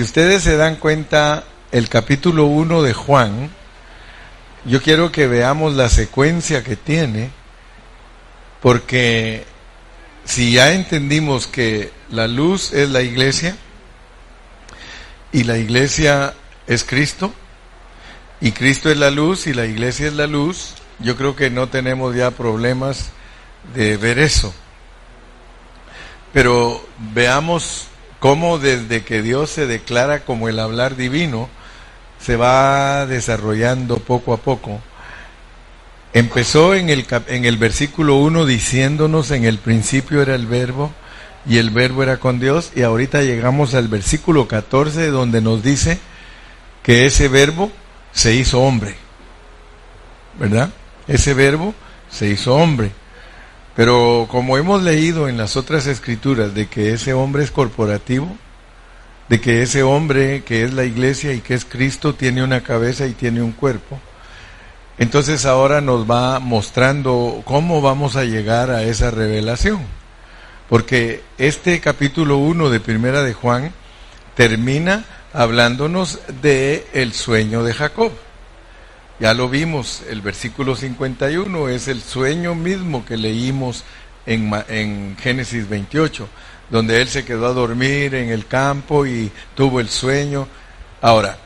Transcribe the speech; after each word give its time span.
Si 0.00 0.04
ustedes 0.04 0.42
se 0.42 0.56
dan 0.56 0.76
cuenta, 0.76 1.44
el 1.72 1.90
capítulo 1.90 2.46
1 2.46 2.80
de 2.80 2.94
Juan, 2.94 3.50
yo 4.64 4.80
quiero 4.80 5.12
que 5.12 5.26
veamos 5.26 5.74
la 5.74 5.90
secuencia 5.90 6.64
que 6.64 6.74
tiene, 6.74 7.28
porque 8.62 9.44
si 10.24 10.52
ya 10.52 10.72
entendimos 10.72 11.46
que 11.46 11.92
la 12.08 12.28
luz 12.28 12.72
es 12.72 12.88
la 12.88 13.02
iglesia 13.02 13.58
y 15.32 15.44
la 15.44 15.58
iglesia 15.58 16.32
es 16.66 16.82
Cristo, 16.82 17.34
y 18.40 18.52
Cristo 18.52 18.90
es 18.90 18.96
la 18.96 19.10
luz 19.10 19.46
y 19.46 19.52
la 19.52 19.66
iglesia 19.66 20.06
es 20.06 20.14
la 20.14 20.26
luz, 20.26 20.76
yo 20.98 21.14
creo 21.14 21.36
que 21.36 21.50
no 21.50 21.68
tenemos 21.68 22.16
ya 22.16 22.30
problemas 22.30 23.10
de 23.74 23.98
ver 23.98 24.18
eso. 24.18 24.54
Pero 26.32 26.82
veamos 27.12 27.89
cómo 28.20 28.58
desde 28.58 29.02
que 29.02 29.22
Dios 29.22 29.50
se 29.50 29.66
declara 29.66 30.20
como 30.24 30.48
el 30.48 30.60
hablar 30.60 30.94
divino, 30.94 31.48
se 32.20 32.36
va 32.36 33.06
desarrollando 33.06 33.96
poco 33.96 34.32
a 34.32 34.36
poco. 34.36 34.80
Empezó 36.12 36.74
en 36.74 36.90
el, 36.90 37.06
en 37.28 37.44
el 37.44 37.56
versículo 37.56 38.16
1 38.16 38.44
diciéndonos 38.44 39.30
en 39.30 39.44
el 39.44 39.58
principio 39.58 40.22
era 40.22 40.34
el 40.34 40.46
verbo 40.46 40.92
y 41.46 41.58
el 41.58 41.70
verbo 41.70 42.02
era 42.02 42.18
con 42.18 42.38
Dios 42.38 42.72
y 42.76 42.82
ahorita 42.82 43.22
llegamos 43.22 43.74
al 43.74 43.88
versículo 43.88 44.46
14 44.46 45.06
donde 45.08 45.40
nos 45.40 45.62
dice 45.62 45.98
que 46.82 47.06
ese 47.06 47.28
verbo 47.28 47.72
se 48.12 48.34
hizo 48.34 48.60
hombre. 48.60 48.96
¿Verdad? 50.38 50.70
Ese 51.06 51.32
verbo 51.32 51.74
se 52.10 52.28
hizo 52.28 52.54
hombre. 52.54 52.90
Pero 53.80 54.26
como 54.30 54.58
hemos 54.58 54.82
leído 54.82 55.26
en 55.26 55.38
las 55.38 55.56
otras 55.56 55.86
escrituras 55.86 56.52
de 56.52 56.66
que 56.66 56.92
ese 56.92 57.14
hombre 57.14 57.44
es 57.44 57.50
corporativo, 57.50 58.28
de 59.30 59.40
que 59.40 59.62
ese 59.62 59.82
hombre 59.82 60.42
que 60.44 60.64
es 60.64 60.74
la 60.74 60.84
iglesia 60.84 61.32
y 61.32 61.40
que 61.40 61.54
es 61.54 61.64
Cristo 61.64 62.14
tiene 62.14 62.44
una 62.44 62.62
cabeza 62.62 63.06
y 63.06 63.14
tiene 63.14 63.40
un 63.40 63.52
cuerpo, 63.52 63.98
entonces 64.98 65.46
ahora 65.46 65.80
nos 65.80 66.04
va 66.04 66.40
mostrando 66.40 67.40
cómo 67.46 67.80
vamos 67.80 68.16
a 68.16 68.24
llegar 68.24 68.70
a 68.70 68.82
esa 68.82 69.10
revelación. 69.10 69.80
Porque 70.68 71.22
este 71.38 71.80
capítulo 71.80 72.36
1 72.36 72.68
de 72.68 72.80
Primera 72.80 73.22
de 73.22 73.32
Juan 73.32 73.72
termina 74.34 75.06
hablándonos 75.32 76.20
de 76.42 76.86
el 76.92 77.14
sueño 77.14 77.64
de 77.64 77.72
Jacob. 77.72 78.12
Ya 79.20 79.34
lo 79.34 79.50
vimos, 79.50 80.02
el 80.08 80.22
versículo 80.22 80.74
51 80.74 81.68
es 81.68 81.88
el 81.88 82.00
sueño 82.00 82.54
mismo 82.54 83.04
que 83.04 83.18
leímos 83.18 83.84
en, 84.24 84.50
en, 84.68 85.14
Génesis 85.20 85.68
28, 85.68 86.26
donde 86.70 87.02
él 87.02 87.08
se 87.08 87.26
quedó 87.26 87.48
a 87.48 87.52
dormir 87.52 88.14
en 88.14 88.30
el 88.30 88.46
campo 88.46 89.04
y 89.04 89.30
tuvo 89.54 89.80
el 89.80 89.90
sueño. 89.90 90.48
Ahora, 91.02 91.36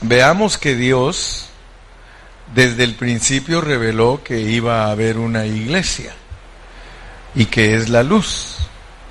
veamos 0.00 0.58
que 0.58 0.74
Dios 0.74 1.46
desde 2.56 2.82
el 2.82 2.96
principio 2.96 3.60
reveló 3.60 4.20
que 4.24 4.40
iba 4.40 4.86
a 4.86 4.90
haber 4.90 5.16
una 5.16 5.46
iglesia 5.46 6.12
y 7.36 7.46
que 7.46 7.76
es 7.76 7.88
la 7.88 8.02
luz, 8.02 8.56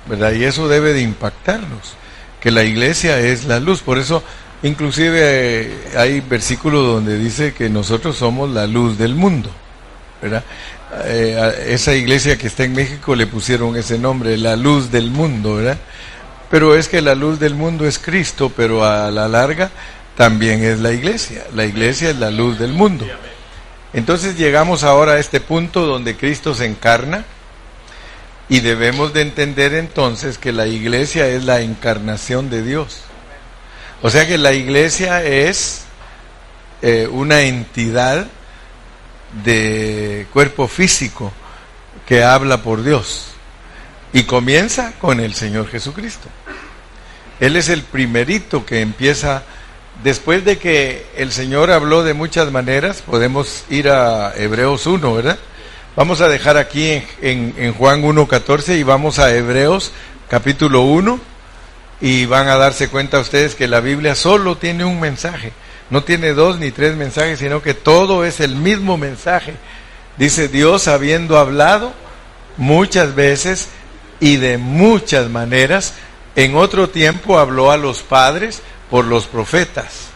¿verdad? 0.06 0.32
Y 0.32 0.44
eso 0.44 0.68
debe 0.68 0.92
de 0.92 1.00
impactarnos, 1.00 1.94
que 2.42 2.50
la 2.50 2.62
iglesia 2.62 3.18
es 3.20 3.46
la 3.46 3.58
luz. 3.58 3.80
Por 3.80 3.96
eso 3.96 4.22
Inclusive 4.62 5.18
eh, 5.20 5.74
hay 5.96 6.20
versículos 6.20 6.86
donde 6.86 7.18
dice 7.18 7.52
que 7.52 7.68
nosotros 7.68 8.16
somos 8.16 8.50
la 8.50 8.66
luz 8.66 8.96
del 8.96 9.14
mundo, 9.14 9.50
¿verdad? 10.20 10.44
Eh, 11.04 11.64
esa 11.68 11.94
iglesia 11.94 12.36
que 12.36 12.46
está 12.46 12.64
en 12.64 12.74
México 12.74 13.16
le 13.16 13.26
pusieron 13.26 13.76
ese 13.76 13.98
nombre, 13.98 14.36
la 14.36 14.56
luz 14.56 14.90
del 14.92 15.10
mundo, 15.10 15.56
¿verdad? 15.56 15.78
Pero 16.50 16.76
es 16.76 16.88
que 16.88 17.00
la 17.00 17.14
luz 17.14 17.40
del 17.40 17.54
mundo 17.54 17.86
es 17.86 17.98
Cristo, 17.98 18.52
pero 18.54 18.84
a 18.84 19.10
la 19.10 19.26
larga 19.26 19.70
también 20.16 20.62
es 20.62 20.80
la 20.80 20.92
iglesia. 20.92 21.44
La 21.54 21.64
iglesia 21.64 22.10
es 22.10 22.16
la 22.16 22.30
luz 22.30 22.58
del 22.58 22.72
mundo. 22.72 23.06
Entonces 23.94 24.36
llegamos 24.36 24.84
ahora 24.84 25.12
a 25.12 25.18
este 25.18 25.40
punto 25.40 25.86
donde 25.86 26.16
Cristo 26.16 26.54
se 26.54 26.66
encarna 26.66 27.24
y 28.48 28.60
debemos 28.60 29.12
de 29.12 29.22
entender 29.22 29.74
entonces 29.74 30.38
que 30.38 30.52
la 30.52 30.66
iglesia 30.66 31.26
es 31.26 31.44
la 31.44 31.62
encarnación 31.62 32.50
de 32.50 32.62
Dios. 32.62 33.00
O 34.02 34.10
sea 34.10 34.26
que 34.26 34.36
la 34.36 34.52
iglesia 34.52 35.22
es 35.24 35.84
eh, 36.82 37.08
una 37.08 37.42
entidad 37.42 38.26
de 39.44 40.26
cuerpo 40.32 40.66
físico 40.66 41.32
que 42.04 42.24
habla 42.24 42.62
por 42.62 42.82
Dios 42.82 43.28
y 44.12 44.24
comienza 44.24 44.92
con 44.98 45.20
el 45.20 45.34
Señor 45.34 45.68
Jesucristo. 45.68 46.28
Él 47.38 47.54
es 47.54 47.68
el 47.68 47.82
primerito 47.82 48.66
que 48.66 48.80
empieza, 48.80 49.44
después 50.02 50.44
de 50.44 50.58
que 50.58 51.06
el 51.16 51.30
Señor 51.30 51.70
habló 51.70 52.02
de 52.02 52.12
muchas 52.12 52.50
maneras, 52.50 53.02
podemos 53.02 53.64
ir 53.70 53.88
a 53.88 54.34
Hebreos 54.36 54.84
1, 54.86 55.14
¿verdad? 55.14 55.38
Vamos 55.94 56.20
a 56.20 56.28
dejar 56.28 56.56
aquí 56.56 56.88
en, 56.88 57.06
en, 57.20 57.54
en 57.56 57.72
Juan 57.74 58.02
1.14 58.02 58.78
y 58.78 58.82
vamos 58.82 59.20
a 59.20 59.32
Hebreos 59.32 59.92
capítulo 60.28 60.82
1 60.82 61.31
y 62.02 62.26
van 62.26 62.48
a 62.48 62.56
darse 62.56 62.88
cuenta 62.88 63.20
ustedes 63.20 63.54
que 63.54 63.68
la 63.68 63.78
Biblia 63.78 64.16
solo 64.16 64.56
tiene 64.56 64.84
un 64.84 64.98
mensaje, 64.98 65.52
no 65.88 66.02
tiene 66.02 66.34
dos 66.34 66.58
ni 66.58 66.72
tres 66.72 66.96
mensajes, 66.96 67.38
sino 67.38 67.62
que 67.62 67.74
todo 67.74 68.24
es 68.24 68.40
el 68.40 68.56
mismo 68.56 68.98
mensaje. 68.98 69.54
Dice 70.18 70.48
Dios 70.48 70.88
habiendo 70.88 71.38
hablado 71.38 71.92
muchas 72.56 73.14
veces 73.14 73.68
y 74.18 74.36
de 74.36 74.58
muchas 74.58 75.30
maneras, 75.30 75.94
en 76.34 76.56
otro 76.56 76.88
tiempo 76.88 77.38
habló 77.38 77.70
a 77.70 77.76
los 77.76 78.02
padres 78.02 78.62
por 78.90 79.04
los 79.04 79.26
profetas. 79.26 80.08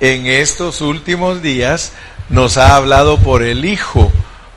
En 0.00 0.26
estos 0.26 0.80
últimos 0.80 1.42
días 1.42 1.92
nos 2.30 2.56
ha 2.56 2.76
hablado 2.76 3.18
por 3.18 3.42
el 3.42 3.66
Hijo, 3.66 4.10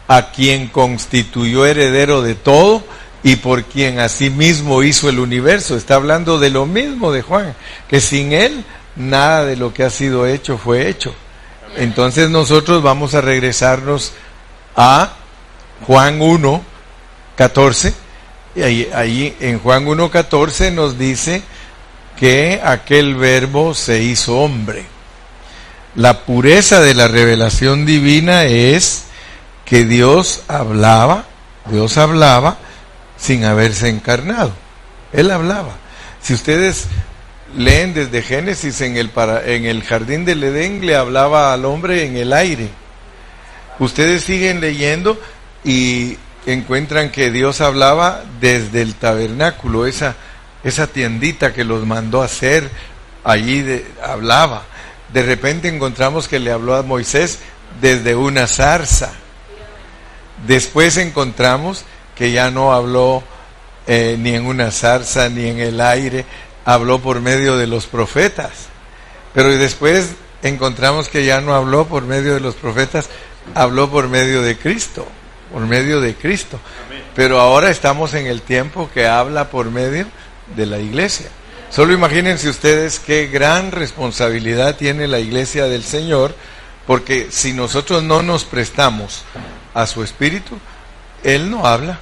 a 0.07 0.31
quien 0.31 0.69
constituyó 0.69 1.65
heredero 1.65 2.21
de 2.21 2.35
todo 2.35 2.85
y 3.23 3.37
por 3.37 3.63
quien 3.63 3.99
asimismo 3.99 4.83
hizo 4.83 5.09
el 5.09 5.19
universo. 5.19 5.77
Está 5.77 5.95
hablando 5.95 6.39
de 6.39 6.49
lo 6.49 6.65
mismo 6.65 7.11
de 7.11 7.21
Juan, 7.21 7.55
que 7.87 8.01
sin 8.01 8.33
él 8.33 8.65
nada 8.95 9.45
de 9.45 9.55
lo 9.55 9.73
que 9.73 9.83
ha 9.83 9.89
sido 9.89 10.27
hecho 10.27 10.57
fue 10.57 10.89
hecho. 10.89 11.15
Entonces 11.77 12.29
nosotros 12.29 12.83
vamos 12.83 13.15
a 13.15 13.21
regresarnos 13.21 14.13
a 14.75 15.13
Juan 15.87 16.21
1, 16.21 16.61
14. 17.35 17.93
Y 18.55 18.61
ahí, 18.61 18.89
ahí 18.93 19.35
en 19.39 19.59
Juan 19.59 19.87
1, 19.87 20.11
14 20.11 20.71
nos 20.71 20.99
dice 20.99 21.41
que 22.17 22.61
aquel 22.63 23.15
verbo 23.15 23.73
se 23.73 24.03
hizo 24.03 24.37
hombre. 24.37 24.85
La 25.95 26.25
pureza 26.25 26.81
de 26.81 26.93
la 26.93 27.07
revelación 27.07 27.85
divina 27.85 28.43
es 28.45 29.05
que 29.65 29.85
Dios 29.85 30.41
hablaba, 30.47 31.25
Dios 31.69 31.97
hablaba, 31.97 32.57
sin 33.17 33.45
haberse 33.45 33.89
encarnado. 33.89 34.53
Él 35.11 35.31
hablaba. 35.31 35.75
Si 36.21 36.33
ustedes 36.33 36.87
leen 37.55 37.93
desde 37.93 38.21
Génesis 38.21 38.81
en 38.81 38.97
el, 38.97 39.09
para, 39.09 39.45
en 39.45 39.65
el 39.65 39.83
jardín 39.83 40.25
del 40.25 40.43
Edén, 40.43 40.85
le 40.85 40.95
hablaba 40.95 41.53
al 41.53 41.65
hombre 41.65 42.05
en 42.05 42.17
el 42.17 42.33
aire. 42.33 42.69
Ustedes 43.79 44.23
siguen 44.23 44.61
leyendo 44.61 45.19
y 45.63 46.17
encuentran 46.45 47.11
que 47.11 47.31
Dios 47.31 47.61
hablaba 47.61 48.23
desde 48.39 48.81
el 48.81 48.95
tabernáculo, 48.95 49.85
esa, 49.85 50.15
esa 50.63 50.87
tiendita 50.87 51.53
que 51.53 51.63
los 51.63 51.85
mandó 51.85 52.21
a 52.21 52.25
hacer, 52.25 52.69
allí 53.23 53.83
hablaba. 54.01 54.63
De 55.11 55.23
repente 55.23 55.67
encontramos 55.67 56.27
que 56.27 56.39
le 56.39 56.51
habló 56.51 56.75
a 56.75 56.83
Moisés 56.83 57.39
desde 57.81 58.15
una 58.15 58.47
zarza. 58.47 59.13
Después 60.47 60.97
encontramos 60.97 61.85
que 62.15 62.31
ya 62.31 62.51
no 62.51 62.73
habló 62.73 63.23
eh, 63.87 64.15
ni 64.19 64.33
en 64.33 64.45
una 64.45 64.71
zarza 64.71 65.29
ni 65.29 65.47
en 65.47 65.59
el 65.59 65.81
aire, 65.81 66.25
habló 66.65 66.99
por 66.99 67.21
medio 67.21 67.57
de 67.57 67.67
los 67.67 67.85
profetas. 67.87 68.67
Pero 69.33 69.49
después 69.49 70.11
encontramos 70.41 71.09
que 71.09 71.25
ya 71.25 71.41
no 71.41 71.53
habló 71.53 71.85
por 71.85 72.03
medio 72.03 72.33
de 72.33 72.39
los 72.39 72.55
profetas, 72.55 73.09
habló 73.55 73.89
por 73.89 74.07
medio 74.07 74.41
de 74.41 74.57
Cristo, 74.57 75.07
por 75.51 75.61
medio 75.63 76.01
de 76.01 76.15
Cristo. 76.15 76.59
Pero 77.15 77.39
ahora 77.39 77.69
estamos 77.69 78.13
en 78.13 78.27
el 78.27 78.41
tiempo 78.41 78.89
que 78.93 79.07
habla 79.07 79.49
por 79.49 79.71
medio 79.71 80.07
de 80.55 80.65
la 80.65 80.79
iglesia. 80.79 81.27
Solo 81.69 81.93
imagínense 81.93 82.49
ustedes 82.49 82.99
qué 82.99 83.27
gran 83.27 83.71
responsabilidad 83.71 84.75
tiene 84.75 85.07
la 85.07 85.19
iglesia 85.19 85.65
del 85.65 85.83
Señor, 85.83 86.35
porque 86.85 87.29
si 87.31 87.53
nosotros 87.53 88.03
no 88.03 88.21
nos 88.21 88.45
prestamos 88.45 89.23
a 89.73 89.87
su 89.87 90.03
espíritu, 90.03 90.57
él 91.23 91.49
no 91.49 91.65
habla. 91.65 91.99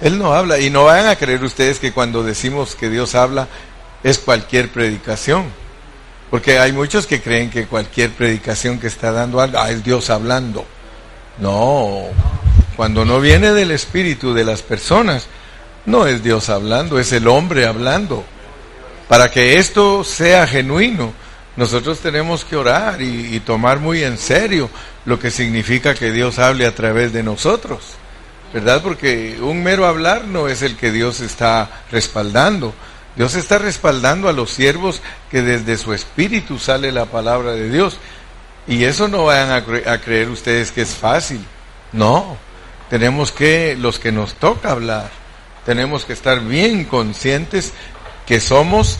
Él 0.00 0.18
no 0.18 0.34
habla. 0.34 0.58
Y 0.58 0.70
no 0.70 0.84
vayan 0.84 1.08
a 1.08 1.16
creer 1.16 1.42
ustedes 1.44 1.78
que 1.78 1.92
cuando 1.92 2.22
decimos 2.22 2.74
que 2.74 2.90
Dios 2.90 3.14
habla 3.14 3.48
es 4.02 4.18
cualquier 4.18 4.70
predicación. 4.70 5.46
Porque 6.30 6.58
hay 6.58 6.72
muchos 6.72 7.06
que 7.06 7.22
creen 7.22 7.50
que 7.50 7.66
cualquier 7.66 8.10
predicación 8.10 8.78
que 8.78 8.86
está 8.86 9.12
dando 9.12 9.40
algo, 9.40 9.58
ah, 9.58 9.70
es 9.70 9.82
Dios 9.82 10.10
hablando. 10.10 10.66
No, 11.38 12.04
cuando 12.76 13.04
no 13.04 13.20
viene 13.20 13.52
del 13.52 13.70
espíritu 13.70 14.34
de 14.34 14.44
las 14.44 14.62
personas, 14.62 15.26
no 15.86 16.06
es 16.06 16.22
Dios 16.22 16.48
hablando, 16.48 16.98
es 16.98 17.12
el 17.12 17.26
hombre 17.26 17.66
hablando. 17.66 18.24
para 19.08 19.30
que 19.30 19.58
esto 19.58 20.04
sea 20.04 20.46
genuino, 20.46 21.14
nosotros 21.56 21.98
tenemos 21.98 22.44
que 22.44 22.56
orar 22.56 23.00
y, 23.00 23.40
tomar 23.40 23.80
muy 23.80 24.04
en 24.04 24.18
serio 24.18 24.70
lo 25.06 25.18
que 25.18 25.30
significa 25.30 25.94
que 25.94 26.12
Dios 26.12 26.38
hable 26.38 26.66
a 26.66 26.74
través 26.74 27.12
de 27.12 27.22
nosotros, 27.22 27.94
¿verdad? 28.52 28.82
Porque 28.82 29.38
un 29.40 29.62
mero 29.62 29.86
hablar 29.86 30.24
no 30.24 30.48
es 30.48 30.62
el 30.62 30.76
que 30.76 30.90
Dios 30.90 31.20
está 31.20 31.82
respaldando. 31.90 32.74
Dios 33.16 33.34
está 33.34 33.58
respaldando 33.58 34.28
a 34.28 34.32
los 34.32 34.50
siervos 34.50 35.02
que 35.30 35.42
desde 35.42 35.76
su 35.76 35.92
espíritu 35.92 36.58
sale 36.58 36.92
la 36.92 37.06
palabra 37.06 37.52
de 37.52 37.68
Dios. 37.68 37.98
Y 38.66 38.84
eso 38.84 39.08
no 39.08 39.24
vayan 39.24 39.50
a, 39.50 39.92
a 39.92 39.98
creer 39.98 40.28
ustedes 40.28 40.70
que 40.72 40.82
es 40.82 40.94
fácil. 40.94 41.44
No, 41.92 42.36
tenemos 42.90 43.32
que, 43.32 43.76
los 43.78 43.98
que 43.98 44.12
nos 44.12 44.34
toca 44.34 44.70
hablar, 44.70 45.10
tenemos 45.66 46.04
que 46.04 46.12
estar 46.12 46.40
bien 46.40 46.84
conscientes 46.84 47.72
que 48.26 48.40
somos 48.40 48.98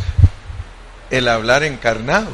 el 1.10 1.28
hablar 1.28 1.62
encarnado. 1.62 2.30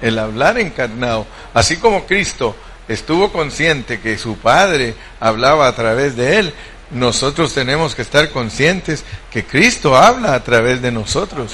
El 0.00 0.18
hablar 0.18 0.58
encarnado. 0.58 1.26
Así 1.54 1.76
como 1.76 2.06
Cristo 2.06 2.54
estuvo 2.88 3.30
consciente 3.30 4.00
que 4.00 4.18
su 4.18 4.36
Padre 4.36 4.94
hablaba 5.20 5.68
a 5.68 5.74
través 5.74 6.16
de 6.16 6.38
él, 6.38 6.54
nosotros 6.90 7.52
tenemos 7.52 7.94
que 7.94 8.02
estar 8.02 8.30
conscientes 8.30 9.04
que 9.30 9.44
Cristo 9.44 9.96
habla 9.96 10.34
a 10.34 10.42
través 10.42 10.80
de 10.80 10.90
nosotros. 10.90 11.52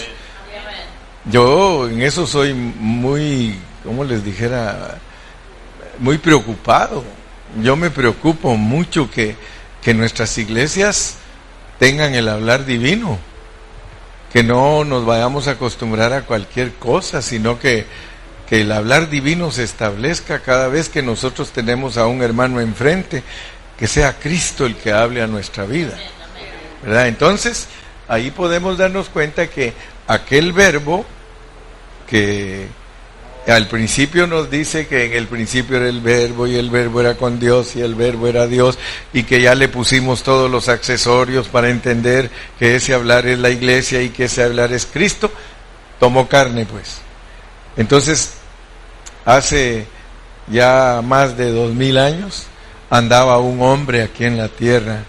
Yo 1.24 1.88
en 1.88 2.02
eso 2.02 2.26
soy 2.26 2.52
muy, 2.54 3.58
como 3.82 4.04
les 4.04 4.24
dijera, 4.24 4.98
muy 5.98 6.18
preocupado. 6.18 7.02
Yo 7.60 7.76
me 7.76 7.90
preocupo 7.90 8.56
mucho 8.56 9.10
que, 9.10 9.36
que 9.82 9.94
nuestras 9.94 10.36
iglesias 10.38 11.16
tengan 11.78 12.14
el 12.14 12.28
hablar 12.28 12.64
divino, 12.64 13.18
que 14.32 14.42
no 14.42 14.84
nos 14.84 15.04
vayamos 15.04 15.48
a 15.48 15.52
acostumbrar 15.52 16.12
a 16.12 16.22
cualquier 16.22 16.74
cosa, 16.74 17.22
sino 17.22 17.58
que, 17.58 17.86
que 18.48 18.60
el 18.60 18.72
hablar 18.72 19.08
divino 19.08 19.50
se 19.50 19.64
establezca 19.64 20.40
cada 20.40 20.68
vez 20.68 20.88
que 20.88 21.02
nosotros 21.02 21.50
tenemos 21.50 21.96
a 21.96 22.06
un 22.06 22.22
hermano 22.22 22.60
enfrente, 22.60 23.22
que 23.78 23.86
sea 23.86 24.18
Cristo 24.18 24.66
el 24.66 24.76
que 24.76 24.92
hable 24.92 25.22
a 25.22 25.26
nuestra 25.26 25.64
vida. 25.64 25.98
¿Verdad? 26.82 27.08
Entonces, 27.08 27.66
ahí 28.08 28.30
podemos 28.30 28.78
darnos 28.78 29.08
cuenta 29.08 29.46
que 29.46 29.72
aquel 30.06 30.52
verbo 30.52 31.04
que 32.06 32.68
al 33.46 33.68
principio 33.68 34.26
nos 34.26 34.50
dice 34.50 34.86
que 34.86 35.04
en 35.04 35.12
el 35.12 35.26
principio 35.26 35.76
era 35.76 35.88
el 35.88 36.00
verbo 36.00 36.46
y 36.46 36.56
el 36.56 36.70
verbo 36.70 37.00
era 37.00 37.14
con 37.14 37.38
Dios 37.38 37.76
y 37.76 37.82
el 37.82 37.94
verbo 37.94 38.26
era 38.26 38.46
Dios 38.46 38.78
y 39.12 39.24
que 39.24 39.40
ya 39.40 39.54
le 39.54 39.68
pusimos 39.68 40.22
todos 40.22 40.50
los 40.50 40.68
accesorios 40.68 41.48
para 41.48 41.68
entender 41.68 42.30
que 42.58 42.76
ese 42.76 42.94
hablar 42.94 43.26
es 43.26 43.38
la 43.38 43.50
iglesia 43.50 44.00
y 44.02 44.10
que 44.10 44.24
ese 44.24 44.42
hablar 44.42 44.72
es 44.72 44.86
Cristo, 44.86 45.30
tomó 46.00 46.28
carne 46.28 46.64
pues. 46.64 47.03
Entonces, 47.76 48.34
hace 49.24 49.86
ya 50.48 51.00
más 51.02 51.36
de 51.36 51.50
dos 51.50 51.72
mil 51.74 51.98
años 51.98 52.46
andaba 52.90 53.38
un 53.38 53.62
hombre 53.62 54.02
aquí 54.02 54.24
en 54.24 54.36
la 54.36 54.48
tierra 54.48 55.04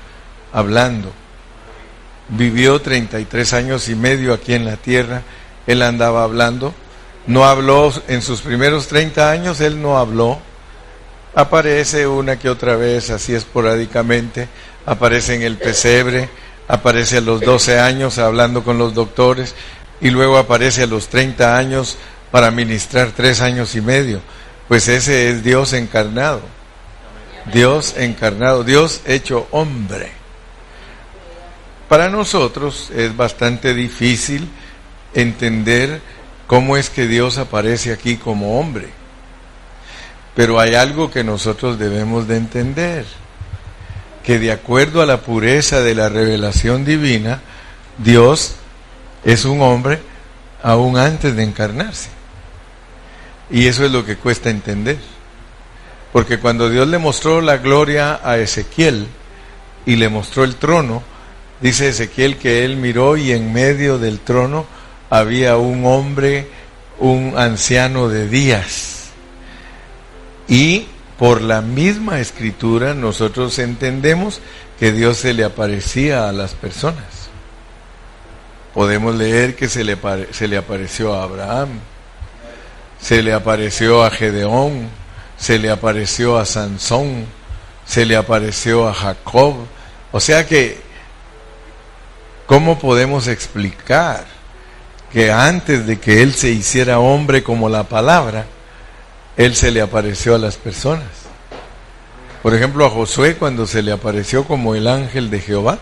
hablando. 0.54 1.12
Vivió 2.30 2.82
33 2.82 3.54
años 3.54 3.90
y 3.90 3.96
medio 3.96 4.34
aquí 4.34 4.54
en 4.54 4.66
la 4.66 4.78
tierra, 4.78 5.22
él 5.68 5.82
andaba 5.82 6.24
hablando 6.24 6.74
no 7.28 7.46
habló 7.46 7.92
en 8.08 8.22
sus 8.22 8.42
primeros 8.42 8.88
30 8.88 9.32
años, 9.32 9.60
él 9.60 9.82
no 9.82 9.98
habló. 9.98 10.40
Aparece 11.34 12.08
una 12.08 12.38
que 12.38 12.50
otra 12.50 12.76
vez, 12.76 13.10
así 13.10 13.34
esporádicamente, 13.34 14.48
aparece 14.86 15.36
en 15.36 15.42
el 15.42 15.58
pesebre, 15.58 16.30
aparece 16.68 17.18
a 17.18 17.22
los 17.22 17.42
12 17.42 17.80
años 17.80 18.20
hablando 18.20 18.64
con 18.64 18.78
los 18.78 18.94
doctores 18.94 19.56
y 20.00 20.12
luego 20.12 20.38
aparece 20.38 20.84
a 20.84 20.88
los 20.88 21.08
30 21.08 21.58
años 21.58 21.98
para 22.36 22.52
ministrar 22.52 23.14
tres 23.16 23.40
años 23.40 23.76
y 23.76 23.82
medio. 23.82 24.20
Pues 24.68 24.90
ese 24.90 25.30
es 25.30 25.42
Dios 25.42 25.72
encarnado. 25.72 26.42
Dios 27.54 27.96
encarnado, 27.96 28.66
Dios 28.66 29.00
hecho 29.06 29.48
hombre. 29.52 30.12
Para 31.88 32.10
nosotros 32.10 32.92
es 32.94 33.16
bastante 33.16 33.74
difícil 33.74 34.50
entender 35.14 36.02
cómo 36.46 36.76
es 36.76 36.90
que 36.90 37.08
Dios 37.08 37.38
aparece 37.38 37.94
aquí 37.94 38.18
como 38.18 38.60
hombre. 38.60 38.90
Pero 40.36 40.60
hay 40.60 40.76
algo 40.76 41.10
que 41.10 41.24
nosotros 41.24 41.80
debemos 41.80 42.28
de 42.28 42.36
entender, 42.36 43.06
que 44.26 44.40
de 44.40 44.52
acuerdo 44.52 45.02
a 45.02 45.06
la 45.06 45.22
pureza 45.22 45.80
de 45.80 45.96
la 45.96 46.10
revelación 46.10 46.84
divina, 46.84 47.40
Dios 47.98 48.56
es 49.24 49.46
un 49.46 49.62
hombre 49.62 50.02
aún 50.62 50.98
antes 50.98 51.34
de 51.34 51.42
encarnarse. 51.42 52.10
Y 53.50 53.68
eso 53.68 53.86
es 53.86 53.92
lo 53.92 54.06
que 54.06 54.18
cuesta 54.18 54.50
entender. 54.50 54.98
Porque 56.12 56.40
cuando 56.40 56.70
Dios 56.70 56.88
le 56.88 56.98
mostró 56.98 57.42
la 57.42 57.58
gloria 57.58 58.20
a 58.24 58.38
Ezequiel 58.38 59.08
y 59.86 59.98
le 59.98 60.10
mostró 60.10 60.44
el 60.44 60.56
trono, 60.56 61.04
dice 61.62 61.90
Ezequiel 61.90 62.38
que 62.38 62.64
él 62.64 62.78
miró 62.78 63.18
y 63.18 63.32
en 63.32 63.52
medio 63.52 63.98
del 63.98 64.20
trono 64.20 64.66
había 65.10 65.58
un 65.58 65.86
hombre, 65.86 66.48
un 67.00 67.34
anciano 67.38 68.08
de 68.08 68.28
días. 68.28 69.10
Y 70.48 70.88
por 71.18 71.42
la 71.42 71.62
misma 71.62 72.20
escritura 72.20 72.94
nosotros 72.94 73.60
entendemos 73.60 74.42
que 74.80 74.92
Dios 74.92 75.18
se 75.18 75.34
le 75.34 75.44
aparecía 75.44 76.30
a 76.30 76.32
las 76.32 76.54
personas. 76.54 77.30
Podemos 78.74 79.16
leer 79.16 79.56
que 79.56 79.70
se 79.70 79.84
le, 79.84 79.98
se 80.32 80.48
le 80.48 80.58
apareció 80.58 81.14
a 81.14 81.24
Abraham, 81.24 81.80
se 83.06 83.22
le 83.22 83.34
apareció 83.34 84.04
a 84.04 84.10
Gedeón, 84.10 84.90
se 85.38 85.60
le 85.60 85.70
apareció 85.70 86.40
a 86.40 86.46
Sansón, 86.46 87.28
se 87.86 88.04
le 88.04 88.16
apareció 88.16 88.88
a 88.88 88.96
Jacob. 88.96 89.54
O 90.12 90.20
sea 90.20 90.48
que, 90.48 90.80
¿cómo 92.48 92.80
podemos 92.80 93.28
explicar 93.28 94.26
que 95.12 95.32
antes 95.32 95.86
de 95.86 96.00
que 96.00 96.24
él 96.24 96.34
se 96.34 96.50
hiciera 96.50 96.98
hombre 96.98 97.44
como 97.44 97.70
la 97.70 97.84
palabra, 97.84 98.48
él 99.38 99.56
se 99.56 99.70
le 99.70 99.82
apareció 99.82 100.34
a 100.34 100.40
las 100.40 100.56
personas. 100.56 101.06
Por 102.42 102.56
ejemplo, 102.56 102.88
a 102.88 102.90
Josué 102.90 103.36
cuando 103.36 103.68
se 103.68 103.84
le 103.84 103.92
apareció 103.92 104.46
como 104.46 104.74
el 104.74 104.88
ángel 104.88 105.30
de 105.30 105.42
Jehová, 105.42 105.78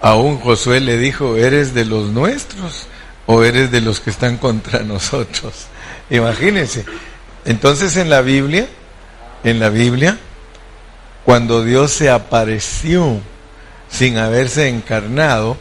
aún 0.00 0.40
Josué 0.40 0.80
le 0.80 0.98
dijo, 0.98 1.36
¿eres 1.36 1.72
de 1.72 1.84
los 1.84 2.10
nuestros 2.10 2.88
o 3.26 3.44
eres 3.44 3.70
de 3.70 3.80
los 3.80 4.00
que 4.00 4.10
están 4.10 4.38
contra 4.38 4.80
nosotros? 4.82 5.68
Imagínense. 6.10 6.84
Entonces 7.44 7.96
en 7.96 8.10
la 8.10 8.20
Biblia, 8.20 8.68
en 9.42 9.60
la 9.60 9.68
Biblia, 9.68 10.18
cuando 11.24 11.64
Dios 11.64 11.92
se 11.92 12.10
apareció 12.10 13.20
sin 13.88 14.18
haberse 14.18 14.68
encarnado, 14.68 15.56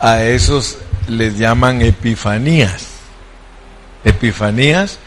a 0.00 0.22
esos 0.24 0.78
les 1.08 1.38
llaman 1.38 1.82
epifanías. 1.82 2.88
Epifanías 4.04 4.98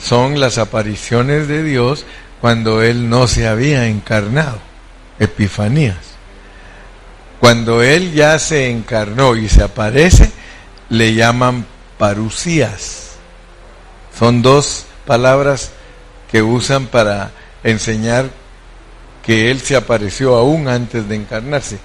son 0.00 0.38
las 0.38 0.58
apariciones 0.58 1.48
de 1.48 1.62
Dios 1.62 2.04
cuando 2.40 2.82
Él 2.82 3.08
no 3.08 3.26
se 3.26 3.48
había 3.48 3.86
encarnado. 3.86 4.58
Epifanías. 5.18 5.96
Cuando 7.40 7.82
Él 7.82 8.12
ya 8.12 8.38
se 8.38 8.70
encarnó 8.70 9.34
y 9.36 9.48
se 9.48 9.62
aparece, 9.62 10.30
le 10.88 11.14
llaman 11.14 11.66
parucías. 11.98 13.13
Son 14.18 14.42
dos 14.42 14.86
palabras 15.06 15.72
que 16.30 16.42
usan 16.42 16.86
para 16.86 17.32
enseñar 17.62 18.30
que 19.22 19.50
Él 19.50 19.60
se 19.60 19.76
apareció 19.76 20.36
aún 20.36 20.68
antes 20.68 21.08
de 21.08 21.16
encarnarse. 21.16 21.78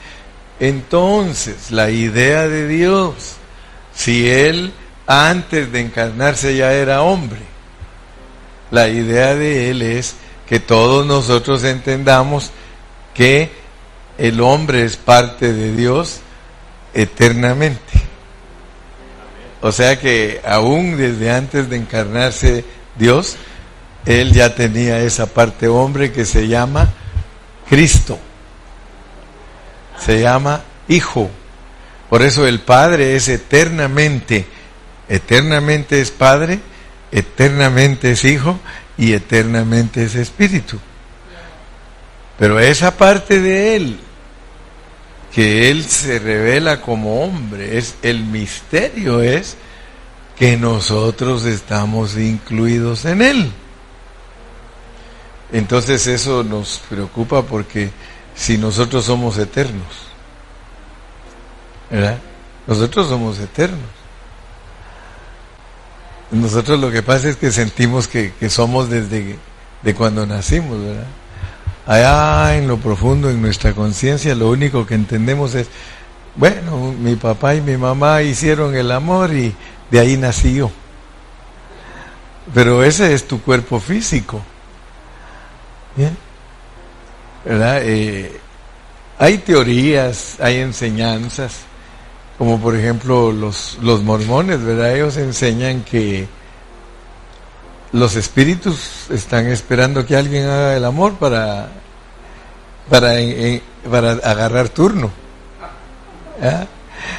Entonces, 0.59 1.71
la 1.71 1.89
idea 1.89 2.48
de 2.48 2.67
Dios 2.67 3.39
si 4.00 4.29
él 4.29 4.71
antes 5.07 5.74
de 5.74 5.81
encarnarse 5.81 6.55
ya 6.55 6.71
era 6.71 7.01
hombre. 7.01 7.41
La 8.71 8.88
idea 8.88 9.36
de 9.36 9.69
él 9.69 9.81
es 9.81 10.15
que 10.48 10.62
todos 10.62 11.05
nosotros 11.05 11.65
entendamos 11.65 12.51
que 13.13 13.51
el 14.17 14.39
hombre 14.39 14.86
es 14.86 14.95
parte 14.95 15.51
de 15.51 15.75
Dios 15.75 16.21
eternamente. 16.93 18.09
O 19.62 19.72
sea 19.72 20.00
que 20.00 20.42
aún 20.46 20.98
desde 20.98 21.32
antes 21.32 21.70
de 21.70 21.78
encarnarse 21.78 22.63
Dios, 22.98 23.36
él 24.06 24.32
ya 24.32 24.56
tenía 24.56 25.01
esa 25.01 25.28
parte 25.28 25.68
hombre 25.68 26.12
que 26.12 26.25
se 26.25 26.48
llama 26.48 26.89
Cristo. 27.68 28.18
Se 29.98 30.22
llama 30.22 30.63
Hijo. 30.88 31.30
Por 32.10 32.22
eso 32.22 32.48
el 32.48 32.60
Padre 32.62 33.16
es 33.16 33.28
eternamente, 33.28 34.48
eternamente 35.08 36.01
es 36.01 36.10
Padre, 36.10 36.60
eternamente 37.12 38.12
es 38.12 38.24
Hijo 38.25 38.60
y 38.98 39.13
eternamente 39.13 40.04
es 40.04 40.16
Espíritu. 40.16 40.80
Pero 42.39 42.60
esa 42.60 42.98
parte 42.98 43.42
de 43.42 43.75
Él 43.75 44.00
que 45.33 45.69
Él 45.69 45.83
se 45.86 46.19
revela 46.19 46.81
como 46.81 47.24
hombre. 47.24 47.77
Es, 47.77 47.95
el 48.01 48.24
misterio 48.24 49.21
es 49.21 49.57
que 50.38 50.57
nosotros 50.57 51.45
estamos 51.45 52.17
incluidos 52.17 53.05
en 53.05 53.21
Él. 53.21 53.51
Entonces 55.51 56.05
eso 56.07 56.43
nos 56.43 56.81
preocupa 56.89 57.41
porque 57.41 57.91
si 58.36 58.57
nosotros 58.57 59.05
somos 59.05 59.38
eternos, 59.38 60.07
¿verdad? 61.89 62.19
Nosotros 62.67 63.07
somos 63.09 63.39
eternos. 63.39 63.79
Nosotros 66.31 66.79
lo 66.79 66.91
que 66.91 67.01
pasa 67.01 67.29
es 67.29 67.36
que 67.36 67.51
sentimos 67.51 68.07
que, 68.07 68.31
somos 68.50 68.89
desde 68.89 69.38
de 69.81 69.95
cuando 69.95 70.25
nacimos, 70.27 70.79
¿verdad? 70.79 71.07
Allá 71.89 72.55
en 72.55 72.67
lo 72.67 72.77
profundo, 72.77 73.31
en 73.31 73.41
nuestra 73.41 73.74
conciencia, 73.74 74.36
lo 74.36 74.51
único 74.51 74.86
que 74.86 74.93
entendemos 74.93 75.55
es, 75.55 75.69
bueno, 76.36 76.93
mi 76.93 77.15
papá 77.15 77.55
y 77.55 77.62
mi 77.62 77.77
mamá 77.77 78.22
hicieron 78.22 78.75
el 78.75 78.91
amor 78.91 79.34
y 79.34 79.55
de 79.89 80.00
ahí 80.00 80.15
nací 80.15 80.53
yo. 80.53 80.69
Pero 82.53 82.84
ese 82.84 83.12
es 83.15 83.27
tu 83.27 83.41
cuerpo 83.41 83.79
físico. 83.79 84.39
¿Bien? 85.96 86.15
¿Verdad? 87.43 87.79
Eh, 87.81 88.39
hay 89.17 89.39
teorías, 89.39 90.36
hay 90.39 90.58
enseñanzas, 90.58 91.62
como 92.38 92.60
por 92.60 92.75
ejemplo 92.75 93.31
los, 93.31 93.79
los 93.81 94.03
mormones, 94.03 94.63
¿verdad? 94.63 94.96
Ellos 94.96 95.17
enseñan 95.17 95.81
que 95.81 96.27
los 97.91 98.15
espíritus 98.15 99.10
están 99.10 99.48
esperando 99.48 100.05
que 100.05 100.15
alguien 100.15 100.46
haga 100.46 100.77
el 100.77 100.86
amor 100.86 101.15
para, 101.15 101.69
para, 102.89 103.15
para 103.89 104.12
agarrar 104.12 104.69
turno. 104.69 105.12
¿Ah? 106.41 106.65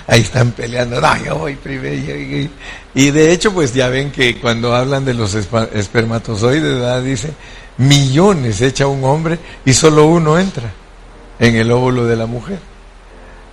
Ahí 0.07 0.21
están 0.23 0.53
peleando, 0.53 1.00
no, 1.00 1.25
yo 1.25 1.39
voy 1.39 1.55
primero. 1.57 2.49
Y 2.95 3.11
de 3.11 3.33
hecho, 3.33 3.53
pues 3.53 3.73
ya 3.73 3.89
ven 3.89 4.11
que 4.11 4.39
cuando 4.39 4.75
hablan 4.75 5.05
de 5.05 5.15
los 5.15 5.35
espermatozoides, 5.35 7.05
dice, 7.05 7.33
millones 7.79 8.61
echa 8.61 8.87
un 8.87 9.05
hombre 9.05 9.39
y 9.65 9.73
solo 9.73 10.07
uno 10.07 10.39
entra 10.39 10.71
en 11.39 11.57
el 11.57 11.71
óvulo 11.71 12.07
de 12.07 12.17
la 12.17 12.27
mujer. 12.27 12.59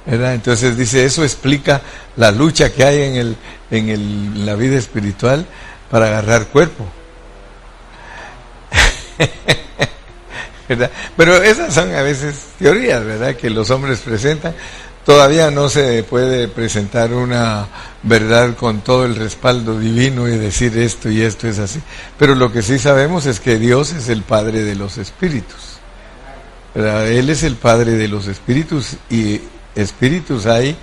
¿verdad? 0.06 0.34
Entonces 0.36 0.78
dice, 0.78 1.06
eso 1.06 1.24
explica 1.24 1.82
la 2.16 2.32
lucha 2.32 2.72
que 2.72 2.84
hay 2.84 3.04
en, 3.04 3.16
el, 3.16 3.36
en 3.72 3.90
el, 3.90 4.46
la 4.46 4.56
vida 4.56 4.78
espiritual 4.78 5.46
para 5.92 6.08
agarrar 6.08 6.48
cuerpo. 6.48 6.86
Pero 11.16 11.42
esas 11.44 11.74
son 11.74 11.94
a 11.94 12.02
veces 12.02 12.36
teorías, 12.60 13.04
¿verdad? 13.04 13.36
Que 13.36 13.50
los 13.50 13.70
hombres 13.70 14.00
presentan. 14.00 14.54
Todavía 15.06 15.50
no 15.52 15.70
se 15.70 16.04
puede 16.04 16.50
presentar 16.50 17.14
una 17.14 17.68
verdad 18.04 18.56
con 18.56 18.82
todo 18.82 19.06
el 19.06 19.16
respaldo 19.16 19.80
divino 19.80 20.28
y 20.28 20.38
decir 20.38 20.78
esto 20.78 21.10
y 21.10 21.22
esto 21.22 21.48
es 21.48 21.60
así. 21.60 21.80
Pero 22.20 22.36
lo 22.36 22.52
que 22.52 22.62
sí 22.62 22.78
sabemos 22.78 23.26
es 23.26 23.40
que 23.40 23.58
Dios 23.58 23.94
es 23.94 24.10
el 24.10 24.24
Padre 24.24 24.64
de 24.64 24.76
los 24.76 24.98
espíritus. 24.98 25.78
Él 26.76 27.30
es 27.30 27.44
el 27.44 27.56
Padre 27.56 27.94
de 27.94 28.10
los 28.10 28.28
espíritus 28.28 28.98
y 29.10 29.40
espíritus 29.76 30.46
hay 30.46 30.76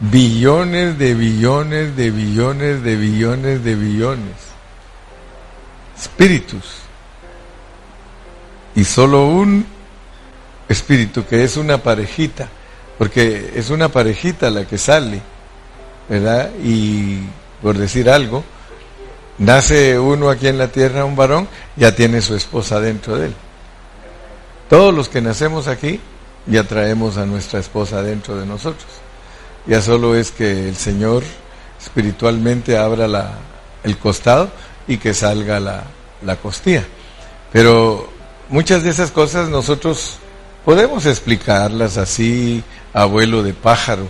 billones 0.00 0.98
de 0.98 1.14
billones 1.14 1.96
de 1.96 2.10
billones 2.10 2.82
de 2.82 2.96
billones 2.96 3.64
de 3.64 3.74
billones. 3.76 4.36
Espíritus 5.96 6.87
y 8.78 8.84
solo 8.84 9.26
un 9.26 9.66
espíritu 10.68 11.26
que 11.26 11.42
es 11.42 11.56
una 11.56 11.78
parejita, 11.82 12.48
porque 12.96 13.54
es 13.56 13.70
una 13.70 13.88
parejita 13.88 14.50
la 14.50 14.66
que 14.66 14.78
sale, 14.78 15.20
¿verdad? 16.08 16.52
Y 16.62 17.18
por 17.60 17.76
decir 17.76 18.08
algo, 18.08 18.44
nace 19.38 19.98
uno 19.98 20.30
aquí 20.30 20.46
en 20.46 20.58
la 20.58 20.68
tierra, 20.68 21.04
un 21.04 21.16
varón, 21.16 21.48
ya 21.74 21.96
tiene 21.96 22.20
su 22.20 22.36
esposa 22.36 22.78
dentro 22.80 23.16
de 23.16 23.26
él. 23.26 23.34
Todos 24.70 24.94
los 24.94 25.08
que 25.08 25.22
nacemos 25.22 25.66
aquí 25.66 25.98
ya 26.46 26.62
traemos 26.62 27.16
a 27.16 27.26
nuestra 27.26 27.58
esposa 27.58 28.00
dentro 28.00 28.36
de 28.36 28.46
nosotros. 28.46 28.86
Ya 29.66 29.82
solo 29.82 30.14
es 30.14 30.30
que 30.30 30.68
el 30.68 30.76
Señor 30.76 31.24
espiritualmente 31.82 32.78
abra 32.78 33.08
la, 33.08 33.32
el 33.82 33.98
costado 33.98 34.50
y 34.86 34.98
que 34.98 35.14
salga 35.14 35.58
la, 35.58 35.82
la 36.22 36.36
costilla. 36.36 36.84
Pero 37.50 38.17
muchas 38.48 38.82
de 38.82 38.90
esas 38.90 39.10
cosas 39.10 39.48
nosotros 39.48 40.16
podemos 40.64 41.06
explicarlas 41.06 41.96
así, 41.96 42.62
abuelo 42.92 43.42
de 43.42 43.54
pájaro. 43.54 44.08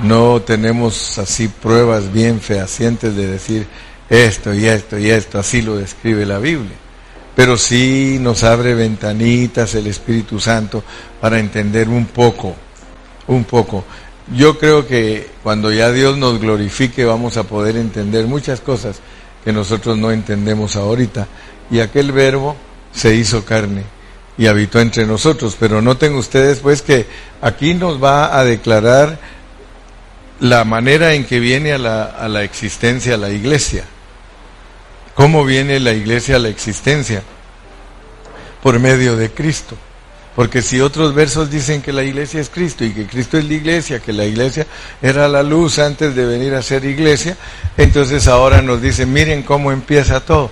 No 0.00 0.40
tenemos 0.40 1.18
así 1.18 1.48
pruebas 1.48 2.12
bien 2.12 2.40
fehacientes 2.40 3.14
de 3.14 3.26
decir 3.26 3.66
esto 4.08 4.54
y 4.54 4.66
esto 4.66 4.98
y 4.98 5.10
esto, 5.10 5.38
así 5.38 5.62
lo 5.62 5.76
describe 5.76 6.24
la 6.24 6.38
Biblia. 6.38 6.76
Pero 7.36 7.56
sí 7.56 8.18
nos 8.20 8.42
abre 8.42 8.74
ventanitas 8.74 9.74
el 9.74 9.86
Espíritu 9.86 10.40
Santo 10.40 10.82
para 11.20 11.38
entender 11.38 11.88
un 11.88 12.06
poco, 12.06 12.54
un 13.28 13.44
poco. 13.44 13.84
Yo 14.34 14.58
creo 14.58 14.86
que 14.86 15.28
cuando 15.42 15.72
ya 15.72 15.90
Dios 15.92 16.16
nos 16.16 16.40
glorifique 16.40 17.04
vamos 17.04 17.36
a 17.36 17.44
poder 17.44 17.76
entender 17.76 18.26
muchas 18.26 18.60
cosas 18.60 19.00
que 19.44 19.52
nosotros 19.52 19.96
no 19.96 20.10
entendemos 20.10 20.76
ahorita. 20.76 21.26
Y 21.70 21.80
aquel 21.80 22.12
verbo 22.12 22.56
se 22.92 23.14
hizo 23.14 23.44
carne 23.44 23.84
y 24.36 24.46
habitó 24.46 24.80
entre 24.80 25.06
nosotros. 25.06 25.56
Pero 25.58 25.82
noten 25.82 26.14
ustedes 26.14 26.60
pues 26.60 26.82
que 26.82 27.06
aquí 27.40 27.74
nos 27.74 28.02
va 28.02 28.38
a 28.38 28.44
declarar 28.44 29.18
la 30.40 30.64
manera 30.64 31.14
en 31.14 31.24
que 31.24 31.40
viene 31.40 31.72
a 31.72 31.78
la, 31.78 32.04
a 32.04 32.28
la 32.28 32.42
existencia 32.42 33.16
la 33.16 33.30
iglesia. 33.30 33.84
¿Cómo 35.14 35.44
viene 35.44 35.80
la 35.80 35.92
iglesia 35.92 36.36
a 36.36 36.38
la 36.38 36.48
existencia? 36.48 37.22
Por 38.62 38.78
medio 38.78 39.16
de 39.16 39.30
Cristo. 39.30 39.76
Porque 40.34 40.62
si 40.62 40.80
otros 40.80 41.14
versos 41.14 41.50
dicen 41.50 41.82
que 41.82 41.92
la 41.92 42.02
iglesia 42.02 42.40
es 42.40 42.48
Cristo 42.48 42.84
y 42.84 42.92
que 42.92 43.06
Cristo 43.06 43.36
es 43.36 43.44
la 43.44 43.54
iglesia, 43.54 44.00
que 44.00 44.12
la 44.12 44.24
iglesia 44.24 44.66
era 45.02 45.28
la 45.28 45.42
luz 45.42 45.78
antes 45.78 46.14
de 46.14 46.24
venir 46.24 46.54
a 46.54 46.62
ser 46.62 46.84
iglesia, 46.84 47.36
entonces 47.76 48.28
ahora 48.28 48.62
nos 48.62 48.80
dicen, 48.80 49.12
miren 49.12 49.42
cómo 49.42 49.72
empieza 49.72 50.20
todo 50.20 50.50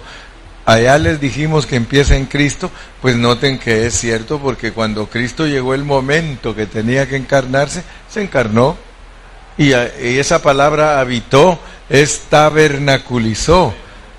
allá 0.68 0.98
les 0.98 1.18
dijimos 1.18 1.64
que 1.64 1.76
empieza 1.76 2.14
en 2.14 2.26
Cristo, 2.26 2.70
pues 3.00 3.16
noten 3.16 3.58
que 3.58 3.86
es 3.86 3.94
cierto 3.94 4.38
porque 4.38 4.72
cuando 4.72 5.06
Cristo 5.06 5.46
llegó 5.46 5.72
el 5.72 5.82
momento 5.82 6.54
que 6.54 6.66
tenía 6.66 7.08
que 7.08 7.16
encarnarse, 7.16 7.82
se 8.10 8.22
encarnó. 8.22 8.76
Y, 9.56 9.72
esa 9.72 10.42
palabra 10.42 11.00
habitó, 11.00 11.58
es 11.88 12.20
tabernaculizó. 12.28 13.72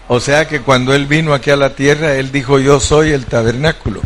O 0.08 0.20
sea 0.20 0.48
que 0.48 0.62
cuando 0.62 0.96
Él 0.96 1.06
vino 1.06 1.36
aquí 1.36 1.52
a 1.52 1.56
la 1.56 1.76
tierra, 1.76 2.16
Él 2.16 2.32
dijo, 2.32 2.58
yo 2.58 2.80
soy 2.80 3.12
el 3.12 3.28
tabernáculo. 3.28 4.02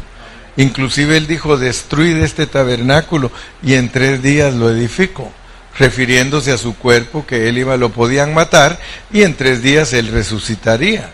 Inclusive 0.58 1.16
Él 1.16 1.28
dijo, 1.28 1.56
destruid 1.56 2.18
este 2.18 2.46
tabernáculo 2.46 3.32
y 3.64 3.76
en 3.76 3.90
tres 3.90 4.22
días 4.22 4.54
lo 4.54 4.70
edifico 4.70 5.32
refiriéndose 5.80 6.52
a 6.52 6.58
su 6.60 6.76
cuerpo 6.76 7.26
que 7.26 7.50
él 7.50 7.58
iba, 7.58 7.78
lo 7.78 7.90
podían 7.90 8.32
matar 8.32 8.80
y 9.12 9.24
en 9.24 9.34
tres 9.34 9.64
días 9.64 9.92
él 9.94 10.10
resucitaría. 10.10 11.10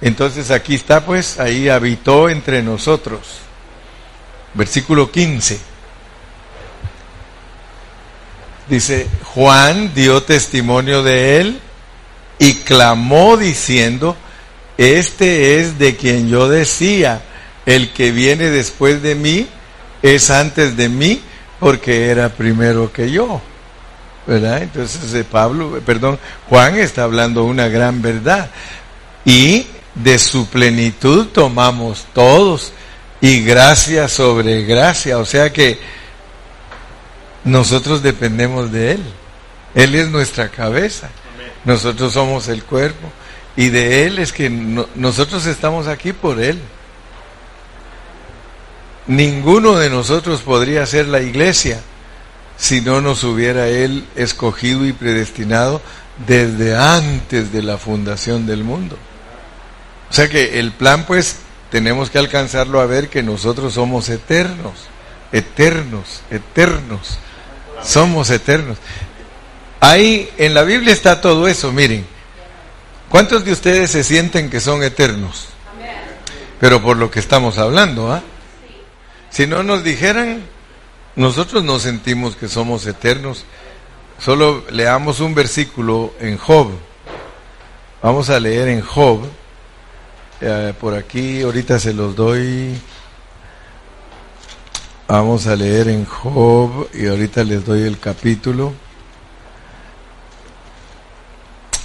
Entonces 0.00 0.50
aquí 0.50 0.74
está 0.74 1.04
pues, 1.04 1.40
ahí 1.40 1.68
habitó 1.68 2.28
entre 2.28 2.62
nosotros. 2.62 3.20
Versículo 4.54 5.10
15. 5.10 5.58
Dice, 8.68 9.06
Juan 9.24 9.92
dio 9.94 10.22
testimonio 10.22 11.02
de 11.02 11.40
él 11.40 11.60
y 12.38 12.54
clamó 12.56 13.36
diciendo, 13.36 14.16
este 14.76 15.58
es 15.58 15.78
de 15.78 15.96
quien 15.96 16.28
yo 16.28 16.48
decía, 16.48 17.22
el 17.66 17.92
que 17.92 18.12
viene 18.12 18.50
después 18.50 19.02
de 19.02 19.14
mí 19.14 19.48
es 20.02 20.30
antes 20.30 20.76
de 20.76 20.88
mí 20.88 21.22
porque 21.58 22.08
era 22.10 22.28
primero 22.28 22.92
que 22.92 23.10
yo. 23.10 23.40
¿Verdad? 24.26 24.62
Entonces 24.62 25.14
eh, 25.14 25.24
Pablo, 25.24 25.80
perdón, 25.84 26.18
Juan 26.48 26.78
está 26.78 27.04
hablando 27.04 27.44
una 27.44 27.68
gran 27.68 28.02
verdad. 28.02 28.50
Y 29.24 29.66
de 30.02 30.18
su 30.18 30.46
plenitud 30.46 31.26
tomamos 31.26 32.06
todos 32.14 32.72
y 33.20 33.42
gracia 33.42 34.08
sobre 34.08 34.64
gracia. 34.64 35.18
O 35.18 35.24
sea 35.24 35.52
que 35.52 35.78
nosotros 37.44 38.02
dependemos 38.02 38.70
de 38.72 38.92
Él. 38.92 39.02
Él 39.74 39.94
es 39.94 40.08
nuestra 40.08 40.48
cabeza. 40.48 41.10
Nosotros 41.64 42.12
somos 42.12 42.48
el 42.48 42.64
cuerpo. 42.64 43.10
Y 43.56 43.68
de 43.70 44.06
Él 44.06 44.18
es 44.18 44.32
que 44.32 44.48
nosotros 44.50 45.46
estamos 45.46 45.88
aquí 45.88 46.12
por 46.12 46.40
Él. 46.40 46.60
Ninguno 49.06 49.76
de 49.76 49.90
nosotros 49.90 50.42
podría 50.42 50.86
ser 50.86 51.08
la 51.08 51.20
iglesia 51.20 51.80
si 52.56 52.80
no 52.80 53.00
nos 53.00 53.24
hubiera 53.24 53.68
Él 53.68 54.04
escogido 54.16 54.86
y 54.86 54.92
predestinado 54.92 55.80
desde 56.26 56.76
antes 56.76 57.52
de 57.52 57.62
la 57.62 57.78
fundación 57.78 58.46
del 58.46 58.64
mundo. 58.64 58.98
O 60.10 60.12
sea 60.12 60.28
que 60.28 60.58
el 60.58 60.72
plan 60.72 61.04
pues 61.06 61.36
tenemos 61.70 62.10
que 62.10 62.18
alcanzarlo 62.18 62.80
a 62.80 62.86
ver 62.86 63.08
que 63.08 63.22
nosotros 63.22 63.74
somos 63.74 64.08
eternos, 64.08 64.88
eternos, 65.32 66.22
eternos. 66.30 67.18
Somos 67.82 68.30
eternos. 68.30 68.78
Ahí 69.80 70.28
en 70.38 70.54
la 70.54 70.62
Biblia 70.62 70.92
está 70.92 71.20
todo 71.20 71.46
eso, 71.46 71.70
miren. 71.72 72.04
¿Cuántos 73.08 73.44
de 73.44 73.52
ustedes 73.52 73.90
se 73.90 74.04
sienten 74.04 74.50
que 74.50 74.60
son 74.60 74.82
eternos? 74.82 75.48
Pero 76.60 76.82
por 76.82 76.96
lo 76.96 77.10
que 77.10 77.20
estamos 77.20 77.58
hablando, 77.58 78.12
¿ah? 78.12 78.22
Si 79.30 79.46
no 79.46 79.62
nos 79.62 79.84
dijeran, 79.84 80.42
nosotros 81.14 81.62
no 81.62 81.78
sentimos 81.78 82.34
que 82.34 82.48
somos 82.48 82.86
eternos. 82.86 83.44
Solo 84.18 84.64
leamos 84.70 85.20
un 85.20 85.34
versículo 85.34 86.12
en 86.20 86.36
Job. 86.36 86.70
Vamos 88.02 88.30
a 88.30 88.40
leer 88.40 88.68
en 88.68 88.80
Job. 88.80 89.22
Eh, 90.40 90.72
por 90.80 90.94
aquí, 90.94 91.42
ahorita 91.42 91.78
se 91.80 91.92
los 91.92 92.14
doy. 92.14 92.80
Vamos 95.08 95.46
a 95.46 95.56
leer 95.56 95.88
en 95.88 96.04
Job 96.04 96.88
y 96.94 97.06
ahorita 97.06 97.42
les 97.42 97.64
doy 97.64 97.82
el 97.82 97.98
capítulo. 97.98 98.72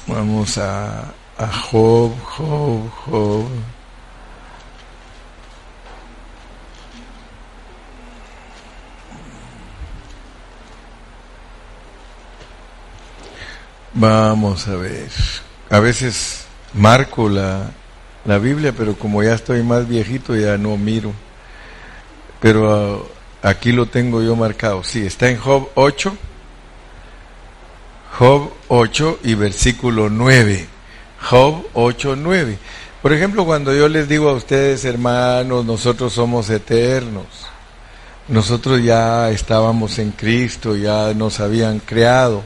Vamos 0.08 0.58
a, 0.58 1.14
a 1.38 1.48
Job, 1.48 2.12
Job, 2.24 2.90
Job. 3.06 3.48
Vamos 13.94 14.68
a 14.68 14.76
ver. 14.76 15.10
A 15.70 15.80
veces 15.80 16.46
marco 16.74 17.30
la, 17.30 17.72
la 18.26 18.38
Biblia, 18.38 18.74
pero 18.76 18.96
como 18.96 19.24
ya 19.24 19.34
estoy 19.34 19.64
más 19.64 19.88
viejito 19.88 20.36
ya 20.36 20.58
no 20.58 20.78
miro. 20.78 21.12
Pero 22.40 23.10
ah, 23.42 23.50
aquí 23.50 23.72
lo 23.72 23.86
tengo 23.86 24.22
yo 24.22 24.36
marcado. 24.36 24.84
Sí, 24.84 25.06
está 25.06 25.30
en 25.30 25.38
Job 25.38 25.70
8. 25.76 26.16
Job 28.18 28.52
8 28.68 29.20
y 29.24 29.36
versículo 29.36 30.10
9. 30.10 30.68
Job 31.30 31.66
8, 31.74 32.16
9. 32.16 32.58
Por 33.02 33.14
ejemplo, 33.14 33.46
cuando 33.46 33.74
yo 33.74 33.88
les 33.88 34.08
digo 34.08 34.30
a 34.30 34.34
ustedes, 34.34 34.86
hermanos, 34.86 35.66
nosotros 35.66 36.14
somos 36.14 36.50
eternos. 36.50 37.26
Nosotros 38.28 38.82
ya 38.82 39.30
estábamos 39.32 40.00
en 40.00 40.12
Cristo, 40.12 40.76
ya 40.76 41.14
nos 41.14 41.40
habían 41.40 41.80
creado 41.80 42.44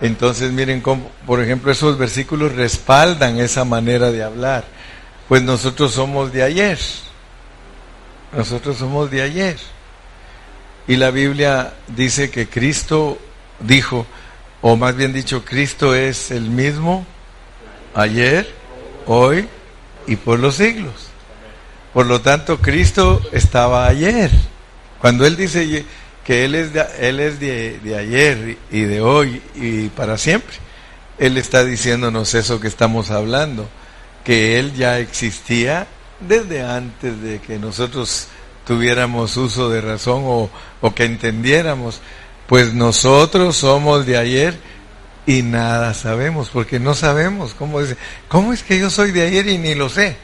entonces 0.00 0.50
miren 0.50 0.80
cómo, 0.80 1.10
por 1.26 1.42
ejemplo, 1.42 1.70
esos 1.70 1.98
versículos 1.98 2.54
respaldan 2.54 3.38
esa 3.38 3.64
manera 3.64 4.10
de 4.10 4.22
hablar. 4.22 4.64
Pues 5.30 5.44
nosotros 5.44 5.92
somos 5.92 6.32
de 6.32 6.42
ayer. 6.42 6.76
Nosotros 8.36 8.78
somos 8.78 9.12
de 9.12 9.22
ayer. 9.22 9.56
Y 10.88 10.96
la 10.96 11.12
Biblia 11.12 11.74
dice 11.86 12.32
que 12.32 12.48
Cristo 12.48 13.16
dijo, 13.60 14.08
o 14.60 14.74
más 14.74 14.96
bien 14.96 15.12
dicho, 15.12 15.44
Cristo 15.44 15.94
es 15.94 16.32
el 16.32 16.50
mismo 16.50 17.06
ayer, 17.94 18.52
hoy 19.06 19.46
y 20.08 20.16
por 20.16 20.40
los 20.40 20.56
siglos. 20.56 21.10
Por 21.94 22.06
lo 22.06 22.20
tanto, 22.20 22.58
Cristo 22.58 23.22
estaba 23.30 23.86
ayer. 23.86 24.32
Cuando 25.00 25.24
Él 25.24 25.36
dice, 25.36 25.84
que 26.24 26.44
Él 26.44 26.56
es, 26.56 26.72
de, 26.72 26.84
él 26.98 27.20
es 27.20 27.38
de, 27.38 27.96
ayer 27.96 28.58
y 28.72 28.80
de 28.80 29.00
hoy 29.00 29.40
y 29.54 29.90
para 29.90 30.18
siempre. 30.18 30.56
Él 31.20 31.38
está 31.38 31.62
diciéndonos 31.62 32.34
eso 32.34 32.58
que 32.58 32.66
estamos 32.66 33.12
hablando, 33.12 33.68
que 34.24 34.58
Él 34.58 34.74
ya 34.74 34.98
existía 34.98 35.86
desde 36.20 36.62
antes 36.62 37.20
de 37.22 37.40
que 37.40 37.58
nosotros 37.58 38.28
tuviéramos 38.66 39.36
uso 39.36 39.70
de 39.70 39.80
razón 39.80 40.22
o, 40.24 40.50
o 40.80 40.94
que 40.94 41.04
entendiéramos, 41.04 42.00
pues 42.46 42.74
nosotros 42.74 43.56
somos 43.56 44.06
de 44.06 44.16
ayer 44.16 44.58
y 45.26 45.42
nada 45.42 45.94
sabemos, 45.94 46.50
porque 46.50 46.78
no 46.78 46.94
sabemos 46.94 47.54
cómo 47.54 47.80
es, 47.80 47.96
cómo 48.28 48.52
es 48.52 48.62
que 48.62 48.78
yo 48.78 48.90
soy 48.90 49.12
de 49.12 49.22
ayer 49.22 49.46
y 49.48 49.58
ni 49.58 49.74
lo 49.74 49.88
sé, 49.88 50.16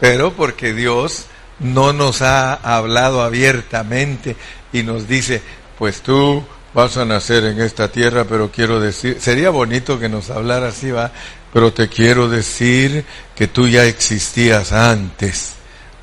pero 0.00 0.32
porque 0.32 0.72
Dios 0.72 1.26
no 1.60 1.92
nos 1.92 2.22
ha 2.22 2.54
hablado 2.54 3.22
abiertamente 3.22 4.36
y 4.72 4.82
nos 4.82 5.06
dice, 5.06 5.40
pues 5.78 6.00
tú 6.00 6.44
vas 6.74 6.96
a 6.96 7.04
nacer 7.04 7.44
en 7.44 7.60
esta 7.60 7.88
tierra, 7.88 8.24
pero 8.24 8.50
quiero 8.50 8.80
decir, 8.80 9.18
sería 9.20 9.50
bonito 9.50 9.98
que 9.98 10.08
nos 10.08 10.30
hablara 10.30 10.68
así, 10.68 10.90
va, 10.90 11.12
pero 11.54 11.72
te 11.72 11.88
quiero 11.88 12.28
decir 12.28 13.04
que 13.36 13.46
tú 13.46 13.68
ya 13.68 13.84
existías 13.84 14.72
antes. 14.72 15.52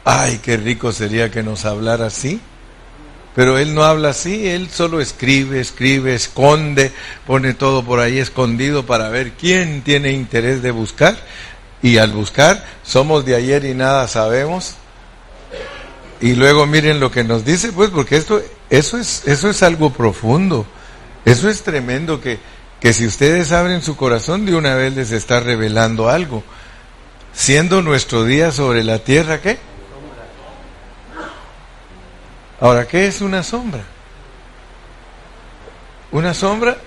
Ay, 0.05 0.39
qué 0.41 0.55
rico 0.55 0.93
sería 0.93 1.29
que 1.29 1.43
nos 1.43 1.65
hablara 1.65 2.05
así. 2.05 2.39
Pero 3.35 3.57
él 3.57 3.75
no 3.75 3.83
habla 3.83 4.11
así, 4.11 4.47
él 4.47 4.69
solo 4.69 5.01
escribe, 5.01 5.59
escribe, 5.59 6.15
esconde, 6.15 6.93
pone 7.27 7.53
todo 7.53 7.83
por 7.83 7.99
ahí 7.99 8.17
escondido 8.17 8.85
para 8.85 9.09
ver 9.09 9.33
quién 9.33 9.81
tiene 9.81 10.13
interés 10.13 10.61
de 10.61 10.71
buscar. 10.71 11.17
Y 11.81 11.97
al 11.97 12.13
buscar, 12.13 12.65
somos 12.81 13.25
de 13.25 13.35
ayer 13.35 13.65
y 13.65 13.73
nada 13.73 14.07
sabemos. 14.07 14.75
Y 16.21 16.35
luego 16.35 16.65
miren 16.65 17.01
lo 17.01 17.11
que 17.11 17.25
nos 17.25 17.43
dice, 17.43 17.73
pues, 17.73 17.89
porque 17.89 18.15
esto, 18.15 18.41
eso 18.69 18.97
es, 18.97 19.23
eso 19.25 19.49
es 19.49 19.61
algo 19.63 19.91
profundo. 19.91 20.65
Eso 21.25 21.49
es 21.49 21.61
tremendo 21.63 22.21
que, 22.21 22.39
que 22.81 22.93
si 22.93 23.05
ustedes 23.05 23.51
abren 23.51 23.83
su 23.83 23.95
corazón 23.95 24.47
de 24.47 24.55
una 24.55 24.73
vez 24.73 24.95
les 24.95 25.11
está 25.11 25.39
revelando 25.39 26.09
algo. 26.09 26.43
Siendo 27.31 27.81
nuestro 27.83 28.25
día 28.25 28.51
sobre 28.51 28.83
la 28.83 28.99
tierra, 28.99 29.39
¿qué? 29.39 29.59
Ahora, 32.59 32.87
¿qué 32.87 33.05
es 33.05 33.21
una 33.21 33.43
sombra? 33.43 33.83
Una 36.11 36.33
sombra, 36.33 36.77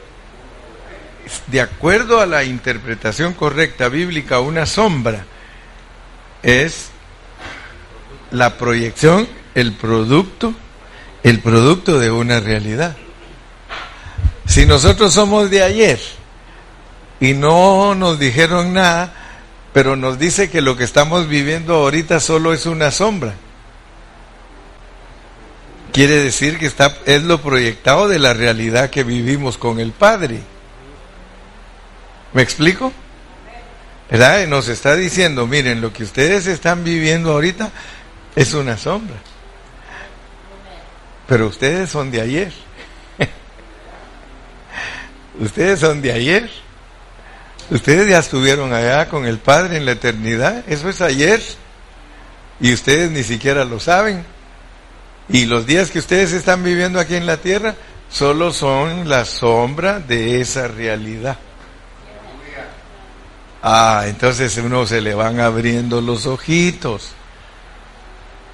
de 1.47 1.61
acuerdo 1.61 2.21
a 2.21 2.27
la 2.27 2.43
interpretación 2.45 3.33
correcta 3.33 3.89
bíblica, 3.89 4.41
una 4.41 4.67
sombra 4.67 5.25
es 6.43 6.91
la 8.33 8.59
proyección, 8.59 9.29
el 9.55 9.73
producto, 9.73 10.55
el 11.23 11.39
producto 11.39 12.01
de 12.01 12.11
una 12.11 12.41
realidad. 12.41 12.97
Si 14.47 14.67
nosotros 14.67 15.13
somos 15.15 15.51
de 15.51 15.63
ayer 15.63 16.01
y 17.21 17.35
no 17.35 17.95
nos 17.95 18.19
dijeron 18.19 18.73
nada, 18.73 19.13
pero 19.73 19.97
nos 19.97 20.19
dice 20.19 20.51
que 20.51 20.61
lo 20.61 20.77
que 20.77 20.85
estamos 20.85 21.29
viviendo 21.29 21.75
ahorita 21.75 22.21
solo 22.21 22.53
es 22.53 22.67
una 22.67 22.91
sombra. 22.91 23.35
Quiere 25.93 26.17
decir 26.17 26.59
que 26.59 26.67
está, 26.67 26.97
es 27.07 27.23
lo 27.23 27.41
proyectado 27.41 28.09
de 28.09 28.19
la 28.19 28.35
realidad 28.35 28.91
que 28.91 29.05
vivimos 29.05 29.59
con 29.59 29.81
el 29.81 29.93
Padre. 29.93 30.41
¿Me 32.33 32.43
explico? 32.43 32.93
¿Verdad? 34.11 34.47
Nos 34.47 34.69
está 34.69 34.95
diciendo, 34.97 35.47
miren, 35.47 35.81
lo 35.81 35.93
que 35.93 36.05
ustedes 36.05 36.47
están 36.47 36.85
viviendo 36.85 37.33
ahorita 37.33 37.71
es 38.37 38.55
una 38.55 38.77
sombra. 38.77 39.17
Pero 41.27 41.47
ustedes 41.47 41.91
son 41.91 42.11
de 42.11 42.21
ayer. 42.21 42.53
Ustedes 45.41 45.81
son 45.81 46.03
de 46.03 46.13
ayer. 46.13 46.51
Ustedes 47.71 48.09
ya 48.09 48.19
estuvieron 48.19 48.73
allá 48.73 49.09
con 49.09 49.25
el 49.27 49.39
Padre 49.39 49.79
en 49.79 49.87
la 49.87 49.93
eternidad. 49.93 50.65
Eso 50.69 50.89
es 50.89 51.01
ayer. 51.01 51.41
Y 52.61 52.73
ustedes 52.73 53.11
ni 53.11 53.23
siquiera 53.23 53.65
lo 53.65 53.81
saben. 53.81 54.25
Y 55.29 55.47
los 55.47 55.67
días 55.67 55.91
que 55.91 55.99
ustedes 55.99 56.33
están 56.33 56.63
viviendo 56.63 57.01
aquí 57.01 57.15
en 57.15 57.27
la 57.27 57.39
tierra 57.39 57.75
solo 58.11 58.53
son 58.53 59.09
la 59.09 59.25
sombra 59.25 59.99
de 59.99 60.41
esa 60.41 60.69
realidad. 60.69 61.39
Ah, 63.63 64.05
entonces 64.07 64.57
uno 64.59 64.87
se 64.87 65.01
le 65.01 65.15
van 65.15 65.41
abriendo 65.41 66.03
los 66.03 66.27
ojitos. 66.27 67.13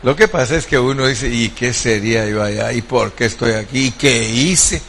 Lo 0.03 0.15
que 0.15 0.29
pasa 0.29 0.55
es 0.55 0.67
que 0.67 0.79
uno 0.79 1.07
dice, 1.07 1.29
¿y 1.29 1.51
qué 1.51 1.73
sería 1.73 2.27
yo 2.27 2.43
allá? 2.43 2.73
¿Y 2.73 2.81
por 2.81 3.13
qué 3.13 3.27
estoy 3.27 3.53
aquí? 3.53 3.87
¿Y 3.87 3.91
qué 3.91 4.29
hice? 4.29 4.81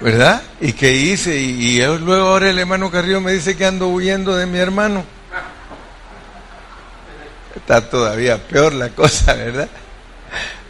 ¿Verdad? 0.00 0.42
¿Y 0.60 0.72
qué 0.74 0.92
hice? 0.92 1.36
Y, 1.36 1.78
luego 1.80 2.28
ahora 2.28 2.50
el 2.50 2.58
hermano 2.58 2.90
Carrillo 2.90 3.20
me 3.20 3.32
dice 3.32 3.56
que 3.56 3.66
ando 3.66 3.88
huyendo 3.88 4.36
de 4.36 4.46
mi 4.46 4.58
hermano. 4.58 5.04
Está 7.56 7.90
todavía 7.90 8.38
peor 8.38 8.72
la 8.74 8.90
cosa, 8.90 9.34
¿verdad? 9.34 9.68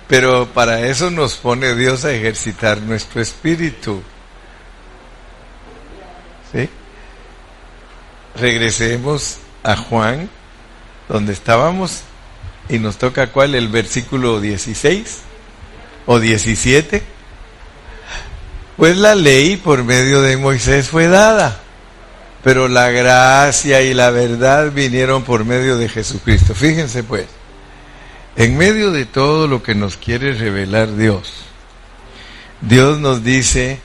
Pero 0.06 0.46
para 0.46 0.80
eso 0.80 1.10
nos 1.10 1.34
pone 1.34 1.74
Dios 1.74 2.06
a 2.06 2.12
ejercitar 2.12 2.80
nuestro 2.80 3.20
espíritu. 3.20 4.02
¿Sí? 6.50 6.70
Regresemos 8.36 9.36
a 9.62 9.76
Juan, 9.76 10.30
donde 11.08 11.34
estábamos 11.34 12.00
y 12.70 12.78
nos 12.78 12.96
toca 12.96 13.26
cuál, 13.26 13.54
el 13.54 13.68
versículo 13.68 14.40
16 14.40 15.18
o 16.06 16.18
17. 16.18 17.17
Pues 18.78 18.96
la 18.96 19.16
ley 19.16 19.56
por 19.56 19.82
medio 19.82 20.22
de 20.22 20.36
Moisés 20.36 20.88
fue 20.88 21.08
dada, 21.08 21.58
pero 22.44 22.68
la 22.68 22.92
gracia 22.92 23.82
y 23.82 23.92
la 23.92 24.10
verdad 24.10 24.70
vinieron 24.70 25.24
por 25.24 25.44
medio 25.44 25.76
de 25.76 25.88
Jesucristo. 25.88 26.54
Fíjense 26.54 27.02
pues, 27.02 27.26
en 28.36 28.56
medio 28.56 28.92
de 28.92 29.04
todo 29.04 29.48
lo 29.48 29.64
que 29.64 29.74
nos 29.74 29.96
quiere 29.96 30.32
revelar 30.32 30.94
Dios, 30.94 31.32
Dios 32.60 33.00
nos 33.00 33.24
dice 33.24 33.80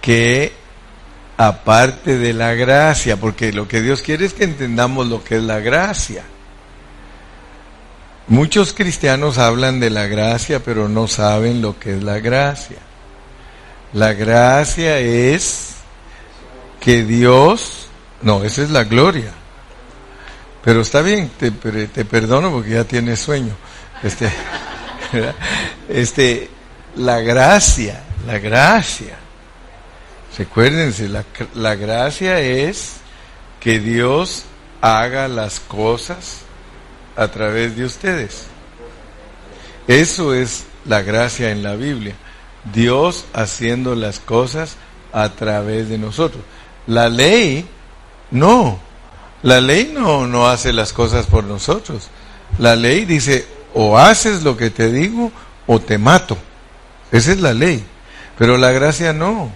que 0.00 0.52
aparte 1.36 2.16
de 2.16 2.34
la 2.34 2.54
gracia, 2.54 3.16
porque 3.16 3.52
lo 3.52 3.66
que 3.66 3.82
Dios 3.82 4.00
quiere 4.00 4.26
es 4.26 4.32
que 4.32 4.44
entendamos 4.44 5.08
lo 5.08 5.24
que 5.24 5.38
es 5.38 5.42
la 5.42 5.58
gracia. 5.58 6.22
Muchos 8.28 8.74
cristianos 8.74 9.38
hablan 9.38 9.80
de 9.80 9.90
la 9.90 10.06
gracia, 10.06 10.62
pero 10.62 10.88
no 10.88 11.08
saben 11.08 11.60
lo 11.60 11.80
que 11.80 11.96
es 11.96 12.04
la 12.04 12.20
gracia. 12.20 12.78
La 13.94 14.12
gracia 14.12 14.98
es 14.98 15.74
que 16.80 17.04
Dios, 17.04 17.86
no, 18.22 18.42
esa 18.42 18.62
es 18.62 18.70
la 18.70 18.84
gloria. 18.84 19.32
Pero 20.64 20.80
está 20.80 21.00
bien, 21.00 21.30
te, 21.38 21.50
te 21.52 22.04
perdono 22.04 22.50
porque 22.50 22.70
ya 22.70 22.84
tienes 22.84 23.20
sueño. 23.20 23.54
Este, 24.02 24.30
este, 25.88 26.50
la 26.96 27.20
gracia, 27.20 28.02
la 28.26 28.38
gracia. 28.38 29.16
Recuérdense, 30.36 31.08
la, 31.08 31.24
la 31.54 31.76
gracia 31.76 32.40
es 32.40 32.94
que 33.60 33.78
Dios 33.78 34.42
haga 34.80 35.28
las 35.28 35.60
cosas 35.60 36.40
a 37.14 37.28
través 37.28 37.76
de 37.76 37.84
ustedes. 37.84 38.46
Eso 39.86 40.34
es 40.34 40.64
la 40.84 41.02
gracia 41.02 41.50
en 41.50 41.62
la 41.62 41.76
Biblia. 41.76 42.16
Dios 42.72 43.26
haciendo 43.32 43.94
las 43.94 44.20
cosas 44.20 44.76
a 45.12 45.30
través 45.30 45.88
de 45.88 45.98
nosotros. 45.98 46.42
La 46.86 47.08
ley, 47.08 47.66
no. 48.30 48.78
La 49.42 49.60
ley 49.60 49.90
no, 49.92 50.26
no 50.26 50.48
hace 50.48 50.72
las 50.72 50.92
cosas 50.92 51.26
por 51.26 51.44
nosotros. 51.44 52.08
La 52.58 52.76
ley 52.76 53.04
dice, 53.04 53.46
o 53.74 53.98
haces 53.98 54.42
lo 54.42 54.56
que 54.56 54.70
te 54.70 54.90
digo 54.90 55.30
o 55.66 55.80
te 55.80 55.98
mato. 55.98 56.38
Esa 57.12 57.32
es 57.32 57.40
la 57.40 57.52
ley. 57.52 57.84
Pero 58.38 58.56
la 58.56 58.72
gracia 58.72 59.12
no. 59.12 59.50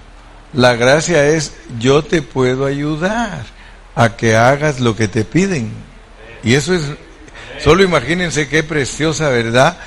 La 0.52 0.74
gracia 0.74 1.26
es 1.26 1.52
yo 1.78 2.02
te 2.02 2.22
puedo 2.22 2.66
ayudar 2.66 3.44
a 3.94 4.16
que 4.16 4.36
hagas 4.36 4.80
lo 4.80 4.96
que 4.96 5.08
te 5.08 5.24
piden. 5.24 5.72
Y 6.42 6.54
eso 6.54 6.74
es, 6.74 6.82
solo 7.62 7.82
imagínense 7.82 8.48
qué 8.48 8.62
preciosa 8.62 9.28
verdad. 9.28 9.78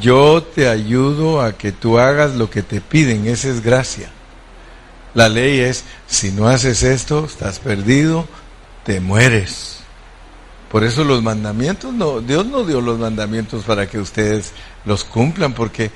Yo 0.00 0.42
te 0.42 0.68
ayudo 0.68 1.40
a 1.40 1.52
que 1.52 1.72
tú 1.72 1.98
hagas 1.98 2.34
lo 2.34 2.50
que 2.50 2.62
te 2.62 2.80
piden. 2.80 3.26
Esa 3.26 3.48
es 3.48 3.62
gracia. 3.62 4.10
La 5.14 5.28
ley 5.28 5.60
es, 5.60 5.84
si 6.06 6.32
no 6.32 6.48
haces 6.48 6.82
esto, 6.82 7.24
estás 7.24 7.58
perdido, 7.58 8.26
te 8.84 9.00
mueres. 9.00 9.80
Por 10.70 10.84
eso 10.84 11.04
los 11.04 11.22
mandamientos, 11.22 11.94
Dios 12.26 12.46
no 12.46 12.64
dio 12.64 12.80
los 12.80 12.98
mandamientos 12.98 13.64
para 13.64 13.88
que 13.88 13.98
ustedes 13.98 14.52
los 14.84 15.04
cumplan, 15.04 15.54
porque 15.54 15.90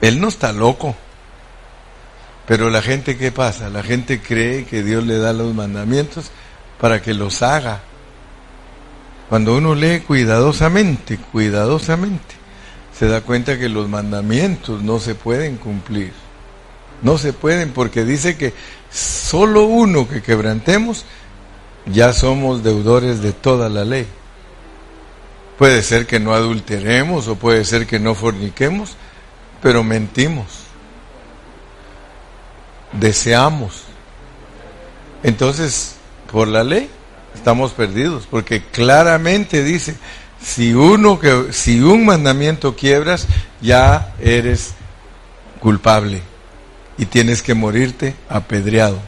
Él 0.00 0.20
no 0.20 0.28
está 0.28 0.52
loco. 0.52 0.94
Pero 2.46 2.68
la 2.70 2.82
gente, 2.82 3.16
¿qué 3.16 3.30
pasa? 3.30 3.70
La 3.70 3.82
gente 3.82 4.20
cree 4.20 4.64
que 4.64 4.82
Dios 4.82 5.06
le 5.06 5.18
da 5.18 5.32
los 5.32 5.54
mandamientos 5.54 6.30
para 6.80 7.00
que 7.00 7.14
los 7.14 7.42
haga. 7.42 7.80
Cuando 9.28 9.56
uno 9.56 9.74
lee 9.74 10.00
cuidadosamente, 10.00 11.18
cuidadosamente, 11.18 12.37
se 12.98 13.06
da 13.06 13.20
cuenta 13.20 13.58
que 13.58 13.68
los 13.68 13.88
mandamientos 13.88 14.82
no 14.82 14.98
se 14.98 15.14
pueden 15.14 15.56
cumplir. 15.56 16.12
No 17.02 17.16
se 17.16 17.32
pueden 17.32 17.70
porque 17.70 18.04
dice 18.04 18.36
que 18.36 18.52
solo 18.90 19.66
uno 19.66 20.08
que 20.08 20.20
quebrantemos 20.20 21.04
ya 21.86 22.12
somos 22.12 22.64
deudores 22.64 23.22
de 23.22 23.32
toda 23.32 23.68
la 23.68 23.84
ley. 23.84 24.06
Puede 25.58 25.82
ser 25.82 26.06
que 26.06 26.18
no 26.18 26.34
adulteremos 26.34 27.28
o 27.28 27.36
puede 27.36 27.64
ser 27.64 27.86
que 27.86 28.00
no 28.00 28.14
forniquemos, 28.16 28.96
pero 29.62 29.84
mentimos. 29.84 30.46
Deseamos. 32.92 33.82
Entonces, 35.22 35.96
por 36.32 36.48
la 36.48 36.64
ley 36.64 36.90
estamos 37.34 37.72
perdidos, 37.72 38.26
porque 38.28 38.62
claramente 38.62 39.62
dice, 39.62 39.96
si 40.42 40.72
uno 40.72 41.18
que 41.18 41.52
si 41.52 41.80
un 41.80 42.06
mandamiento 42.06 42.76
quiebras, 42.76 43.26
ya 43.60 44.14
eres 44.20 44.74
culpable 45.60 46.22
y 46.96 47.06
tienes 47.06 47.42
que 47.42 47.54
morirte 47.54 48.14
apedreado. 48.28 49.00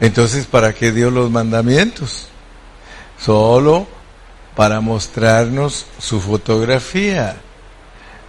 Entonces, 0.00 0.46
¿para 0.46 0.72
qué 0.72 0.92
dio 0.92 1.10
los 1.10 1.30
mandamientos? 1.30 2.28
Solo 3.18 3.86
para 4.56 4.80
mostrarnos 4.80 5.86
su 5.98 6.20
fotografía. 6.20 7.36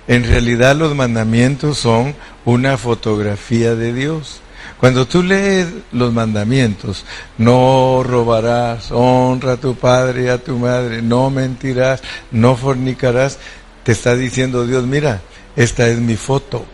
En 0.07 0.23
realidad 0.25 0.75
los 0.75 0.95
mandamientos 0.95 1.77
son 1.77 2.15
una 2.43 2.77
fotografía 2.77 3.75
de 3.75 3.93
Dios. 3.93 4.40
Cuando 4.79 5.07
tú 5.07 5.23
lees 5.23 5.67
los 5.91 6.11
mandamientos, 6.11 7.05
no 7.37 8.03
robarás, 8.03 8.91
honra 8.91 9.53
a 9.53 9.57
tu 9.57 9.75
padre 9.75 10.23
y 10.23 10.27
a 10.27 10.43
tu 10.43 10.57
madre, 10.57 11.01
no 11.01 11.29
mentirás, 11.29 12.01
no 12.31 12.55
fornicarás, 12.55 13.37
te 13.83 13.91
está 13.91 14.15
diciendo 14.15 14.65
Dios, 14.65 14.85
mira, 14.85 15.21
esta 15.55 15.87
es 15.87 15.99
mi 15.99 16.15
foto. 16.15 16.65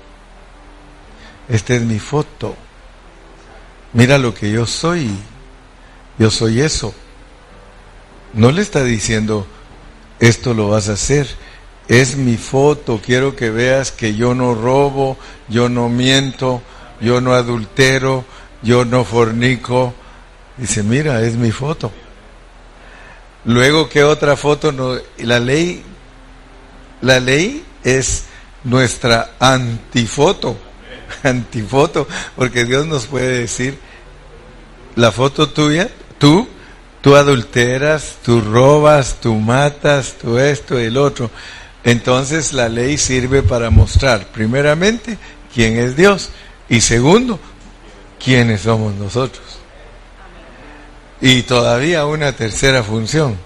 Esta 1.49 1.75
es 1.75 1.81
mi 1.81 1.99
foto 1.99 2.55
mira 3.93 4.19
lo 4.19 4.33
que 4.33 4.51
yo 4.51 4.65
soy, 4.67 5.09
yo 6.19 6.29
soy 6.29 6.61
eso. 6.61 6.93
No 8.33 8.51
le 8.51 8.61
está 8.61 8.83
diciendo, 8.83 9.47
esto 10.19 10.53
lo 10.53 10.69
vas 10.69 10.89
a 10.89 10.93
hacer, 10.93 11.27
es 11.87 12.15
mi 12.15 12.37
foto, 12.37 13.01
quiero 13.03 13.35
que 13.35 13.49
veas 13.49 13.91
que 13.91 14.13
yo 14.15 14.35
no 14.35 14.53
robo, 14.53 15.17
yo 15.47 15.67
no 15.69 15.89
miento, 15.89 16.61
yo 17.01 17.21
no 17.21 17.33
adultero, 17.33 18.25
yo 18.61 18.85
no 18.85 19.03
fornico. 19.03 19.93
Dice, 20.57 20.83
mira, 20.83 21.21
es 21.21 21.35
mi 21.35 21.51
foto. 21.51 21.91
Luego, 23.45 23.87
¿qué 23.89 24.03
otra 24.03 24.35
foto? 24.35 24.71
No, 24.71 24.95
la 25.19 25.39
ley, 25.39 25.83
la 27.01 27.19
ley 27.19 27.63
es 27.83 28.25
nuestra 28.63 29.35
antifoto 29.39 30.57
antifoto, 31.23 32.07
porque 32.35 32.65
Dios 32.65 32.85
nos 32.85 33.05
puede 33.05 33.39
decir, 33.39 33.77
la 34.95 35.11
foto 35.11 35.49
tuya, 35.49 35.89
tú, 36.17 36.47
tú 37.01 37.15
adulteras, 37.15 38.17
tú 38.23 38.41
robas, 38.41 39.17
tú 39.21 39.35
matas, 39.35 40.15
tú 40.21 40.37
esto 40.37 40.77
el 40.77 40.97
otro. 40.97 41.29
Entonces 41.83 42.53
la 42.53 42.69
ley 42.69 42.97
sirve 42.97 43.43
para 43.43 43.69
mostrar, 43.69 44.27
primeramente, 44.27 45.17
quién 45.53 45.77
es 45.77 45.95
Dios 45.95 46.29
y 46.69 46.81
segundo, 46.81 47.39
quiénes 48.23 48.61
somos 48.61 48.93
nosotros. 48.95 49.59
Y 51.21 51.43
todavía 51.43 52.05
una 52.05 52.33
tercera 52.33 52.83
función. 52.83 53.37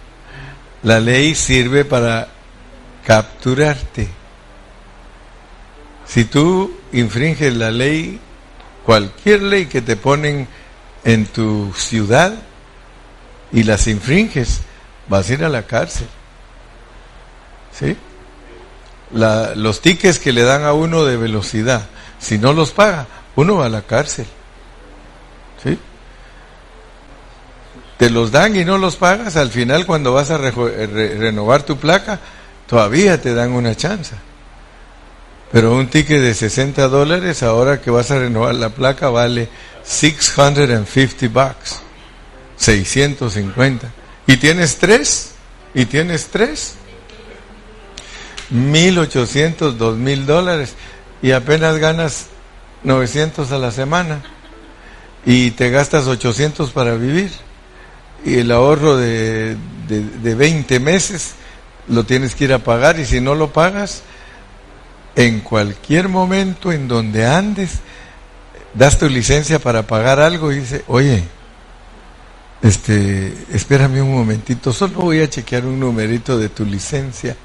La 0.84 0.99
ley 0.99 1.36
sirve 1.36 1.86
para 1.86 2.27
capturarte 3.05 4.21
si 6.12 6.25
tú 6.25 6.77
infringes 6.91 7.55
la 7.55 7.71
ley, 7.71 8.19
cualquier 8.86 9.43
ley 9.43 9.67
que 9.67 9.81
te 9.81 9.95
ponen 9.95 10.45
en 11.05 11.25
tu 11.25 11.73
ciudad 11.73 12.34
y 13.53 13.63
las 13.63 13.88
infringes, 13.88 14.60
vas 15.07 15.29
a 15.29 15.34
ir 15.34 15.45
a 15.45 15.47
la 15.49 15.63
cárcel. 15.63 16.07
¿Sí? 17.71 17.95
los 19.13 19.81
tickets 19.81 20.19
que 20.19 20.34
le 20.34 20.43
dan 20.43 20.65
a 20.65 20.73
uno 20.73 21.05
de 21.05 21.15
velocidad, 21.15 21.88
si 22.21 22.38
no 22.38 22.53
los 22.53 22.71
paga, 22.71 23.07
uno 23.36 23.57
va 23.57 23.65
a 23.65 23.69
la 23.69 23.81
cárcel. 23.81 24.27
¿Sí? 25.63 25.77
Te 27.97 28.10
los 28.10 28.31
dan 28.31 28.55
y 28.55 28.63
no 28.63 28.77
los 28.77 28.95
pagas, 28.95 29.36
al 29.36 29.49
final 29.49 29.86
cuando 29.86 30.13
vas 30.13 30.31
a 30.31 30.38
renovar 30.38 31.63
tu 31.63 31.77
placa, 31.77 32.19
todavía 32.67 33.21
te 33.21 33.34
dan 33.34 33.51
una 33.51 33.75
chance. 33.75 34.15
Pero 35.51 35.75
un 35.75 35.88
ticket 35.88 36.21
de 36.21 36.34
60 36.34 36.88
dólares, 36.88 37.43
ahora 37.43 37.81
que 37.81 37.91
vas 37.91 38.10
a 38.12 38.19
renovar 38.19 38.55
la 38.55 38.69
placa, 38.69 39.10
vale 39.10 39.49
650 39.84 41.27
bucks. 41.27 41.79
650. 42.57 43.91
¿Y 44.27 44.38
tienes 44.38 44.77
tres? 44.77 45.31
¿Y 45.73 45.86
tienes 45.86 46.27
tres? 46.27 46.75
1800, 48.51 49.77
2000 49.77 50.25
dólares. 50.25 50.75
Y 51.21 51.31
apenas 51.31 51.77
ganas 51.77 52.27
900 52.84 53.51
a 53.51 53.57
la 53.57 53.71
semana. 53.71 54.21
Y 55.25 55.51
te 55.51 55.69
gastas 55.69 56.07
800 56.07 56.71
para 56.71 56.95
vivir. 56.95 57.31
Y 58.25 58.38
el 58.39 58.51
ahorro 58.51 58.97
de, 58.97 59.55
de, 59.88 60.01
de 60.01 60.36
20 60.36 60.79
meses 60.79 61.34
lo 61.88 62.03
tienes 62.03 62.36
que 62.36 62.45
ir 62.45 62.53
a 62.53 62.60
pagar. 62.60 62.99
Y 62.99 63.05
si 63.05 63.21
no 63.21 63.36
lo 63.36 63.51
pagas, 63.51 64.03
en 65.15 65.41
cualquier 65.41 66.10
momento 66.10 66.71
en 66.71 66.88
donde 66.88 67.25
andes, 67.25 67.79
das 68.73 68.97
tu 68.97 69.10
licencia 69.10 69.60
para 69.60 69.86
pagar 69.86 70.19
algo 70.19 70.51
y 70.51 70.60
dice, 70.60 70.84
oye, 70.88 71.23
este, 72.62 73.34
espérame 73.51 74.01
un 74.01 74.13
momentito, 74.13 74.71
solo 74.71 74.99
voy 74.99 75.21
a 75.21 75.29
chequear 75.29 75.65
un 75.65 75.79
numerito 75.79 76.38
de 76.38 76.49
tu 76.49 76.65
licencia. 76.65 77.36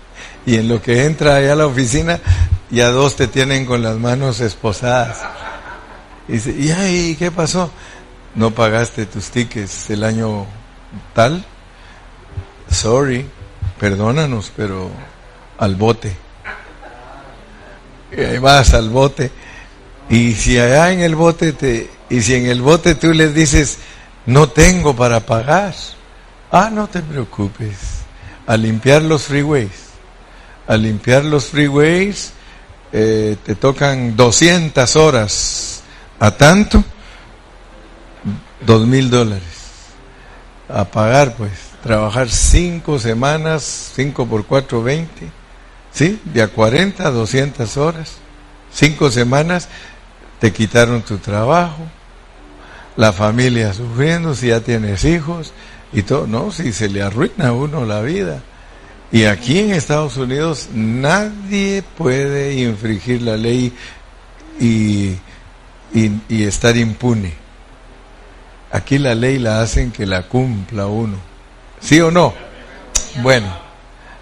Y 0.46 0.56
en 0.56 0.68
lo 0.68 0.80
que 0.80 1.04
entra 1.04 1.36
allá 1.36 1.52
a 1.52 1.56
la 1.56 1.66
oficina, 1.66 2.20
y 2.70 2.80
a 2.80 2.88
dos 2.90 3.16
te 3.16 3.26
tienen 3.26 3.66
con 3.66 3.82
las 3.82 3.96
manos 3.96 4.40
esposadas. 4.40 5.22
Y 6.28 6.32
dice, 6.32 6.54
¿y 6.56 6.70
ahí 6.70 7.16
qué 7.16 7.30
pasó? 7.30 7.70
No 8.34 8.52
pagaste 8.52 9.06
tus 9.06 9.30
tickets 9.30 9.90
el 9.90 10.04
año 10.04 10.46
tal. 11.14 11.44
Sorry, 12.70 13.26
perdónanos, 13.78 14.52
pero 14.56 14.90
al 15.58 15.74
bote. 15.74 16.16
Y 18.16 18.20
ahí 18.20 18.38
vas 18.38 18.74
al 18.74 18.88
bote. 18.88 19.30
Y 20.08 20.32
si 20.34 20.58
allá 20.58 20.92
en 20.92 21.00
el 21.00 21.16
bote 21.16 21.52
te, 21.52 21.90
y 22.08 22.22
si 22.22 22.34
en 22.34 22.46
el 22.46 22.62
bote 22.62 22.94
tú 22.94 23.12
les 23.12 23.34
dices, 23.34 23.78
no 24.26 24.48
tengo 24.48 24.94
para 24.94 25.20
pagar, 25.20 25.74
ah, 26.50 26.70
no 26.72 26.88
te 26.88 27.00
preocupes, 27.00 27.76
a 28.46 28.56
limpiar 28.56 29.02
los 29.02 29.24
freeways, 29.24 29.85
a 30.66 30.76
limpiar 30.76 31.24
los 31.24 31.46
freeways, 31.46 32.32
eh, 32.92 33.36
te 33.44 33.54
tocan 33.54 34.16
200 34.16 34.96
horas 34.96 35.82
a 36.18 36.30
tanto, 36.30 36.82
dos 38.64 38.86
mil 38.86 39.10
dólares 39.10 39.56
a 40.68 40.84
pagar, 40.84 41.34
pues, 41.36 41.52
trabajar 41.82 42.28
cinco 42.28 42.98
semanas, 42.98 43.92
cinco 43.94 44.26
por 44.26 44.46
cuatro, 44.46 44.82
veinte, 44.82 45.28
¿sí? 45.92 46.20
De 46.24 46.42
a 46.42 46.48
40 46.48 47.06
a 47.06 47.10
200 47.10 47.76
horas, 47.76 48.14
cinco 48.72 49.10
semanas, 49.10 49.68
te 50.40 50.52
quitaron 50.52 51.02
tu 51.02 51.18
trabajo, 51.18 51.82
la 52.96 53.12
familia 53.12 53.72
sufriendo, 53.72 54.34
si 54.34 54.48
ya 54.48 54.60
tienes 54.60 55.04
hijos 55.04 55.52
y 55.92 56.02
todo, 56.02 56.26
no, 56.26 56.50
si 56.50 56.72
se 56.72 56.88
le 56.88 57.02
arruina 57.02 57.48
a 57.48 57.52
uno 57.52 57.84
la 57.84 58.00
vida. 58.00 58.42
Y 59.12 59.24
aquí 59.24 59.60
en 59.60 59.72
Estados 59.72 60.16
Unidos 60.16 60.68
nadie 60.74 61.82
puede 61.96 62.54
infringir 62.54 63.22
la 63.22 63.36
ley 63.36 63.72
y, 64.60 65.16
y, 65.92 66.42
estar 66.42 66.76
impune. 66.76 67.34
Aquí 68.72 68.98
la 68.98 69.14
ley 69.14 69.38
la 69.38 69.60
hacen 69.60 69.92
que 69.92 70.06
la 70.06 70.22
cumpla 70.22 70.86
uno. 70.86 71.16
¿Sí 71.80 72.00
o 72.00 72.10
no? 72.10 72.34
Bueno, 73.22 73.46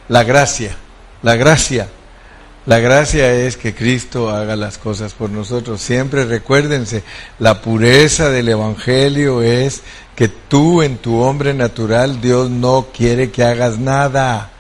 la 0.09 0.23
gracia, 0.23 0.77
la 1.23 1.35
gracia 1.37 1.89
la 2.67 2.79
gracia 2.79 3.31
es 3.31 3.59
que 3.59 3.75
Cristo 3.75 4.31
haga 4.31 4.57
las 4.57 4.79
cosas 4.79 5.13
por 5.13 5.29
nosotros. 5.29 5.83
Siempre 5.83 6.25
recuérdense, 6.25 7.03
la 7.39 7.61
pureza 7.61 8.31
del 8.31 8.49
Evangelio 8.49 9.43
es 9.43 9.83
que 10.17 10.29
tú 10.29 10.81
en 10.81 10.97
tu 10.97 11.21
hombre 11.21 11.53
natural, 11.53 12.23
Dios 12.23 12.49
no 12.49 12.87
quiere 12.97 13.31
que 13.31 13.45
hagas 13.45 13.79
nada. 13.79 14.51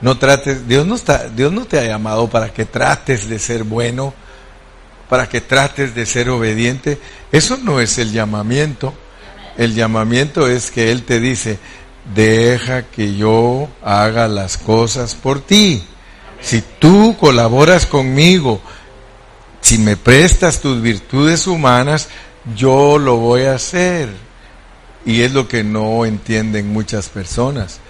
No 0.00 0.16
trates, 0.18 0.68
Dios 0.68 0.86
no 0.86 0.94
está, 0.94 1.28
Dios 1.28 1.52
no 1.52 1.64
te 1.64 1.78
ha 1.78 1.84
llamado 1.84 2.28
para 2.28 2.52
que 2.52 2.64
trates 2.64 3.28
de 3.28 3.38
ser 3.38 3.64
bueno, 3.64 4.14
para 5.08 5.28
que 5.28 5.40
trates 5.40 5.94
de 5.94 6.06
ser 6.06 6.30
obediente. 6.30 6.98
Eso 7.32 7.56
no 7.56 7.80
es 7.80 7.98
el 7.98 8.12
llamamiento. 8.12 8.94
El 9.56 9.74
llamamiento 9.74 10.46
es 10.46 10.70
que 10.70 10.92
Él 10.92 11.02
te 11.02 11.18
dice, 11.18 11.58
deja 12.14 12.82
que 12.82 13.16
yo 13.16 13.68
haga 13.82 14.28
las 14.28 14.56
cosas 14.56 15.16
por 15.16 15.40
ti. 15.40 15.82
Si 16.40 16.62
tú 16.78 17.16
colaboras 17.18 17.84
conmigo, 17.84 18.60
si 19.60 19.78
me 19.78 19.96
prestas 19.96 20.60
tus 20.60 20.80
virtudes 20.80 21.48
humanas, 21.48 22.08
yo 22.54 22.98
lo 22.98 23.16
voy 23.16 23.42
a 23.42 23.54
hacer. 23.54 24.08
Y 25.04 25.22
es 25.22 25.32
lo 25.32 25.48
que 25.48 25.64
no 25.64 26.04
entienden 26.04 26.72
muchas 26.72 27.08
personas. 27.08 27.80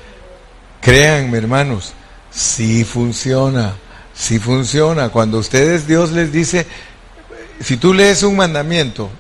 Créanme, 0.81 1.37
hermanos, 1.37 1.93
sí 2.39 2.85
funciona, 2.85 3.75
sí 4.15 4.39
funciona. 4.39 5.09
Cuando 5.09 5.39
ustedes, 5.39 5.89
Dios 5.89 6.13
les 6.13 6.31
dice, 6.31 6.67
si 7.61 7.77
tú 7.77 7.93
lees 7.93 8.23
un 8.23 8.37
mandamiento, 8.37 9.11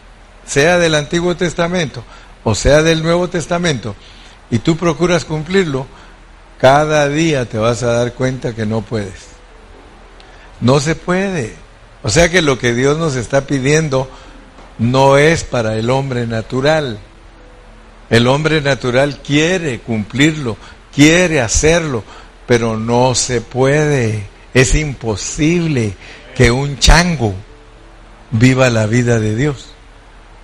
sea 0.46 0.78
del 0.78 0.94
Antiguo 0.94 1.36
Testamento 1.36 2.04
o 2.44 2.54
sea 2.54 2.82
del 2.82 3.02
Nuevo 3.02 3.28
Testamento, 3.28 3.94
y 4.50 4.60
tú 4.60 4.76
procuras 4.76 5.24
cumplirlo, 5.24 5.86
cada 6.58 7.08
día 7.08 7.46
te 7.46 7.58
vas 7.58 7.82
a 7.82 7.92
dar 7.92 8.14
cuenta 8.14 8.54
que 8.54 8.64
no 8.64 8.80
puedes. 8.80 9.26
No 10.60 10.80
se 10.80 10.94
puede. 10.94 11.54
O 12.02 12.08
sea 12.08 12.30
que 12.30 12.40
lo 12.40 12.58
que 12.58 12.72
Dios 12.72 12.96
nos 12.96 13.16
está 13.16 13.42
pidiendo 13.42 14.08
no 14.78 15.18
es 15.18 15.44
para 15.44 15.76
el 15.76 15.90
hombre 15.90 16.26
natural. 16.26 16.98
El 18.08 18.26
hombre 18.26 18.62
natural 18.62 19.18
quiere 19.18 19.80
cumplirlo, 19.80 20.56
quiere 20.94 21.42
hacerlo, 21.42 22.02
pero 22.48 22.78
no 22.78 23.14
se 23.14 23.42
puede. 23.42 24.26
Es 24.54 24.74
imposible 24.74 25.94
que 26.34 26.50
un 26.50 26.78
chango 26.78 27.34
viva 28.30 28.70
la 28.70 28.86
vida 28.86 29.20
de 29.20 29.36
Dios. 29.36 29.66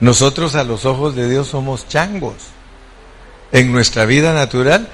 Nosotros 0.01 0.55
a 0.55 0.65
los 0.65 0.85
ojos 0.85 1.17
de 1.17 1.31
Dios 1.31 1.49
somos 1.49 1.89
changos. 1.89 2.35
En 3.53 3.73
nuestra 3.73 4.05
vida 4.05 4.35
natural 4.35 4.87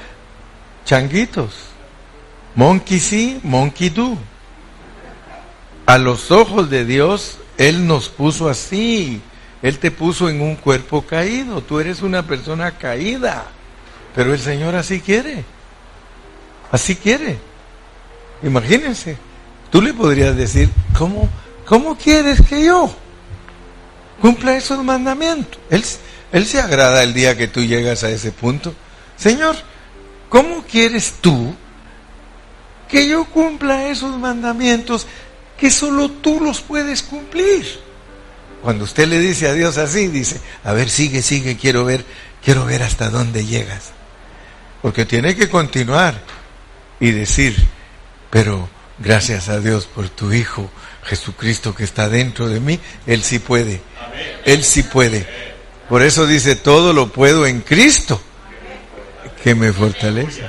changuitos. 0.85 1.53
Monkey 2.55 3.01
sí, 3.01 3.41
monkey 3.43 3.89
do. 3.89 4.17
A 5.87 5.99
los 5.99 6.31
ojos 6.31 6.71
de 6.71 6.85
Dios, 6.85 7.39
Él 7.59 7.89
nos 7.89 8.09
puso 8.09 8.49
así. 8.49 9.21
Él 9.63 9.81
te 9.81 9.91
puso 9.91 10.29
en 10.29 10.41
un 10.41 10.55
cuerpo 10.55 11.03
caído. 11.03 11.61
Tú 11.61 11.81
eres 11.81 12.03
una 12.03 12.23
persona 12.23 12.71
caída. 12.71 13.47
Pero 14.15 14.33
el 14.33 14.39
Señor 14.39 14.77
así 14.77 15.01
quiere. 15.01 15.45
Así 16.71 16.97
quiere. 16.97 17.39
Imagínense. 18.43 19.17
Tú 19.71 19.81
le 19.81 19.95
podrías 19.95 20.37
decir, 20.37 20.69
¿cómo, 20.97 21.29
cómo 21.67 21.97
quieres 21.97 22.41
que 22.43 22.65
yo 22.65 22.93
cumpla 24.21 24.57
esos 24.57 24.83
mandamientos? 24.83 25.61
Él, 25.71 25.85
él 26.33 26.47
se 26.47 26.61
agrada 26.61 27.03
el 27.03 27.15
día 27.15 27.37
que 27.37 27.49
tú 27.49 27.63
llegas 27.63 28.03
a 28.03 28.11
ese 28.11 28.33
punto. 28.33 28.75
Señor, 29.17 29.57
¿Cómo 30.31 30.63
quieres 30.63 31.15
tú 31.21 31.55
que 32.89 33.09
yo 33.09 33.25
cumpla 33.25 33.89
esos 33.89 34.17
mandamientos 34.17 35.07
que 35.59 35.71
solo 35.71 36.09
tú 36.09 36.41
los 36.41 36.61
puedes 36.61 37.03
cumplir? 37.03 37.67
Cuando 38.63 38.85
usted 38.85 39.09
le 39.09 39.19
dice 39.19 39.49
a 39.49 39.55
Dios 39.55 39.77
así, 39.77 40.07
dice, 40.07 40.41
a 40.63 40.73
ver, 40.73 40.89
sigue, 40.89 41.21
sigue, 41.21 41.57
quiero 41.57 41.85
ver, 41.85 42.05
quiero 42.45 42.65
ver 42.65 42.85
hasta 42.85 43.11
dónde 43.11 43.45
llegas. 43.45 43.91
Porque 44.81 45.05
tiene 45.05 45.35
que 45.35 45.51
continuar 45.51 46.23
y 47.01 47.11
decir, 47.11 47.57
pero 48.31 48.69
gracias 48.99 49.49
a 49.49 49.59
Dios 49.59 49.87
por 49.87 50.09
tu 50.11 50.33
Hijo 50.33 50.71
Jesucristo 51.05 51.75
que 51.75 51.85
está 51.85 52.09
dentro 52.09 52.49
de 52.49 52.61
mí, 52.61 52.79
Él 53.07 53.23
sí 53.23 53.39
puede. 53.39 53.81
Él 54.45 54.63
sí 54.63 54.83
puede. 54.83 55.27
Por 55.89 56.03
eso 56.03 56.27
dice, 56.27 56.55
todo 56.55 56.93
lo 56.93 57.11
puedo 57.11 57.47
en 57.47 57.63
Cristo 57.63 58.21
que 59.43 59.55
me 59.55 59.73
fortalece. 59.73 60.45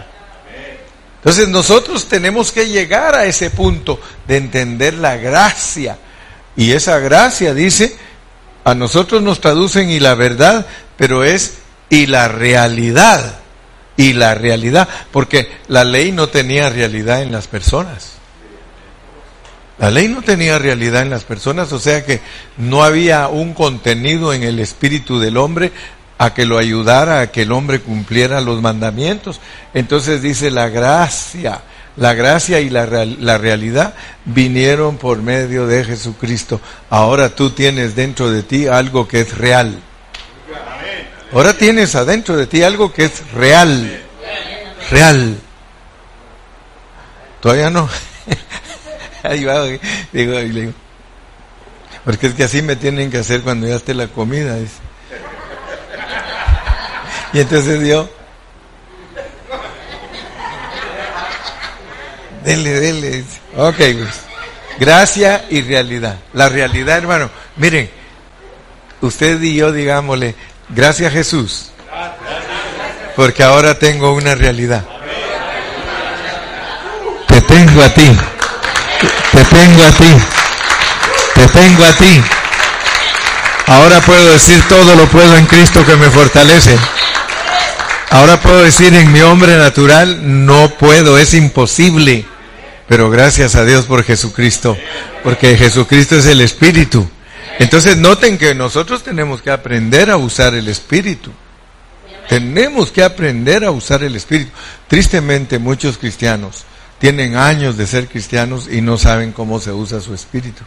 Entonces 1.16 1.48
nosotros 1.48 2.08
tenemos 2.08 2.52
que 2.52 2.68
llegar 2.68 3.16
a 3.16 3.26
ese 3.26 3.50
punto 3.50 4.00
de 4.28 4.38
entender 4.38 4.96
la 4.96 5.18
gracia. 5.18 5.98
Y 6.56 6.72
esa 6.72 7.00
gracia 7.00 7.54
dice, 7.54 7.96
a 8.64 8.76
nosotros 8.76 9.22
nos 9.22 9.40
traducen 9.40 9.90
y 9.90 10.00
la 10.00 10.16
verdad, 10.16 10.66
pero 10.98 11.24
es 11.24 11.60
y 11.90 12.08
la 12.08 12.28
realidad. 12.28 13.41
Y 13.98 14.14
la 14.14 14.36
realidad, 14.36 14.88
porque 15.12 15.50
la 15.68 15.84
ley 15.84 16.12
no 16.12 16.28
tenía 16.28 16.70
realidad 16.70 17.22
en 17.22 17.32
las 17.32 17.48
personas. 17.48 18.14
La 19.82 19.90
ley 19.90 20.08
no 20.08 20.22
tenía 20.22 20.60
realidad 20.60 21.02
en 21.02 21.10
las 21.10 21.24
personas, 21.24 21.72
o 21.74 21.80
sea 21.80 22.06
que 22.06 22.22
no 22.58 22.84
había 22.84 23.28
un 23.28 23.56
contenido 23.56 24.32
en 24.32 24.44
el 24.44 24.60
espíritu 24.60 25.20
del 25.20 25.38
hombre 25.38 25.72
a 26.20 26.36
que 26.36 26.46
lo 26.46 26.60
ayudara, 26.60 27.22
a 27.22 27.32
que 27.32 27.42
el 27.42 27.52
hombre 27.52 27.82
cumpliera 27.82 28.42
los 28.42 28.62
mandamientos. 28.62 29.42
Entonces 29.74 30.22
dice 30.22 30.52
la 30.52 30.70
gracia, 30.70 31.62
la 31.98 32.14
gracia 32.14 32.60
y 32.60 32.70
la, 32.70 32.86
la 32.86 33.40
realidad 33.40 33.96
vinieron 34.26 34.98
por 34.98 35.24
medio 35.24 35.66
de 35.66 35.84
Jesucristo. 35.84 36.62
Ahora 36.92 37.30
tú 37.30 37.50
tienes 37.50 37.96
dentro 37.96 38.30
de 38.30 38.44
ti 38.44 38.68
algo 38.68 39.08
que 39.08 39.22
es 39.22 39.36
real. 39.36 39.80
Ahora 41.34 41.54
tienes 41.54 41.96
adentro 41.96 42.36
de 42.36 42.48
ti 42.48 42.64
algo 42.64 42.92
que 42.92 43.06
es 43.06 43.32
real. 43.34 44.02
Real. 44.90 45.38
Todavía 47.40 47.70
no. 47.70 47.88
Ahí 49.24 49.44
va, 49.44 49.66
digo, 50.12 50.38
digo, 50.40 50.74
porque 52.04 52.28
es 52.28 52.34
que 52.34 52.44
así 52.44 52.62
me 52.62 52.76
tienen 52.76 53.12
que 53.12 53.20
hacer 53.20 53.42
cuando 53.42 53.68
ya 53.68 53.76
esté 53.76 53.94
la 53.94 54.08
comida. 54.08 54.58
Y 57.34 57.40
entonces 57.40 57.88
yo, 57.88 58.10
dele, 62.44 62.80
dele. 62.80 63.24
Ok, 63.56 63.76
pues. 63.78 64.22
Gracia 64.80 65.46
y 65.50 65.62
realidad. 65.62 66.18
La 66.34 66.50
realidad, 66.50 66.98
hermano. 66.98 67.30
Miren, 67.58 67.90
usted 69.02 69.40
y 69.42 69.56
yo 69.56 69.72
digámosle, 69.72 70.36
gracias 70.76 71.14
Jesús. 71.14 71.68
Porque 73.16 73.44
ahora 73.44 73.78
tengo 73.78 74.14
una 74.14 74.36
realidad. 74.36 74.84
Te 77.28 77.42
tengo 77.42 77.82
a 77.82 77.90
ti. 77.90 78.18
Te 79.32 79.44
tengo 79.46 79.84
a 79.84 79.92
ti. 79.92 80.16
Te 81.36 81.48
tengo 81.48 81.86
a 81.86 81.94
ti. 81.94 82.24
Ahora 83.68 84.02
puedo 84.02 84.34
decir 84.34 84.62
todo 84.68 84.96
lo 84.96 85.06
puedo 85.08 85.36
en 85.38 85.46
Cristo 85.46 85.86
que 85.86 85.96
me 85.96 86.10
fortalece. 86.10 86.78
Ahora 88.10 88.42
puedo 88.42 88.62
decir 88.62 88.94
en 88.94 89.12
mi 89.14 89.22
hombre 89.22 89.58
natural, 89.58 90.46
no 90.46 90.70
puedo, 90.72 91.18
es 91.18 91.34
imposible. 91.34 92.26
Pero 92.88 93.10
gracias 93.10 93.56
a 93.56 93.64
Dios 93.64 93.86
por 93.86 94.04
Jesucristo, 94.04 94.78
porque 95.24 95.56
Jesucristo 95.58 96.18
es 96.18 96.26
el 96.26 96.42
Espíritu. 96.42 97.10
Entonces 97.62 97.96
noten 97.96 98.40
que 98.40 98.56
nosotros 98.56 99.04
tenemos 99.04 99.44
que 99.44 99.52
aprender 99.52 100.10
a 100.10 100.18
usar 100.18 100.56
el 100.56 100.68
Espíritu. 100.68 101.32
Tenemos 102.28 102.92
que 102.92 103.04
aprender 103.04 103.64
a 103.64 103.70
usar 103.70 104.02
el 104.02 104.16
Espíritu. 104.16 104.50
Tristemente 104.88 105.60
muchos 105.60 106.00
cristianos 106.00 106.66
tienen 106.98 107.36
años 107.36 107.78
de 107.78 107.86
ser 107.86 108.08
cristianos 108.08 108.68
y 108.68 108.82
no 108.82 108.98
saben 108.98 109.32
cómo 109.32 109.60
se 109.60 109.72
usa 109.72 110.02
su 110.02 110.16
Espíritu. 110.16 110.64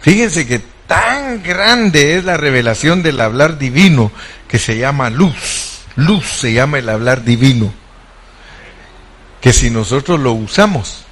Fíjense 0.00 0.46
que 0.46 0.60
tan 0.86 1.42
grande 1.42 2.16
es 2.16 2.24
la 2.24 2.36
revelación 2.36 3.02
del 3.02 3.20
hablar 3.20 3.58
divino 3.58 4.12
que 4.46 4.60
se 4.60 4.78
llama 4.78 5.10
luz. 5.10 5.80
Luz 5.96 6.24
se 6.24 6.52
llama 6.52 6.78
el 6.78 6.88
hablar 6.88 7.24
divino. 7.24 7.74
Que 9.40 9.52
si 9.52 9.70
nosotros 9.70 10.20
lo 10.20 10.34
usamos, 10.34 11.02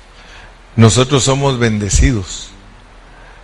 nosotros 0.76 1.24
somos 1.24 1.58
bendecidos. 1.58 2.51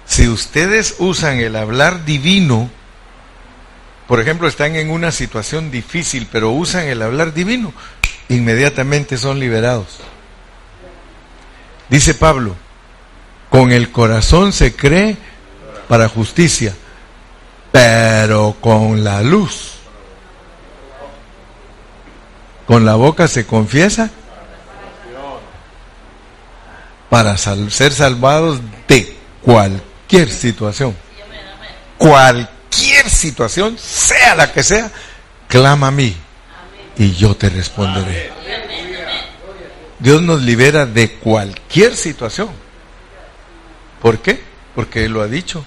Si 0.08 0.26
ustedes 0.26 0.96
usan 0.98 1.38
el 1.38 1.54
hablar 1.54 2.06
divino, 2.06 2.70
por 4.08 4.20
ejemplo, 4.20 4.48
están 4.48 4.74
en 4.74 4.90
una 4.90 5.12
situación 5.12 5.70
difícil, 5.70 6.26
pero 6.32 6.50
usan 6.50 6.88
el 6.88 7.02
hablar 7.02 7.34
divino, 7.34 7.74
inmediatamente 8.30 9.18
son 9.18 9.38
liberados. 9.38 9.98
Dice 11.90 12.14
Pablo, 12.14 12.56
con 13.50 13.70
el 13.70 13.92
corazón 13.92 14.54
se 14.54 14.74
cree 14.74 15.18
para 15.88 16.08
justicia, 16.08 16.74
pero 17.70 18.56
con 18.62 19.04
la 19.04 19.22
luz. 19.22 19.74
Con 22.66 22.86
la 22.86 22.94
boca 22.94 23.28
se 23.28 23.46
confiesa 23.46 24.10
para 27.10 27.36
ser 27.36 27.92
salvados 27.92 28.60
de 28.88 29.14
cualquier 29.42 29.87
situación. 30.08 30.96
Cualquier 31.96 32.58
cualquier 32.78 33.10
situación, 33.10 33.76
sea 33.78 34.34
la 34.34 34.52
que 34.52 34.62
sea, 34.62 34.90
clama 35.48 35.88
a 35.88 35.90
mí 35.90 36.14
y 36.96 37.12
yo 37.12 37.34
te 37.36 37.48
responderé. 37.48 38.30
Dios 39.98 40.22
nos 40.22 40.42
libera 40.42 40.86
de 40.86 41.12
cualquier 41.14 41.96
situación. 41.96 42.50
¿Por 44.00 44.20
qué? 44.20 44.40
Porque 44.74 45.04
Él 45.04 45.12
lo 45.12 45.22
ha 45.22 45.26
dicho. 45.26 45.64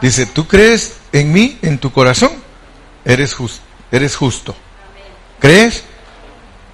Dice, 0.00 0.26
tú 0.26 0.48
crees 0.48 0.94
en 1.12 1.32
mí, 1.32 1.58
en 1.62 1.78
tu 1.78 1.92
corazón, 1.92 2.32
eres, 3.04 3.36
eres 3.92 4.16
justo. 4.16 4.56
¿Crees? 5.38 5.84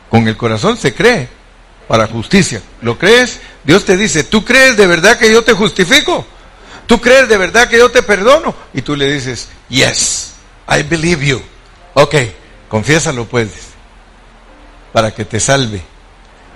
Con 0.08 0.26
el 0.28 0.36
corazón 0.38 0.78
se 0.78 0.94
cree 0.94 1.28
para 1.86 2.06
justicia. 2.06 2.62
¿Lo 2.80 2.98
crees? 2.98 3.40
Dios 3.64 3.84
te 3.84 3.98
dice, 3.98 4.24
¿tú 4.24 4.44
crees 4.46 4.78
de 4.78 4.86
verdad 4.86 5.18
que 5.18 5.30
yo 5.30 5.44
te 5.44 5.52
justifico? 5.52 6.26
¿Tú 6.88 6.98
crees 7.02 7.28
de 7.28 7.36
verdad 7.36 7.68
que 7.68 7.76
yo 7.76 7.90
te 7.90 8.02
perdono? 8.02 8.54
Y 8.72 8.80
tú 8.80 8.96
le 8.96 9.12
dices, 9.12 9.48
yes, 9.68 10.32
I 10.66 10.82
believe 10.84 11.24
you. 11.24 11.42
Ok, 11.92 12.14
confiésalo 12.66 13.26
pues, 13.26 13.50
para 14.90 15.10
que 15.10 15.26
te 15.26 15.38
salve. 15.38 15.82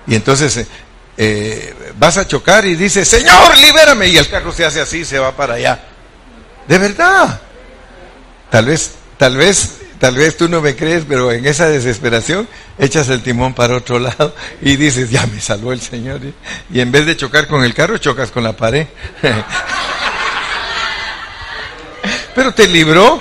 Y 0.07 0.14
entonces 0.14 0.57
eh, 0.57 0.66
eh, 1.18 1.75
vas 1.99 2.16
a 2.16 2.27
chocar 2.27 2.64
y 2.64 2.77
dices, 2.77 3.07
Señor, 3.07 3.59
libérame. 3.59 4.07
Y 4.07 4.16
el 4.16 4.27
carro 4.27 4.53
se 4.53 4.64
hace 4.64 4.81
así, 4.81 5.05
se 5.05 5.18
va 5.18 5.37
para 5.37 5.55
allá. 5.55 5.85
De 6.66 6.79
verdad. 6.79 7.38
Tal 8.49 8.64
vez, 8.64 8.92
tal 9.18 9.37
vez, 9.37 9.81
tal 9.99 10.14
vez 10.16 10.38
tú 10.38 10.49
no 10.49 10.62
me 10.62 10.75
crees, 10.75 11.05
pero 11.07 11.31
en 11.31 11.45
esa 11.45 11.68
desesperación 11.68 12.49
echas 12.79 13.11
el 13.11 13.23
timón 13.23 13.53
para 13.53 13.77
otro 13.77 13.99
lado 13.99 14.35
y 14.62 14.77
dices, 14.77 15.11
ya 15.11 15.27
me 15.27 15.42
salvó 15.42 15.75
el 15.75 15.83
Señor. 15.83 16.23
Y 16.73 16.81
en 16.81 16.90
vez 16.90 17.05
de 17.05 17.18
chocar 17.18 17.47
con 17.47 17.62
el 17.64 17.75
carro, 17.75 17.99
chocas 17.99 18.31
con 18.31 18.45
la 18.45 18.57
pared. 18.57 18.87
Pero 22.35 22.53
te 22.53 22.68
libró. 22.68 23.21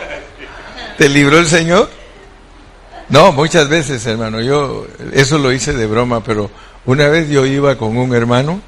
¿Te 0.98 1.10
libró 1.10 1.40
el 1.40 1.48
Señor? 1.48 1.90
No, 3.10 3.32
muchas 3.32 3.68
veces, 3.68 4.06
hermano. 4.06 4.42
Yo 4.42 4.88
eso 5.14 5.38
lo 5.38 5.52
hice 5.52 5.74
de 5.74 5.86
broma, 5.86 6.24
pero 6.24 6.50
una 6.86 7.08
vez 7.08 7.30
yo 7.30 7.46
iba 7.46 7.78
con 7.78 7.98
un 7.98 8.16
hermano 8.16 8.62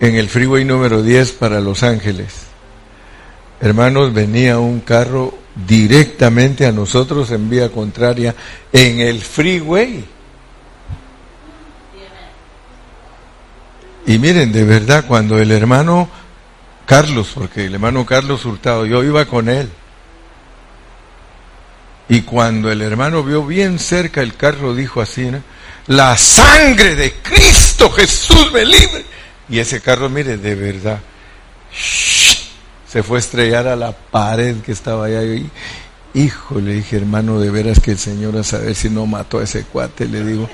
en 0.00 0.16
el 0.16 0.28
freeway 0.28 0.64
número 0.64 1.02
10 1.02 1.32
para 1.32 1.60
Los 1.60 1.82
Ángeles. 1.82 2.32
Hermanos, 3.60 4.12
venía 4.12 4.58
un 4.58 4.80
carro 4.80 5.38
directamente 5.54 6.66
a 6.66 6.72
nosotros 6.72 7.30
en 7.30 7.48
vía 7.48 7.70
contraria 7.70 8.34
en 8.72 9.00
el 9.00 9.20
freeway. 9.20 10.04
Y 14.06 14.18
miren, 14.18 14.52
de 14.52 14.64
verdad, 14.64 15.06
cuando 15.06 15.38
el 15.38 15.50
hermano 15.50 16.08
Carlos, 16.86 17.32
porque 17.34 17.66
el 17.66 17.74
hermano 17.74 18.04
Carlos 18.04 18.44
Hurtado, 18.44 18.84
yo 18.86 19.02
iba 19.02 19.24
con 19.24 19.48
él. 19.48 19.70
Y 22.08 22.22
cuando 22.22 22.70
el 22.70 22.82
hermano 22.82 23.22
vio 23.22 23.46
bien 23.46 23.78
cerca 23.78 24.20
el 24.20 24.36
carro, 24.36 24.74
dijo 24.74 25.00
así, 25.00 25.30
la 25.86 26.16
sangre 26.16 26.94
de 26.94 27.14
Cristo 27.14 27.90
Jesús 27.90 28.52
me 28.52 28.64
libre. 28.64 29.04
Y 29.48 29.58
ese 29.58 29.80
carro, 29.80 30.08
mire, 30.10 30.36
de 30.36 30.54
verdad, 30.54 31.00
se 32.86 33.02
fue 33.02 33.18
a 33.18 33.20
estrellar 33.20 33.68
a 33.68 33.76
la 33.76 33.92
pared 33.92 34.56
que 34.58 34.72
estaba 34.72 35.06
allá. 35.06 35.22
Y, 35.22 35.50
hijo, 36.14 36.60
le 36.60 36.74
dije, 36.74 36.96
hermano, 36.96 37.40
de 37.40 37.50
veras 37.50 37.80
que 37.80 37.92
el 37.92 37.98
Señor 37.98 38.36
a 38.36 38.44
saber 38.44 38.74
si 38.74 38.90
no 38.90 39.06
mató 39.06 39.38
a 39.38 39.44
ese 39.44 39.64
cuate, 39.64 40.06
le 40.06 40.24
digo. 40.24 40.48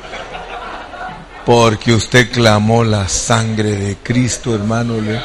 Porque 1.45 1.93
usted 1.93 2.31
clamó 2.31 2.85
la 2.85 3.09
sangre 3.09 3.73
de 3.73 3.97
Cristo, 3.97 4.55
hermano. 4.55 5.01
Le, 5.01 5.21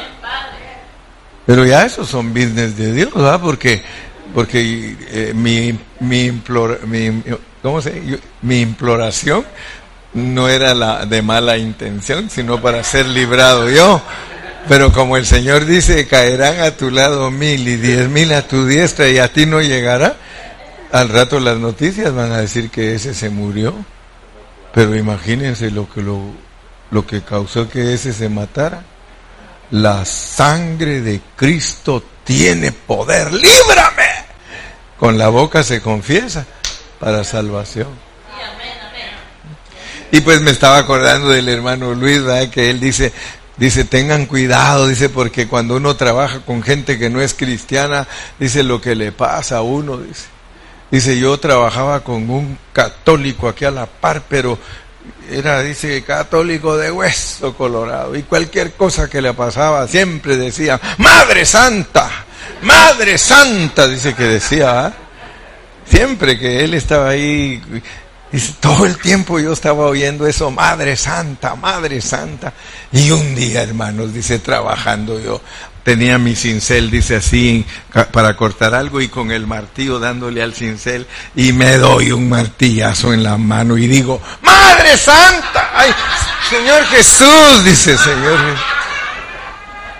pero 1.45 1.65
ya 1.65 1.85
esos 1.85 2.07
son 2.07 2.33
business 2.33 2.77
de 2.77 2.93
Dios, 2.93 3.13
¿verdad? 3.13 3.39
Porque, 3.41 3.81
porque 4.33 4.95
eh, 5.09 5.33
mi, 5.35 5.77
mi, 5.99 6.31
mi, 6.31 7.23
¿cómo 7.61 7.81
se, 7.81 8.19
mi 8.41 8.61
imploración 8.61 9.45
no 10.15 10.47
era 10.47 10.73
la 10.73 11.05
de 11.05 11.21
mala 11.21 11.57
intención, 11.57 12.29
sino 12.29 12.61
para 12.61 12.83
ser 12.83 13.05
librado 13.05 13.69
yo. 13.69 14.01
Pero 14.67 14.91
como 14.91 15.17
el 15.17 15.25
Señor 15.25 15.65
dice, 15.65 16.07
caerán 16.07 16.59
a 16.61 16.71
tu 16.71 16.89
lado 16.89 17.29
mil 17.29 17.67
y 17.67 17.75
diez 17.75 18.09
mil 18.09 18.33
a 18.33 18.47
tu 18.47 18.65
diestra 18.65 19.07
y 19.09 19.19
a 19.19 19.31
ti 19.31 19.45
no 19.45 19.61
llegará, 19.61 20.15
al 20.91 21.09
rato 21.09 21.39
las 21.39 21.57
noticias 21.57 22.13
van 22.13 22.31
a 22.31 22.39
decir 22.39 22.71
que 22.71 22.95
ese 22.95 23.13
se 23.13 23.29
murió. 23.29 23.75
Pero 24.73 24.95
imagínense 24.95 25.69
lo 25.69 25.87
que, 25.89 26.01
lo, 26.01 26.19
lo 26.89 27.05
que 27.05 27.21
causó 27.21 27.69
que 27.69 27.93
ese 27.93 28.11
se 28.11 28.27
matara. 28.29 28.83
La 29.71 30.05
sangre 30.05 31.01
de 31.01 31.21
Cristo 31.35 32.03
tiene 32.23 32.71
poder. 32.71 33.31
Líbrame. 33.31 34.25
Con 34.97 35.17
la 35.17 35.29
boca 35.29 35.63
se 35.63 35.81
confiesa 35.81 36.45
para 36.99 37.23
salvación. 37.23 38.05
Y 40.11 40.21
pues 40.21 40.39
me 40.41 40.51
estaba 40.51 40.77
acordando 40.77 41.29
del 41.29 41.49
hermano 41.49 41.93
Luis, 41.93 42.21
que 42.51 42.69
él 42.69 42.79
dice, 42.79 43.11
dice, 43.57 43.83
tengan 43.83 44.27
cuidado, 44.27 44.87
dice, 44.87 45.09
porque 45.09 45.47
cuando 45.47 45.75
uno 45.75 45.95
trabaja 45.95 46.39
con 46.39 46.63
gente 46.63 46.97
que 46.97 47.09
no 47.09 47.21
es 47.21 47.33
cristiana, 47.33 48.07
dice 48.39 48.63
lo 48.63 48.79
que 48.79 48.95
le 48.95 49.11
pasa 49.11 49.57
a 49.57 49.61
uno, 49.61 49.97
dice. 49.97 50.27
Dice, 50.91 51.19
yo 51.19 51.37
trabajaba 51.39 52.01
con 52.01 52.29
un 52.29 52.57
católico 52.71 53.49
aquí 53.49 53.65
a 53.65 53.71
la 53.71 53.87
par, 53.87 54.23
pero 54.29 54.57
era, 55.29 55.61
dice, 55.61 56.03
católico 56.03 56.77
de 56.77 56.91
hueso 56.91 57.55
colorado. 57.55 58.15
Y 58.15 58.23
cualquier 58.23 58.73
cosa 58.73 59.09
que 59.09 59.21
le 59.21 59.33
pasaba 59.33 59.87
siempre 59.87 60.37
decía, 60.37 60.79
Madre 60.97 61.45
Santa, 61.45 62.09
Madre 62.61 63.17
Santa, 63.17 63.87
dice 63.87 64.13
que 64.13 64.23
decía. 64.23 64.85
¿ah? 64.87 64.93
Siempre 65.85 66.37
que 66.39 66.63
él 66.63 66.73
estaba 66.73 67.09
ahí, 67.09 67.61
todo 68.59 68.85
el 68.85 68.97
tiempo 68.97 69.39
yo 69.39 69.53
estaba 69.53 69.85
oyendo 69.85 70.27
eso, 70.27 70.51
Madre 70.51 70.95
Santa, 70.95 71.55
Madre 71.55 72.01
Santa. 72.01 72.53
Y 72.91 73.11
un 73.11 73.35
día, 73.35 73.63
hermanos, 73.63 74.13
dice, 74.13 74.39
trabajando 74.39 75.19
yo, 75.19 75.41
tenía 75.85 76.17
mi 76.17 76.35
cincel, 76.35 76.89
dice 76.89 77.17
así, 77.17 77.63
para 78.11 78.35
cortar 78.35 78.73
algo 78.73 79.01
y 79.01 79.07
con 79.07 79.29
el 79.29 79.45
martillo 79.45 79.99
dándole 79.99 80.41
al 80.41 80.55
cincel 80.55 81.05
y 81.35 81.53
me 81.53 81.77
doy 81.77 82.11
un 82.11 82.27
martillazo 82.27 83.13
en 83.13 83.21
la 83.21 83.37
mano 83.37 83.77
y 83.77 83.85
digo, 83.85 84.19
Madre 84.41 84.97
Santa, 84.97 85.69
ay, 85.75 85.91
Señor 86.49 86.83
Jesús, 86.85 87.63
dice 87.63 87.95
Señor. 87.97 88.39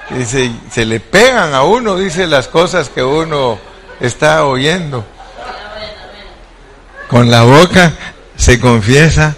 Dice, 0.09 0.51
se 0.71 0.85
le 0.85 0.99
pegan 0.99 1.53
a 1.53 1.61
uno, 1.61 1.97
dice 1.97 2.25
las 2.25 2.47
cosas 2.47 2.89
que 2.89 3.03
uno 3.03 3.59
está 3.99 4.43
oyendo. 4.45 5.05
Con 7.07 7.29
la 7.29 7.43
boca 7.43 7.93
se 8.35 8.59
confiesa 8.59 9.35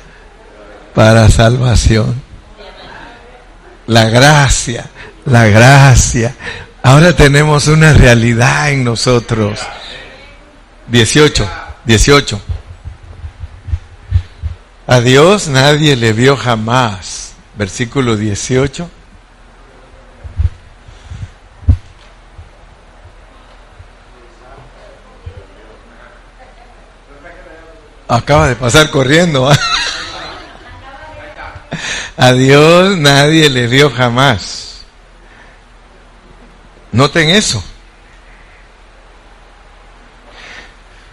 para 0.95 1.29
salvación. 1.29 2.21
la 3.87 4.05
gracia, 4.05 4.85
la 5.27 5.45
gracia. 5.47 6.35
Ahora 6.81 7.15
tenemos 7.15 7.67
una 7.67 7.93
realidad 7.93 8.71
en 8.71 8.83
nosotros. 8.83 9.59
18, 10.87 11.47
18. 11.83 12.41
A 14.87 15.01
Dios 15.01 15.49
nadie 15.49 15.95
le 15.95 16.13
vio 16.13 16.37
jamás. 16.37 17.33
Versículo 17.55 18.15
18. 18.15 18.89
Acaba 28.07 28.47
de 28.47 28.55
pasar 28.55 28.89
corriendo. 28.89 29.49
¿ah? 29.49 29.59
A 32.15 32.31
Dios 32.31 32.97
nadie 32.97 33.49
le 33.49 33.67
vio 33.67 33.91
jamás. 33.91 34.76
Noten 36.91 37.29
eso. 37.29 37.63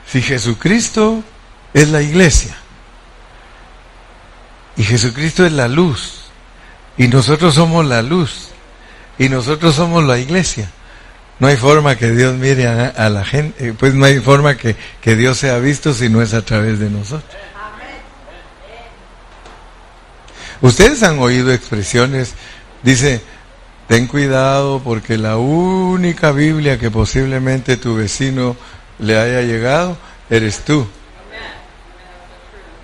Si 0.07 0.22
Jesucristo 0.22 1.25
es 1.72 1.89
la 1.89 2.01
iglesia 2.01 2.57
y 4.77 4.85
Jesucristo 4.85 5.45
es 5.45 5.53
la 5.53 5.66
luz 5.66 6.27
y 6.97 7.09
nosotros 7.09 7.55
somos 7.55 7.85
la 7.85 8.03
luz 8.03 8.51
y 9.18 9.29
nosotros 9.29 9.75
somos 9.75 10.05
la 10.05 10.18
iglesia, 10.18 10.70
no 11.41 11.49
hay 11.49 11.57
forma 11.57 11.97
que 11.97 12.11
Dios 12.11 12.35
mire 12.35 12.68
a, 12.68 13.09
la 13.09 13.25
gente, 13.25 13.68
eh, 13.68 13.75
pues 13.77 13.95
no 13.95 14.05
hay 14.05 14.20
forma 14.20 14.57
que, 14.57 14.77
que 15.01 15.16
Dios 15.16 15.39
sea 15.39 15.59
visto 15.59 15.93
si 15.93 16.09
no 16.09 16.22
es 16.22 16.33
a 16.33 16.43
través 16.43 16.79
de 16.79 16.91
nosotros. 16.91 17.35
Ustedes 20.61 21.03
han 21.03 21.18
oído 21.18 21.53
expresiones, 21.53 22.35
dice, 22.83 23.20
ten 23.89 24.07
cuidado 24.07 24.80
porque 24.82 25.18
la 25.18 25.37
única 25.37 26.32
Biblia 26.32 26.78
que 26.78 26.91
posiblemente 26.91 27.76
tu 27.76 27.97
vecino 27.97 28.57
le 28.99 29.18
haya 29.18 29.43
llegado 29.43 29.97
eres 30.30 30.61
tú. 30.61 30.87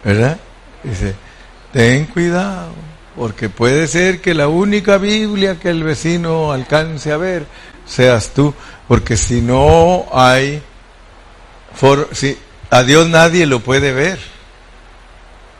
¿Verdad? 0.05 0.39
Dice, 0.83 1.15
ten 1.73 2.07
cuidado 2.07 2.73
porque 3.17 3.49
puede 3.49 3.87
ser 3.87 4.21
que 4.21 4.35
la 4.35 4.49
única 4.49 4.99
Biblia 4.99 5.59
que 5.59 5.69
el 5.69 5.83
vecino 5.83 6.53
alcance 6.53 7.13
a 7.13 7.17
ver 7.17 7.45
seas 7.87 8.31
tú, 8.31 8.55
porque 8.89 9.17
si 9.17 9.43
no 9.43 10.07
hay, 10.13 10.63
si, 12.13 12.39
a 12.71 12.83
Dios 12.83 13.09
nadie 13.09 13.47
lo 13.47 13.61
puede 13.61 13.93
ver, 13.93 14.19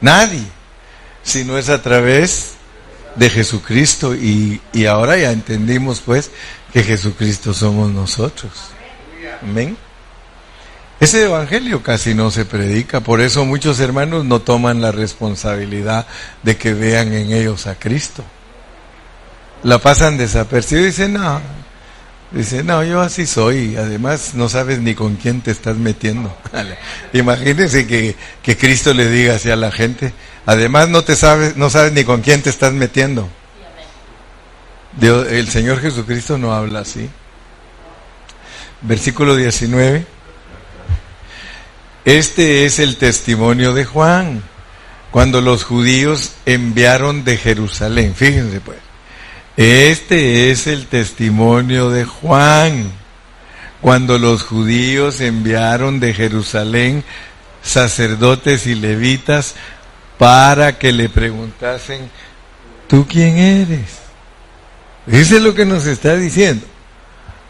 nadie 0.01 0.45
si 1.23 1.45
no 1.45 1.59
es 1.59 1.69
a 1.69 1.83
través 1.83 2.55
de 3.17 3.31
Jesucristo. 3.31 4.15
Y, 4.15 4.61
y 4.73 4.87
ahora 4.87 5.17
ya 5.17 5.33
entendimos 5.33 6.01
pues 6.01 6.31
que 6.73 6.83
Jesucristo 6.83 7.55
somos 7.55 7.91
nosotros. 7.91 8.53
Amén. 9.43 9.77
Ese 11.01 11.25
evangelio 11.25 11.83
casi 11.83 12.15
no 12.15 12.31
se 12.31 12.45
predica, 12.45 13.01
por 13.01 13.23
eso 13.23 13.47
muchos 13.47 13.81
hermanos 13.81 14.27
no 14.27 14.41
toman 14.41 14.83
la 14.83 14.93
responsabilidad 14.93 16.07
de 16.43 16.59
que 16.59 16.75
vean 16.75 17.15
en 17.15 17.33
ellos 17.33 17.67
a 17.67 17.75
Cristo. 17.75 18.23
La 19.63 19.79
pasan 19.79 20.19
desapercibido 20.19 20.87
y 20.87 20.91
dicen, 20.91 21.15
no, 21.15 21.41
Dice, 22.33 22.63
no, 22.63 22.85
yo 22.85 23.01
así 23.01 23.27
soy. 23.27 23.77
Además, 23.77 24.35
no 24.35 24.49
sabes 24.49 24.79
ni 24.79 24.95
con 24.95 25.17
quién 25.17 25.41
te 25.41 25.51
estás 25.51 25.77
metiendo. 25.77 26.37
Imagínense 27.13 27.87
que, 27.87 28.15
que, 28.43 28.57
Cristo 28.57 28.95
le 28.95 29.11
diga 29.11 29.35
así 29.35 29.51
a 29.51 29.57
la 29.57 29.73
gente. 29.73 30.13
Además, 30.47 30.89
no 30.89 31.03
te 31.03 31.17
sabes, 31.17 31.57
no 31.57 31.71
sabes 31.71 31.93
ni 31.93 32.05
con 32.05 32.21
quién 32.21 32.43
te 32.43 32.51
estás 32.51 32.73
metiendo. 32.73 33.29
El 35.01 35.49
Señor 35.49 35.81
Jesucristo 35.81 36.39
no 36.39 36.53
habla 36.55 36.81
así. 36.81 37.09
Versículo 38.83 39.35
19. 39.35 40.07
Este 42.05 42.65
es 42.65 42.79
el 42.79 42.97
testimonio 42.97 43.75
de 43.75 43.85
Juan, 43.85 44.43
cuando 45.11 45.41
los 45.41 45.65
judíos 45.65 46.33
enviaron 46.47 47.25
de 47.25 47.37
Jerusalén. 47.37 48.15
Fíjense 48.15 48.61
pues 48.61 48.79
este 49.57 50.51
es 50.51 50.67
el 50.67 50.87
testimonio 50.87 51.91
de 51.91 52.05
Juan, 52.05 52.91
cuando 53.81 54.19
los 54.19 54.43
judíos 54.43 55.21
enviaron 55.21 56.01
de 56.01 56.15
Jerusalén 56.15 57.05
sacerdotes 57.63 58.67
y 58.67 58.75
levitas 58.75 59.55
para 60.19 60.79
que 60.79 60.93
le 60.93 61.09
preguntasen, 61.09 62.11
¿tú 62.87 63.07
quién 63.09 63.39
eres? 63.39 63.99
Dice 65.07 65.41
lo 65.41 65.55
que 65.55 65.65
nos 65.65 65.87
está 65.87 66.17
diciendo. 66.17 66.67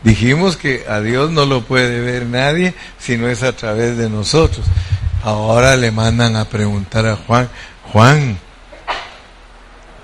Dijimos 0.03 0.57
que 0.57 0.87
a 0.89 1.01
Dios 1.01 1.31
no 1.31 1.45
lo 1.45 1.63
puede 1.63 2.01
ver 2.01 2.25
nadie 2.27 2.75
si 2.99 3.19
no 3.19 3.29
es 3.29 3.43
a 3.43 3.53
través 3.53 3.97
de 3.99 4.09
nosotros. 4.09 4.65
Ahora 5.23 5.77
le 5.77 5.91
mandan 5.91 6.37
a 6.37 6.47
preguntar 6.47 7.07
a 7.07 7.17
Juan, 7.17 7.51
Juan, 7.93 8.39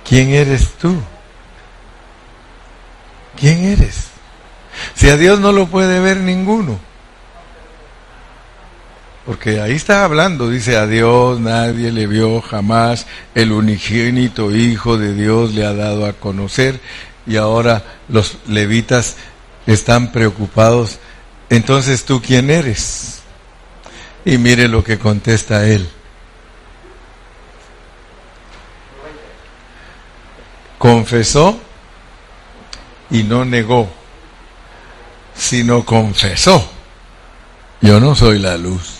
¿quién 0.06 0.30
eres 0.30 0.72
tú? 0.74 1.00
¿Quién 3.36 3.64
eres? 3.64 4.08
Si 4.94 5.08
a 5.08 5.16
Dios 5.16 5.40
no 5.40 5.52
lo 5.52 5.66
puede 5.66 6.00
ver 6.00 6.18
ninguno. 6.18 6.78
Porque 9.26 9.60
ahí 9.60 9.72
está 9.72 10.04
hablando, 10.04 10.48
dice 10.48 10.76
a 10.76 10.86
Dios 10.86 11.40
nadie 11.40 11.90
le 11.90 12.06
vio 12.06 12.40
jamás, 12.40 13.06
el 13.34 13.50
unigénito 13.50 14.54
Hijo 14.54 14.98
de 14.98 15.14
Dios 15.14 15.52
le 15.52 15.66
ha 15.66 15.74
dado 15.74 16.06
a 16.06 16.12
conocer 16.12 16.80
y 17.26 17.36
ahora 17.36 17.82
los 18.08 18.38
levitas 18.46 19.16
están 19.66 20.12
preocupados. 20.12 21.00
Entonces 21.50 22.04
tú 22.04 22.22
quién 22.22 22.50
eres? 22.50 23.22
Y 24.24 24.38
mire 24.38 24.68
lo 24.68 24.84
que 24.84 24.96
contesta 24.96 25.66
él. 25.66 25.88
Confesó 30.78 31.60
y 33.10 33.22
no 33.22 33.44
negó, 33.44 33.88
sino 35.34 35.84
confesó, 35.84 36.68
yo 37.80 38.00
no 38.00 38.14
soy 38.14 38.38
la 38.38 38.56
luz, 38.56 38.96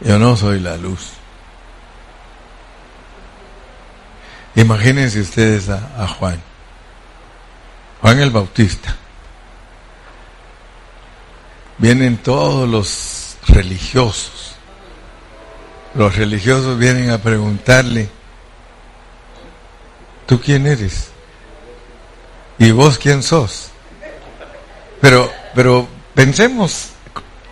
yo 0.00 0.18
no 0.18 0.36
soy 0.36 0.60
la 0.60 0.76
luz. 0.76 1.12
Imagínense 4.54 5.20
ustedes 5.20 5.68
a, 5.70 6.06
Juan, 6.06 6.40
Juan 8.02 8.20
el 8.20 8.30
Bautista. 8.30 8.96
Vienen 11.78 12.18
todos 12.18 12.68
los 12.68 13.36
religiosos. 13.48 14.56
Los 15.94 16.16
religiosos 16.16 16.78
vienen 16.78 17.10
a 17.10 17.18
preguntarle, 17.18 18.08
¿tú 20.26 20.38
quién 20.40 20.66
eres? 20.66 21.11
¿Y 22.62 22.70
vos 22.70 22.96
quién 22.96 23.24
sos? 23.24 23.70
Pero, 25.00 25.28
pero 25.52 25.88
pensemos 26.14 26.90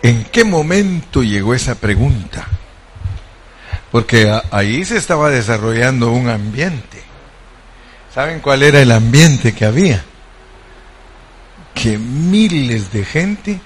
en 0.01 0.23
qué 0.23 0.45
momento 0.45 1.21
llegó 1.21 1.53
esa 1.53 1.75
pregunta. 1.75 2.47
Porque 3.91 4.33
ahí 4.51 4.85
se 4.85 4.95
estaba 4.95 5.29
desarrollando 5.29 6.11
un 6.11 6.29
ambiente. 6.29 7.03
¿Saben 8.15 8.39
cuál 8.39 8.63
era 8.63 8.81
el 8.81 8.89
ambiente 8.89 9.53
que 9.53 9.65
había? 9.65 10.01
Que 11.73 11.97
miles 11.97 12.93
de 12.93 13.03
gente 13.03 13.59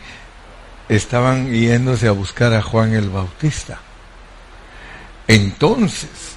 estaban 0.90 1.54
yéndose 1.54 2.08
a 2.08 2.12
buscar 2.12 2.56
a 2.56 2.64
Juan 2.64 2.96
el 2.96 3.12
Bautista. 3.12 3.78
Entonces, 5.28 6.35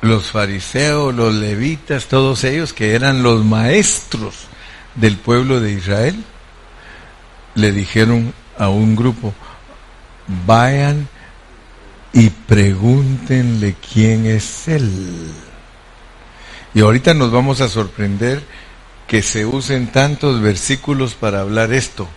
los 0.00 0.30
fariseos, 0.30 1.14
los 1.14 1.34
levitas, 1.34 2.06
todos 2.06 2.44
ellos 2.44 2.72
que 2.72 2.94
eran 2.94 3.22
los 3.22 3.44
maestros 3.44 4.46
del 4.94 5.16
pueblo 5.16 5.60
de 5.60 5.72
Israel, 5.72 6.24
le 7.54 7.72
dijeron 7.72 8.32
a 8.58 8.68
un 8.68 8.96
grupo, 8.96 9.34
vayan 10.46 11.08
y 12.12 12.30
pregúntenle 12.30 13.76
quién 13.92 14.26
es 14.26 14.68
él. 14.68 15.32
Y 16.74 16.80
ahorita 16.80 17.14
nos 17.14 17.30
vamos 17.30 17.60
a 17.60 17.68
sorprender 17.68 18.42
que 19.06 19.22
se 19.22 19.46
usen 19.46 19.88
tantos 19.88 20.40
versículos 20.40 21.14
para 21.14 21.40
hablar 21.40 21.72
esto 21.72 22.08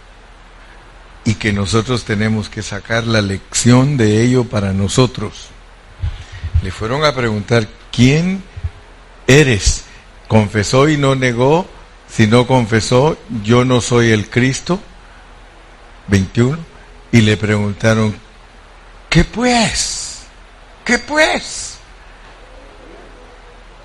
y 1.23 1.35
que 1.35 1.53
nosotros 1.53 2.05
tenemos 2.05 2.49
que 2.49 2.63
sacar 2.63 3.05
la 3.05 3.21
lección 3.21 3.97
de 3.97 4.23
ello 4.23 4.45
para 4.45 4.73
nosotros. 4.73 5.49
Le 6.61 6.71
fueron 6.71 7.05
a 7.05 7.13
preguntar, 7.13 7.67
¿quién 7.91 8.43
eres? 9.27 9.85
Confesó 10.27 10.89
y 10.89 10.97
no 10.97 11.15
negó. 11.15 11.67
Si 12.09 12.27
no 12.27 12.47
confesó, 12.47 13.17
yo 13.43 13.63
no 13.65 13.81
soy 13.81 14.11
el 14.11 14.29
Cristo. 14.29 14.79
21. 16.07 16.57
Y 17.11 17.21
le 17.21 17.37
preguntaron, 17.37 18.15
¿qué 19.09 19.23
pues? 19.23 20.21
¿Qué 20.83 20.99
pues? 20.99 21.77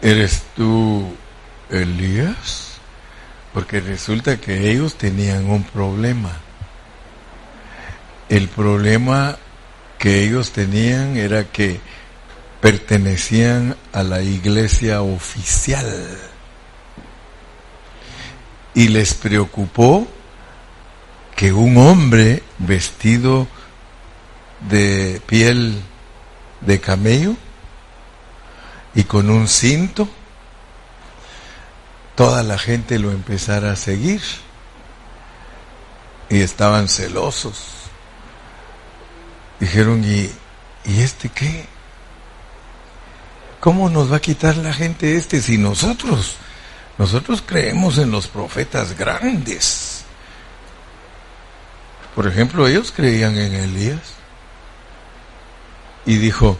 ¿Eres 0.03 0.43
tú 0.55 1.15
Elías, 1.71 2.73
porque 3.53 3.81
resulta 3.81 4.39
que 4.39 4.71
ellos 4.71 4.97
tenían 4.97 5.49
un 5.49 5.65
problema. 5.65 6.33
El 8.29 8.49
problema 8.49 9.37
que 9.99 10.25
ellos 10.25 10.51
tenían 10.53 11.17
era 11.17 11.45
que 11.45 11.81
pertenecían 12.65 13.77
a 13.93 14.03
la 14.03 14.23
iglesia 14.23 15.03
oficial 15.03 16.19
y 18.73 18.89
les 18.89 19.13
preocupó 19.13 20.09
que 21.37 21.53
un 21.53 21.77
hombre 21.77 22.43
vestido 22.57 23.47
de 24.67 25.21
piel 25.27 25.79
de 26.63 26.81
camello 26.81 27.37
y 28.95 29.05
con 29.05 29.29
un 29.29 29.47
cinto, 29.47 30.09
toda 32.15 32.43
la 32.43 32.57
gente 32.57 32.99
lo 32.99 33.13
empezara 33.13 33.73
a 33.73 33.77
seguir 33.77 34.23
y 36.31 36.41
estaban 36.41 36.89
celosos. 36.89 37.63
Dijeron, 39.61 40.03
¿y, 40.03 40.31
¿y 40.91 41.03
este 41.03 41.29
qué? 41.29 41.74
¿Cómo 43.65 43.89
nos 43.89 44.13
va 44.13 44.17
a 44.17 44.21
quitar 44.21 44.59
la 44.59 44.75
gente 44.75 45.17
este 45.17 45.41
si 45.41 45.57
nosotros, 45.57 46.37
nosotros 46.99 47.43
creemos 47.47 47.97
en 47.97 48.11
los 48.11 48.27
profetas 48.27 48.95
grandes? 48.95 50.05
Por 52.15 52.27
ejemplo, 52.27 52.69
ellos 52.69 52.93
creían 52.95 53.39
en 53.39 53.55
Elías. 53.55 54.01
Y 56.05 56.19
dijo, 56.19 56.59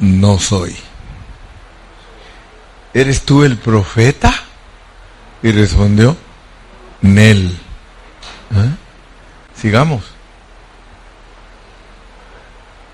no 0.00 0.38
soy. 0.38 0.76
¿Eres 2.92 3.22
tú 3.22 3.42
el 3.42 3.56
profeta? 3.56 4.34
Y 5.42 5.50
respondió, 5.50 6.14
Nel. 7.00 7.58
¿Eh? 8.54 8.70
Sigamos. 9.58 10.04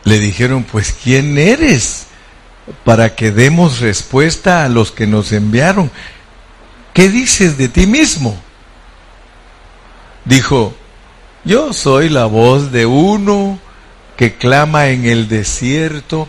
Le 0.05 0.21
dijeron, 0.21 0.63
pues 0.63 0.93
¿quién 0.93 1.37
eres? 1.37 2.07
Para 2.85 3.15
que 3.15 3.31
demos 3.31 3.81
respuesta 3.81 4.65
a 4.65 4.69
los 4.69 4.91
que 4.93 5.07
nos 5.07 5.33
enviaron. 5.33 5.91
¿Qué 6.93 7.09
dices 7.09 7.57
de 7.57 7.69
ti 7.69 7.87
mismo? 7.87 8.41
Dijo, 10.25 10.75
yo 11.45 11.73
soy 11.73 12.09
la 12.09 12.27
voz 12.27 12.73
de 12.73 12.87
uno 12.87 13.59
que 14.17 14.35
clama 14.35 14.89
en 14.89 15.07
el 15.07 15.29
desierto, 15.29 16.29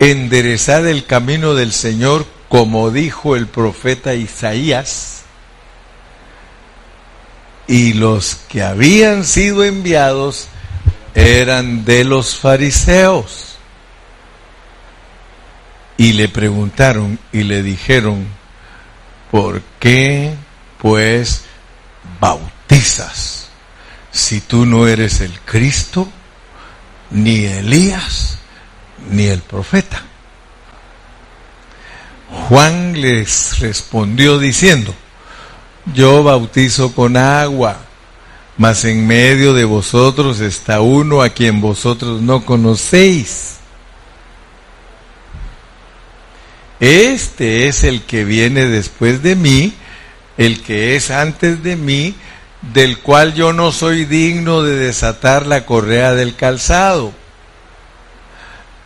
enderezad 0.00 0.88
el 0.88 1.06
camino 1.06 1.54
del 1.54 1.72
Señor, 1.72 2.26
como 2.48 2.90
dijo 2.90 3.36
el 3.36 3.46
profeta 3.46 4.14
Isaías. 4.14 5.22
Y 7.68 7.92
los 7.92 8.34
que 8.48 8.62
habían 8.62 9.24
sido 9.24 9.64
enviados 9.64 10.48
eran 11.14 11.84
de 11.84 12.04
los 12.04 12.36
fariseos. 12.36 13.53
Y 15.96 16.14
le 16.14 16.28
preguntaron 16.28 17.18
y 17.32 17.44
le 17.44 17.62
dijeron, 17.62 18.26
¿por 19.30 19.62
qué 19.78 20.34
pues 20.78 21.42
bautizas 22.20 23.48
si 24.10 24.40
tú 24.40 24.66
no 24.66 24.86
eres 24.86 25.20
el 25.20 25.38
Cristo, 25.40 26.08
ni 27.10 27.44
Elías, 27.44 28.38
ni 29.10 29.26
el 29.26 29.40
profeta? 29.40 30.02
Juan 32.48 33.00
les 33.00 33.60
respondió 33.60 34.38
diciendo, 34.38 34.94
yo 35.94 36.24
bautizo 36.24 36.92
con 36.92 37.16
agua 37.16 37.78
mas 38.56 38.84
en 38.84 39.06
medio 39.06 39.52
de 39.52 39.64
vosotros 39.64 40.40
está 40.40 40.80
uno 40.80 41.22
a 41.22 41.30
quien 41.30 41.60
vosotros 41.60 42.20
no 42.22 42.44
conocéis. 42.44 43.56
Este 46.80 47.68
es 47.68 47.84
el 47.84 48.02
que 48.02 48.24
viene 48.24 48.66
después 48.66 49.22
de 49.22 49.36
mí, 49.36 49.74
el 50.36 50.62
que 50.62 50.96
es 50.96 51.10
antes 51.10 51.62
de 51.62 51.76
mí, 51.76 52.14
del 52.72 52.98
cual 52.98 53.34
yo 53.34 53.52
no 53.52 53.72
soy 53.72 54.04
digno 54.04 54.62
de 54.62 54.76
desatar 54.76 55.46
la 55.46 55.66
correa 55.66 56.14
del 56.14 56.34
calzado. 56.34 57.12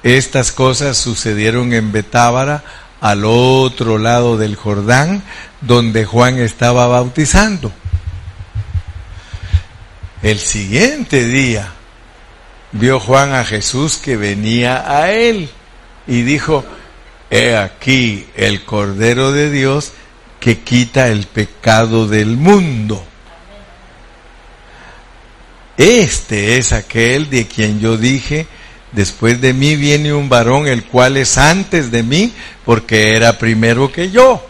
Estas 0.03 0.53
cosas 0.53 0.97
sucedieron 0.97 1.73
en 1.73 1.93
Betábara, 1.93 2.65
al 3.01 3.25
otro 3.25 3.99
lado 3.99 4.37
del 4.37 4.57
Jordán, 4.57 5.23
donde 5.61 6.05
Juan 6.05 6.39
estaba 6.39 6.87
bautizando. 6.87 7.73
El 10.23 10.39
siguiente 10.39 11.25
día 11.25 11.73
vio 12.73 12.99
Juan 12.99 13.35
a 13.35 13.45
Jesús 13.45 13.99
que 13.99 14.17
venía 14.17 14.85
a 14.91 15.13
él 15.13 15.49
y 16.09 16.23
dijo, 16.23 16.65
he 17.31 17.57
aquí 17.57 18.27
el 18.35 18.65
Cordero 18.65 19.33
de 19.33 19.51
Dios 19.51 19.93
que 20.41 20.61
quita 20.61 21.09
el 21.09 21.27
pecado 21.27 22.07
del 22.07 22.37
mundo. 22.37 23.05
Este 25.77 26.59
es 26.59 26.73
aquel 26.73 27.31
de 27.31 27.47
quien 27.47 27.81
yo 27.81 27.97
dije, 27.97 28.47
después 28.93 29.41
de 29.41 29.53
mí 29.53 29.77
viene 29.77 30.13
un 30.13 30.29
varón 30.29 30.67
el 30.67 30.85
cual 30.85 31.17
es 31.17 31.39
antes 31.39 31.91
de 31.91 32.03
mí, 32.03 32.33
porque 32.65 33.15
era 33.15 33.39
primero 33.39 33.93
que 33.93 34.11
yo 34.11 34.45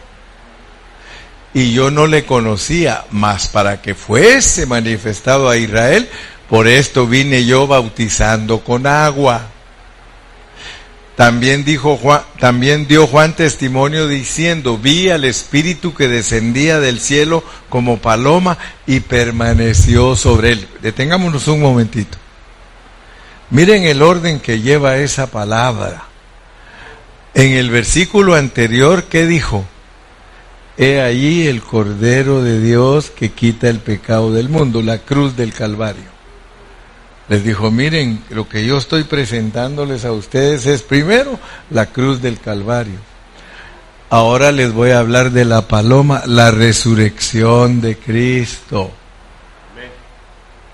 y 1.53 1.73
yo 1.73 1.91
no 1.91 2.07
le 2.07 2.25
conocía, 2.25 3.05
mas 3.11 3.47
para 3.47 3.81
que 3.81 3.95
fuese 3.95 4.65
manifestado 4.65 5.49
a 5.49 5.57
Israel, 5.57 6.09
por 6.47 6.67
esto 6.67 7.07
vine 7.07 7.45
yo 7.45 7.67
bautizando 7.67 8.63
con 8.63 8.85
agua. 8.87 9.47
También 11.19 11.65
dijo 11.65 11.99
también 12.39 12.87
dio 12.87 13.05
Juan 13.05 13.35
testimonio 13.35 14.07
diciendo, 14.07 14.77
vi 14.77 15.09
al 15.09 15.25
Espíritu 15.25 15.93
que 15.93 16.07
descendía 16.07 16.79
del 16.79 17.01
cielo 17.01 17.43
como 17.67 17.97
paloma 17.97 18.57
y 18.87 19.01
permaneció 19.01 20.15
sobre 20.15 20.53
él. 20.53 20.67
Detengámonos 20.81 21.49
un 21.49 21.59
momentito. 21.59 22.17
Miren 23.49 23.83
el 23.83 24.01
orden 24.01 24.39
que 24.39 24.61
lleva 24.61 24.95
esa 24.95 25.29
palabra. 25.29 26.05
En 27.33 27.51
el 27.51 27.69
versículo 27.69 28.35
anterior, 28.35 29.03
¿qué 29.03 29.25
dijo? 29.25 29.65
He 30.77 31.01
allí 31.01 31.47
el 31.47 31.61
Cordero 31.61 32.43
de 32.43 32.61
Dios 32.61 33.09
que 33.09 33.33
quita 33.33 33.67
el 33.67 33.79
pecado 33.79 34.31
del 34.31 34.47
mundo, 34.47 34.81
la 34.81 34.99
cruz 34.99 35.35
del 35.35 35.51
Calvario. 35.51 36.08
Les 37.29 37.43
dijo, 37.43 37.69
miren, 37.69 38.23
lo 38.31 38.49
que 38.49 38.65
yo 38.65 38.77
estoy 38.77 39.03
presentándoles 39.03 40.03
a 40.03 40.11
ustedes 40.11 40.65
es 40.65 40.81
primero 40.81 41.39
la 41.69 41.85
cruz 41.85 42.23
del 42.23 42.39
Calvario. 42.39 42.97
Ahora 44.09 44.51
les 44.51 44.73
voy 44.73 44.89
a 44.89 44.99
hablar 44.99 45.29
de 45.29 45.45
la 45.45 45.67
paloma, 45.67 46.23
la 46.25 46.49
resurrección 46.49 47.81
de 47.81 47.97
Cristo. 47.97 48.91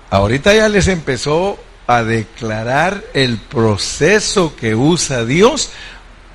Ahorita 0.08 0.54
ya 0.54 0.70
les 0.70 0.88
empezó 0.88 1.58
a 1.86 2.02
declarar 2.02 3.04
el 3.12 3.36
proceso 3.36 4.56
que 4.56 4.74
usa 4.74 5.26
Dios 5.26 5.70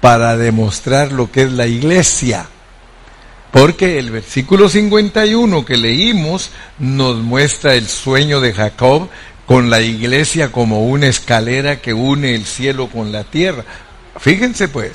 para 0.02 0.38
demostrar 0.38 1.12
lo 1.12 1.32
que 1.32 1.44
es 1.44 1.52
la 1.52 1.66
iglesia. 1.66 2.48
Porque 3.52 4.00
el 4.00 4.12
versículo 4.12 4.70
51 4.70 5.66
que 5.66 5.78
leímos 5.78 6.52
nos 6.80 7.18
muestra 7.18 7.76
el 7.76 7.88
sueño 7.88 8.40
de 8.40 8.54
Jacob 8.54 9.10
con 9.52 9.70
la 9.70 9.82
iglesia 9.82 10.50
como 10.50 10.86
una 10.86 11.08
escalera 11.08 11.82
que 11.82 11.94
une 11.94 12.36
el 12.36 12.46
cielo 12.46 12.88
con 12.88 13.12
la 13.12 13.26
tierra. 13.26 13.66
Fíjense 14.18 14.70
pues, 14.70 14.94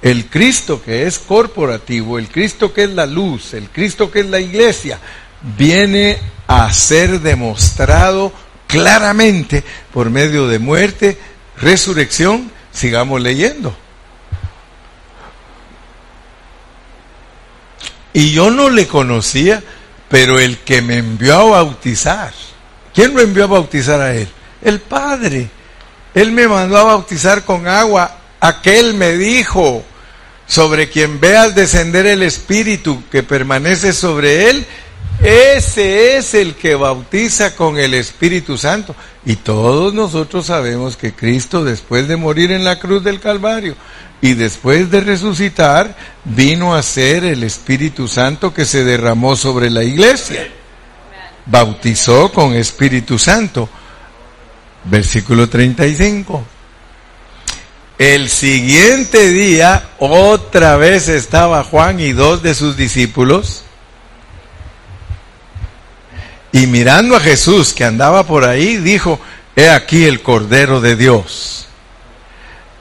el 0.00 0.24
Cristo 0.30 0.82
que 0.82 1.06
es 1.06 1.18
corporativo, 1.18 2.18
el 2.18 2.28
Cristo 2.28 2.72
que 2.72 2.84
es 2.84 2.90
la 2.92 3.04
luz, 3.04 3.52
el 3.52 3.68
Cristo 3.68 4.10
que 4.10 4.20
es 4.20 4.26
la 4.30 4.40
iglesia, 4.40 4.98
viene 5.58 6.18
a 6.46 6.72
ser 6.72 7.20
demostrado 7.20 8.32
claramente 8.66 9.62
por 9.92 10.08
medio 10.08 10.48
de 10.48 10.58
muerte, 10.58 11.18
resurrección, 11.58 12.50
sigamos 12.72 13.20
leyendo. 13.20 13.76
Y 18.14 18.32
yo 18.32 18.50
no 18.50 18.70
le 18.70 18.88
conocía, 18.88 19.62
pero 20.08 20.38
el 20.38 20.56
que 20.56 20.80
me 20.80 20.96
envió 20.96 21.54
a 21.54 21.62
bautizar, 21.62 22.32
¿quién 22.96 23.14
lo 23.14 23.20
envió 23.20 23.44
a 23.44 23.48
bautizar 23.48 24.00
a 24.00 24.12
él? 24.16 24.26
El 24.62 24.80
Padre. 24.80 25.48
Él 26.14 26.32
me 26.32 26.48
mandó 26.48 26.78
a 26.78 26.84
bautizar 26.84 27.44
con 27.44 27.68
agua. 27.68 28.16
Aquel 28.40 28.94
me 28.94 29.12
dijo, 29.12 29.84
sobre 30.46 30.88
quien 30.88 31.20
veas 31.20 31.54
descender 31.54 32.06
el 32.06 32.22
Espíritu 32.22 33.02
que 33.10 33.22
permanece 33.22 33.92
sobre 33.92 34.48
él, 34.48 34.66
ese 35.22 36.16
es 36.16 36.34
el 36.34 36.54
que 36.54 36.74
bautiza 36.74 37.54
con 37.54 37.78
el 37.78 37.94
Espíritu 37.94 38.56
Santo. 38.56 38.96
Y 39.24 39.36
todos 39.36 39.92
nosotros 39.92 40.46
sabemos 40.46 40.96
que 40.96 41.12
Cristo, 41.12 41.64
después 41.64 42.08
de 42.08 42.16
morir 42.16 42.50
en 42.50 42.64
la 42.64 42.78
cruz 42.78 43.04
del 43.04 43.20
Calvario 43.20 43.74
y 44.22 44.34
después 44.34 44.90
de 44.90 45.00
resucitar, 45.02 45.96
vino 46.24 46.74
a 46.74 46.82
ser 46.82 47.24
el 47.24 47.42
Espíritu 47.42 48.08
Santo 48.08 48.54
que 48.54 48.64
se 48.64 48.84
derramó 48.84 49.36
sobre 49.36 49.68
la 49.68 49.84
iglesia. 49.84 50.48
Bautizó 51.46 52.30
con 52.32 52.54
Espíritu 52.54 53.18
Santo. 53.18 53.68
Versículo 54.84 55.48
35. 55.48 56.44
El 57.98 58.28
siguiente 58.28 59.30
día, 59.30 59.90
otra 59.98 60.76
vez 60.76 61.08
estaba 61.08 61.64
Juan 61.64 61.98
y 61.98 62.12
dos 62.12 62.42
de 62.42 62.54
sus 62.54 62.76
discípulos 62.76 63.64
y 66.56 66.66
mirando 66.66 67.16
a 67.16 67.20
Jesús 67.20 67.74
que 67.74 67.84
andaba 67.84 68.26
por 68.26 68.44
ahí, 68.44 68.78
dijo, 68.78 69.20
he 69.56 69.68
aquí 69.68 70.04
el 70.04 70.22
Cordero 70.22 70.80
de 70.80 70.96
Dios. 70.96 71.66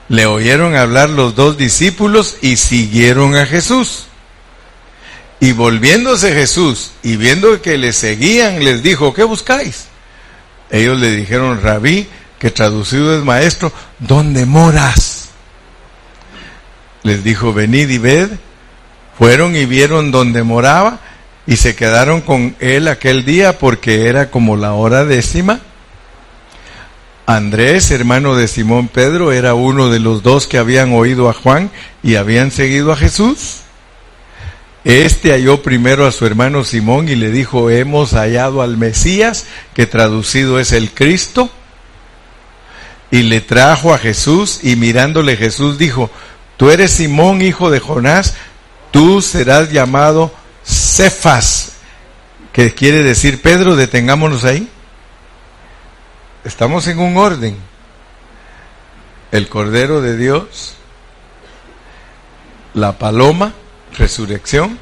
Le 0.08 0.26
oyeron 0.28 0.78
hablar 0.78 1.10
los 1.10 1.36
dos 1.36 1.58
discípulos 1.58 2.38
y 2.42 2.56
siguieron 2.56 3.36
a 3.36 3.46
Jesús. 3.46 4.06
Y 5.40 5.52
volviéndose 5.52 6.34
Jesús 6.34 6.92
y 7.04 7.18
viendo 7.18 7.62
que 7.62 7.78
le 7.78 7.94
seguían, 7.94 8.64
les 8.64 8.82
dijo, 8.82 9.14
¿qué 9.14 9.24
buscáis? 9.24 9.86
Ellos 10.72 11.00
le 11.00 11.12
dijeron, 11.12 11.62
rabí, 11.62 12.08
que 12.40 12.52
traducido 12.52 13.18
es 13.18 13.24
maestro, 13.24 13.72
¿dónde 14.00 14.46
moras? 14.46 15.30
Les 17.04 17.24
dijo, 17.24 17.54
venid 17.54 17.90
y 17.90 17.98
ved. 17.98 18.30
Fueron 19.18 19.56
y 19.56 19.66
vieron 19.66 20.12
donde 20.12 20.44
moraba 20.44 21.00
y 21.48 21.58
se 21.58 21.76
quedaron 21.76 22.22
con 22.22 22.56
él 22.60 22.88
aquel 22.88 23.24
día 23.24 23.60
porque 23.60 24.08
era 24.08 24.32
como 24.32 24.58
la 24.58 24.74
hora 24.74 25.06
décima. 25.06 25.60
Andrés, 27.28 27.90
hermano 27.92 28.36
de 28.36 28.48
Simón 28.48 28.88
Pedro, 28.88 29.32
era 29.32 29.54
uno 29.54 29.90
de 29.90 30.00
los 30.00 30.22
dos 30.22 30.48
que 30.48 30.58
habían 30.58 30.94
oído 30.94 31.30
a 31.30 31.34
Juan 31.34 31.72
y 32.04 32.16
habían 32.16 32.52
seguido 32.52 32.92
a 32.92 32.98
Jesús. 32.98 33.62
Este 34.86 35.32
halló 35.32 35.64
primero 35.64 36.06
a 36.06 36.12
su 36.12 36.28
hermano 36.28 36.64
Simón 36.64 37.10
y 37.10 37.16
le 37.16 37.32
dijo, 37.32 37.72
hemos 37.72 38.12
hallado 38.12 38.62
al 38.62 38.78
Mesías, 38.78 39.48
que 39.74 39.88
traducido 39.88 40.60
es 40.60 40.72
el 40.74 40.92
Cristo. 40.92 41.50
Y 43.10 43.24
le 43.24 43.42
trajo 43.42 43.96
a 43.96 43.98
Jesús 43.98 44.60
y 44.62 44.76
mirándole 44.76 45.38
Jesús 45.38 45.80
dijo, 45.80 46.12
tú 46.56 46.70
eres 46.70 46.92
Simón, 46.92 47.42
hijo 47.42 47.72
de 47.72 47.80
Jonás, 47.80 48.36
tú 48.92 49.24
serás 49.24 49.72
llamado 49.72 50.32
Cefas, 50.64 51.74
que 52.54 52.76
quiere 52.76 53.02
decir 53.02 53.42
Pedro, 53.42 53.76
detengámonos 53.76 54.44
ahí. 54.44 54.70
Estamos 56.44 56.88
en 56.88 57.00
un 57.00 57.18
orden. 57.18 57.58
El 59.32 59.50
Cordero 59.50 60.02
de 60.02 60.16
Dios, 60.16 60.76
la 62.76 63.00
paloma, 63.00 63.56
resurrección, 63.98 64.80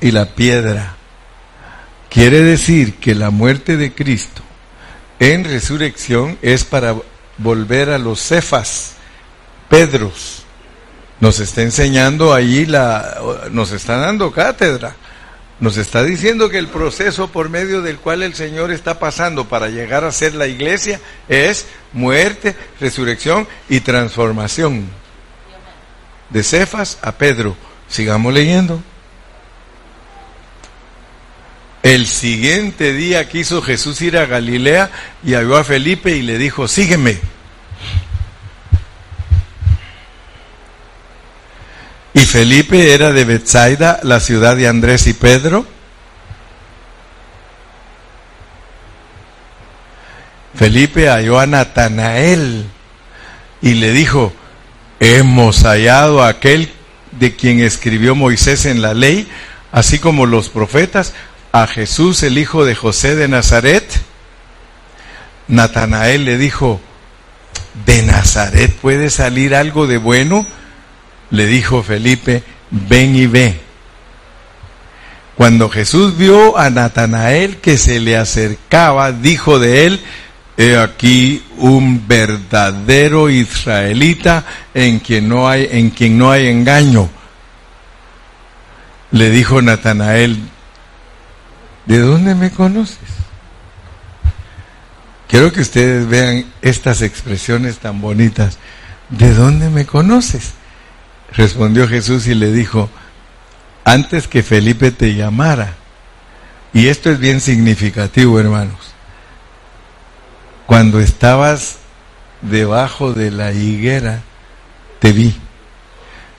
y 0.00 0.10
la 0.10 0.26
piedra. 0.26 0.96
Quiere 2.08 2.42
decir 2.42 2.96
que 2.96 3.14
la 3.14 3.30
muerte 3.30 3.76
de 3.76 3.92
Cristo 3.92 4.42
en 5.18 5.44
resurrección 5.44 6.38
es 6.42 6.64
para 6.64 6.96
volver 7.38 7.90
a 7.90 7.98
los 7.98 8.20
cefas, 8.20 8.94
Pedros, 9.68 10.44
nos 11.20 11.38
está 11.38 11.62
enseñando 11.62 12.34
allí 12.34 12.66
la, 12.66 13.20
nos 13.52 13.70
está 13.70 13.98
dando 13.98 14.32
cátedra. 14.32 14.96
Nos 15.60 15.76
está 15.76 16.02
diciendo 16.02 16.48
que 16.48 16.56
el 16.56 16.68
proceso 16.68 17.28
por 17.28 17.50
medio 17.50 17.82
del 17.82 17.98
cual 17.98 18.22
el 18.22 18.34
Señor 18.34 18.70
está 18.70 18.98
pasando 18.98 19.46
para 19.46 19.68
llegar 19.68 20.04
a 20.04 20.10
ser 20.10 20.34
la 20.34 20.46
iglesia 20.46 20.98
es 21.28 21.66
muerte, 21.92 22.56
resurrección 22.80 23.46
y 23.68 23.80
transformación. 23.80 24.86
De 26.30 26.42
Cefas 26.42 26.98
a 27.02 27.12
Pedro. 27.12 27.56
Sigamos 27.88 28.32
leyendo. 28.32 28.82
El 31.82 32.06
siguiente 32.06 32.92
día 32.92 33.28
quiso 33.28 33.62
Jesús 33.62 34.02
ir 34.02 34.18
a 34.18 34.26
Galilea 34.26 34.90
y 35.24 35.34
halló 35.34 35.56
a 35.56 35.64
Felipe 35.64 36.10
y 36.10 36.22
le 36.22 36.38
dijo, 36.38 36.68
sígueme. 36.68 37.18
Y 42.12 42.20
Felipe 42.20 42.92
era 42.92 43.12
de 43.12 43.24
Bethsaida, 43.24 44.00
la 44.02 44.20
ciudad 44.20 44.56
de 44.56 44.68
Andrés 44.68 45.06
y 45.06 45.14
Pedro. 45.14 45.64
Felipe 50.54 51.08
halló 51.08 51.40
a 51.40 51.46
Natanael 51.46 52.66
y 53.62 53.74
le 53.74 53.92
dijo, 53.92 54.34
hemos 55.00 55.64
hallado 55.64 56.22
a 56.22 56.28
aquel 56.28 56.70
de 57.12 57.34
quien 57.34 57.60
escribió 57.60 58.14
Moisés 58.14 58.66
en 58.66 58.82
la 58.82 58.94
ley, 58.94 59.26
así 59.72 59.98
como 59.98 60.26
los 60.26 60.48
profetas, 60.48 61.14
a 61.52 61.66
Jesús 61.66 62.22
el 62.22 62.38
hijo 62.38 62.64
de 62.64 62.76
José 62.76 63.16
de 63.16 63.26
Nazaret. 63.26 63.84
Natanael 65.48 66.24
le 66.24 66.38
dijo, 66.38 66.80
¿de 67.84 68.02
Nazaret 68.02 68.72
puede 68.76 69.10
salir 69.10 69.54
algo 69.54 69.88
de 69.88 69.96
bueno? 69.96 70.46
le 71.30 71.46
dijo 71.46 71.82
Felipe, 71.82 72.42
ven 72.70 73.16
y 73.16 73.26
ve. 73.26 73.60
Cuando 75.36 75.70
Jesús 75.70 76.16
vio 76.18 76.58
a 76.58 76.70
Natanael 76.70 77.58
que 77.58 77.78
se 77.78 78.00
le 78.00 78.16
acercaba, 78.16 79.12
dijo 79.12 79.58
de 79.58 79.86
él, 79.86 80.00
he 80.60 80.76
aquí 80.76 81.42
un 81.56 82.06
verdadero 82.06 83.30
israelita 83.30 84.44
en 84.74 84.98
quien 84.98 85.26
no 85.26 85.48
hay, 85.48 85.66
en 85.70 85.88
quien 85.88 86.18
no 86.18 86.30
hay 86.30 86.48
engaño. 86.48 87.08
Le 89.10 89.30
dijo 89.30 89.62
Natanael, 89.62 90.38
¿de 91.86 91.98
dónde 92.00 92.34
me 92.34 92.50
conoces? 92.50 92.98
Quiero 95.28 95.50
que 95.50 95.62
ustedes 95.62 96.06
vean 96.06 96.44
estas 96.60 97.00
expresiones 97.00 97.78
tan 97.78 98.02
bonitas. 98.02 98.58
¿De 99.08 99.32
dónde 99.32 99.70
me 99.70 99.86
conoces? 99.86 100.52
Respondió 101.32 101.88
Jesús 101.88 102.26
y 102.26 102.34
le 102.34 102.52
dijo, 102.52 102.90
antes 103.84 104.28
que 104.28 104.42
Felipe 104.42 104.90
te 104.90 105.14
llamara, 105.14 105.72
y 106.74 106.88
esto 106.88 107.10
es 107.10 107.18
bien 107.18 107.40
significativo, 107.40 108.38
hermanos, 108.38 108.89
cuando 110.70 111.00
estabas 111.00 111.78
debajo 112.42 113.12
de 113.12 113.32
la 113.32 113.50
higuera, 113.50 114.22
te 115.00 115.10
vi. 115.10 115.34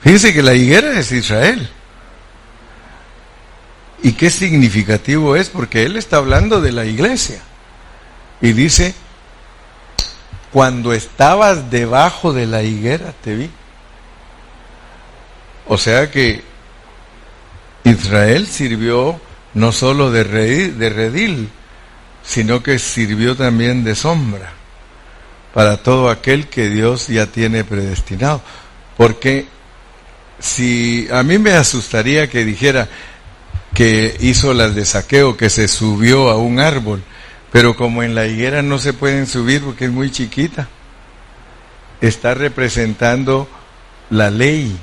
Fíjense 0.00 0.32
que 0.32 0.42
la 0.42 0.54
higuera 0.54 0.98
es 0.98 1.12
Israel. 1.12 1.68
¿Y 4.02 4.12
qué 4.12 4.30
significativo 4.30 5.36
es? 5.36 5.50
Porque 5.50 5.82
él 5.82 5.98
está 5.98 6.16
hablando 6.16 6.62
de 6.62 6.72
la 6.72 6.86
iglesia. 6.86 7.42
Y 8.40 8.54
dice, 8.54 8.94
cuando 10.50 10.94
estabas 10.94 11.70
debajo 11.70 12.32
de 12.32 12.46
la 12.46 12.62
higuera, 12.62 13.12
te 13.22 13.34
vi. 13.34 13.50
O 15.68 15.76
sea 15.76 16.10
que 16.10 16.42
Israel 17.84 18.46
sirvió 18.46 19.20
no 19.52 19.72
solo 19.72 20.10
de, 20.10 20.24
redil, 20.24 21.50
sino 22.22 22.62
que 22.62 22.78
sirvió 22.78 23.36
también 23.36 23.84
de 23.84 23.94
sombra 23.94 24.52
para 25.54 25.76
todo 25.76 26.08
aquel 26.08 26.48
que 26.48 26.68
Dios 26.68 27.08
ya 27.08 27.26
tiene 27.26 27.64
predestinado. 27.64 28.40
Porque 28.96 29.46
si 30.38 31.08
a 31.12 31.22
mí 31.22 31.38
me 31.38 31.52
asustaría 31.52 32.28
que 32.28 32.44
dijera 32.44 32.88
que 33.74 34.16
hizo 34.20 34.54
las 34.54 34.74
de 34.74 34.84
saqueo, 34.84 35.36
que 35.36 35.50
se 35.50 35.68
subió 35.68 36.30
a 36.30 36.36
un 36.36 36.58
árbol, 36.58 37.02
pero 37.50 37.76
como 37.76 38.02
en 38.02 38.14
la 38.14 38.26
higuera 38.26 38.62
no 38.62 38.78
se 38.78 38.92
pueden 38.92 39.26
subir 39.26 39.62
porque 39.62 39.86
es 39.86 39.90
muy 39.90 40.10
chiquita, 40.10 40.68
está 42.00 42.34
representando 42.34 43.48
la 44.10 44.30
ley 44.30 44.76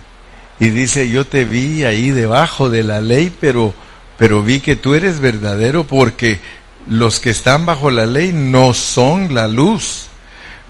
y 0.59 0.69
dice, 0.69 1.09
yo 1.09 1.25
te 1.25 1.45
vi 1.45 1.83
ahí 1.83 2.11
debajo 2.11 2.69
de 2.69 2.83
la 2.83 3.01
ley, 3.01 3.35
pero, 3.39 3.73
pero 4.17 4.43
vi 4.43 4.59
que 4.59 4.75
tú 4.75 4.93
eres 4.93 5.19
verdadero 5.19 5.85
porque 5.85 6.39
los 6.87 7.19
que 7.19 7.29
están 7.29 7.65
bajo 7.65 7.91
la 7.91 8.05
ley 8.05 8.31
no 8.33 8.73
son 8.73 9.33
la 9.33 9.47
luz. 9.47 10.07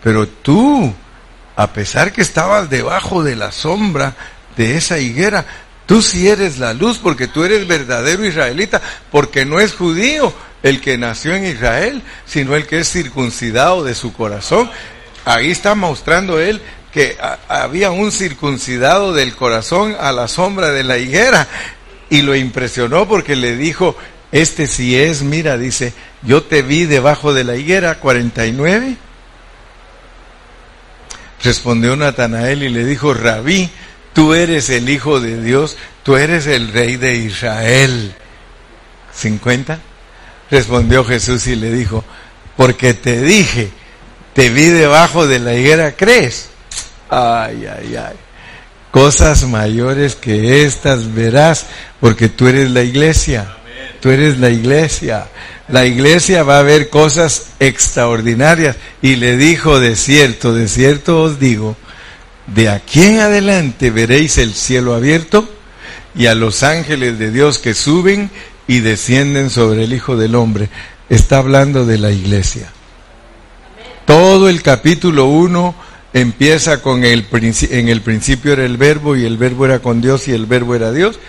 Pero 0.03 0.27
tú, 0.27 0.93
a 1.55 1.73
pesar 1.73 2.11
que 2.11 2.21
estabas 2.21 2.69
debajo 2.69 3.23
de 3.23 3.35
la 3.35 3.51
sombra 3.51 4.15
de 4.55 4.77
esa 4.77 4.97
higuera, 4.99 5.45
tú 5.85 6.01
sí 6.01 6.27
eres 6.27 6.57
la 6.57 6.73
luz 6.73 6.99
porque 6.99 7.27
tú 7.27 7.43
eres 7.43 7.67
verdadero 7.67 8.25
israelita, 8.25 8.81
porque 9.11 9.45
no 9.45 9.59
es 9.59 9.73
judío 9.73 10.33
el 10.63 10.81
que 10.81 10.97
nació 10.97 11.35
en 11.35 11.45
Israel, 11.45 12.01
sino 12.25 12.55
el 12.55 12.67
que 12.67 12.79
es 12.79 12.91
circuncidado 12.91 13.83
de 13.83 13.95
su 13.95 14.13
corazón. 14.13 14.69
Ahí 15.25 15.51
está 15.51 15.75
mostrando 15.75 16.39
él 16.39 16.61
que 16.91 17.17
había 17.47 17.91
un 17.91 18.11
circuncidado 18.11 19.13
del 19.13 19.35
corazón 19.35 19.95
a 19.99 20.11
la 20.11 20.27
sombra 20.27 20.71
de 20.71 20.83
la 20.83 20.97
higuera. 20.97 21.47
y 22.11 22.23
lo 22.23 22.35
impresionó 22.35 23.07
porque 23.07 23.35
le 23.35 23.55
dijo, 23.55 23.95
este 24.31 24.67
sí 24.67 24.97
es, 24.97 25.23
mira, 25.23 25.57
dice, 25.57 25.93
yo 26.21 26.43
te 26.43 26.61
vi 26.61 26.85
debajo 26.85 27.33
de 27.33 27.43
la 27.43 27.55
higuera 27.55 27.99
49. 27.99 28.97
Respondió 31.43 31.95
Natanael 31.95 32.63
y 32.63 32.69
le 32.69 32.85
dijo, 32.85 33.13
Rabí, 33.13 33.69
tú 34.13 34.33
eres 34.33 34.69
el 34.69 34.89
Hijo 34.89 35.19
de 35.19 35.41
Dios, 35.41 35.77
tú 36.03 36.17
eres 36.17 36.47
el 36.47 36.71
Rey 36.71 36.97
de 36.97 37.15
Israel. 37.15 38.13
50. 39.13 39.79
Respondió 40.51 41.03
Jesús 41.05 41.47
y 41.47 41.55
le 41.55 41.71
dijo, 41.71 42.03
porque 42.57 42.93
te 42.93 43.21
dije, 43.21 43.71
te 44.33 44.49
vi 44.49 44.65
debajo 44.65 45.27
de 45.27 45.39
la 45.39 45.53
higuera, 45.53 45.93
¿crees? 45.93 46.49
Ay, 47.09 47.65
ay, 47.65 47.95
ay. 47.95 48.15
Cosas 48.91 49.43
mayores 49.43 50.15
que 50.15 50.65
estas 50.65 51.13
verás, 51.13 51.67
porque 51.99 52.27
tú 52.27 52.47
eres 52.47 52.71
la 52.71 52.81
iglesia. 52.81 53.55
Tú 53.99 54.09
eres 54.09 54.39
la 54.39 54.49
iglesia. 54.49 55.27
La 55.67 55.85
iglesia 55.85 56.43
va 56.43 56.59
a 56.59 56.63
ver 56.63 56.89
cosas 56.89 57.47
extraordinarias. 57.59 58.77
Y 59.01 59.15
le 59.17 59.37
dijo, 59.37 59.79
de 59.79 59.95
cierto, 59.95 60.53
de 60.53 60.67
cierto 60.67 61.21
os 61.21 61.39
digo, 61.39 61.75
de 62.47 62.69
aquí 62.69 63.03
en 63.03 63.19
adelante 63.19 63.91
veréis 63.91 64.37
el 64.37 64.53
cielo 64.53 64.95
abierto 64.95 65.47
y 66.15 66.25
a 66.25 66.35
los 66.35 66.63
ángeles 66.63 67.19
de 67.19 67.31
Dios 67.31 67.59
que 67.59 67.73
suben 67.73 68.31
y 68.67 68.79
descienden 68.79 69.49
sobre 69.49 69.83
el 69.83 69.93
Hijo 69.93 70.15
del 70.17 70.35
Hombre. 70.35 70.69
Está 71.09 71.37
hablando 71.37 71.85
de 71.85 71.97
la 71.97 72.11
iglesia. 72.11 72.71
Todo 74.05 74.49
el 74.49 74.63
capítulo 74.63 75.25
1 75.25 75.75
empieza 76.13 76.81
con 76.81 77.03
el 77.03 77.27
en 77.69 77.89
el 77.89 78.01
principio 78.01 78.53
era 78.53 78.65
el 78.65 78.77
verbo 78.77 79.15
y 79.15 79.25
el 79.25 79.37
verbo 79.37 79.65
era 79.65 79.79
con 79.79 80.01
Dios 80.01 80.27
y 80.27 80.31
el 80.31 80.47
verbo 80.47 80.73
era 80.73 80.91
Dios 80.91 81.19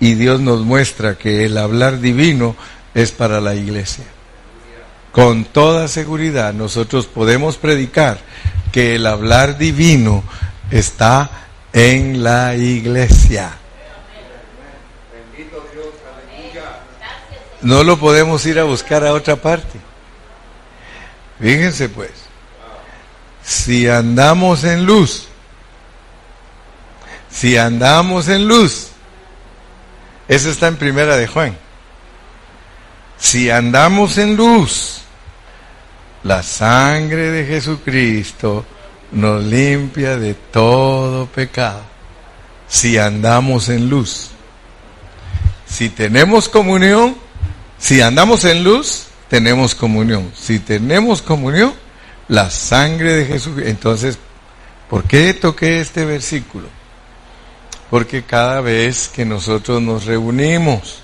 y 0.00 0.14
Dios 0.14 0.40
nos 0.40 0.60
muestra 0.60 1.16
que 1.16 1.44
el 1.44 1.58
hablar 1.58 2.00
divino 2.00 2.56
es 2.94 3.12
para 3.12 3.40
la 3.40 3.54
iglesia. 3.54 4.04
Con 5.12 5.44
toda 5.44 5.88
seguridad 5.88 6.52
nosotros 6.52 7.06
podemos 7.06 7.56
predicar 7.56 8.18
que 8.72 8.94
el 8.94 9.06
hablar 9.06 9.58
divino 9.58 10.22
está 10.70 11.30
en 11.72 12.22
la 12.22 12.54
iglesia. 12.54 13.52
No 17.62 17.82
lo 17.82 17.98
podemos 17.98 18.46
ir 18.46 18.58
a 18.58 18.64
buscar 18.64 19.04
a 19.04 19.12
otra 19.12 19.36
parte. 19.36 19.80
Fíjense 21.40 21.88
pues, 21.88 22.10
si 23.42 23.88
andamos 23.88 24.64
en 24.64 24.84
luz, 24.84 25.28
si 27.30 27.56
andamos 27.56 28.28
en 28.28 28.46
luz, 28.46 28.90
eso 30.28 30.50
está 30.50 30.68
en 30.68 30.76
primera 30.76 31.16
de 31.16 31.26
Juan. 31.26 31.56
Si 33.18 33.50
andamos 33.50 34.18
en 34.18 34.36
luz, 34.36 35.00
la 36.22 36.42
sangre 36.42 37.30
de 37.30 37.46
Jesucristo 37.46 38.64
nos 39.12 39.42
limpia 39.42 40.16
de 40.16 40.34
todo 40.34 41.26
pecado. 41.26 41.82
Si 42.68 42.98
andamos 42.98 43.68
en 43.70 43.88
luz. 43.88 44.30
Si 45.66 45.88
tenemos 45.88 46.48
comunión, 46.48 47.16
si 47.78 48.00
andamos 48.00 48.44
en 48.44 48.62
luz, 48.64 49.06
tenemos 49.28 49.74
comunión. 49.74 50.30
Si 50.38 50.58
tenemos 50.58 51.22
comunión, 51.22 51.72
la 52.28 52.50
sangre 52.50 53.14
de 53.14 53.26
Jesús. 53.26 53.60
Entonces, 53.64 54.18
¿por 54.88 55.04
qué 55.04 55.34
toqué 55.34 55.80
este 55.80 56.04
versículo? 56.04 56.68
Porque 57.90 58.22
cada 58.22 58.60
vez 58.60 59.08
que 59.08 59.24
nosotros 59.24 59.80
nos 59.80 60.04
reunimos 60.04 61.00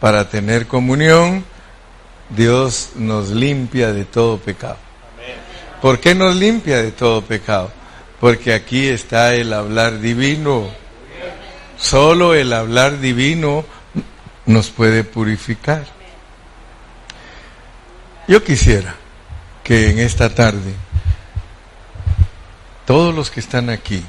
para 0.00 0.28
tener 0.28 0.66
comunión, 0.66 1.44
Dios 2.30 2.90
nos 2.96 3.30
limpia 3.30 3.92
de 3.92 4.04
todo 4.04 4.38
pecado. 4.38 4.78
¿Por 5.80 6.00
qué 6.00 6.14
nos 6.14 6.36
limpia 6.36 6.82
de 6.82 6.92
todo 6.92 7.22
pecado? 7.22 7.70
Porque 8.20 8.52
aquí 8.52 8.88
está 8.88 9.34
el 9.34 9.52
hablar 9.52 10.00
divino. 10.00 10.68
Solo 11.76 12.34
el 12.34 12.52
hablar 12.52 13.00
divino 13.00 13.64
nos 14.46 14.68
puede 14.70 15.04
purificar. 15.04 15.86
Yo 18.28 18.44
quisiera 18.44 18.94
que 19.64 19.90
en 19.90 19.98
esta 19.98 20.34
tarde 20.34 20.74
todos 22.84 23.14
los 23.14 23.30
que 23.30 23.40
están 23.40 23.70
aquí, 23.70 24.04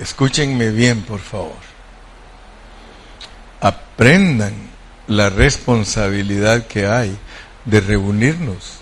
escúchenme 0.00 0.70
bien 0.70 1.02
por 1.02 1.20
favor, 1.20 1.58
aprendan 3.60 4.54
la 5.06 5.28
responsabilidad 5.28 6.66
que 6.66 6.86
hay 6.86 7.16
de 7.64 7.80
reunirnos. 7.80 8.78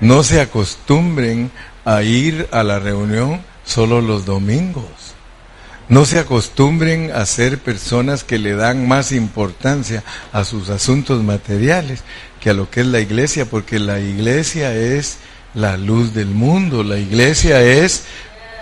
No 0.00 0.24
se 0.24 0.40
acostumbren 0.40 1.50
a 1.84 2.02
ir 2.02 2.48
a 2.50 2.62
la 2.62 2.78
reunión 2.78 3.40
solo 3.64 4.00
los 4.00 4.24
domingos. 4.24 4.84
No 5.88 6.04
se 6.06 6.18
acostumbren 6.18 7.12
a 7.12 7.26
ser 7.26 7.58
personas 7.58 8.24
que 8.24 8.38
le 8.38 8.54
dan 8.54 8.88
más 8.88 9.12
importancia 9.12 10.02
a 10.32 10.44
sus 10.44 10.70
asuntos 10.70 11.22
materiales 11.22 12.02
que 12.40 12.50
a 12.50 12.54
lo 12.54 12.70
que 12.70 12.80
es 12.80 12.86
la 12.86 13.00
iglesia, 13.00 13.44
porque 13.44 13.78
la 13.78 14.00
iglesia 14.00 14.74
es 14.74 15.18
la 15.54 15.76
luz 15.76 16.14
del 16.14 16.28
mundo, 16.28 16.82
la 16.82 16.98
iglesia 16.98 17.60
es 17.62 18.04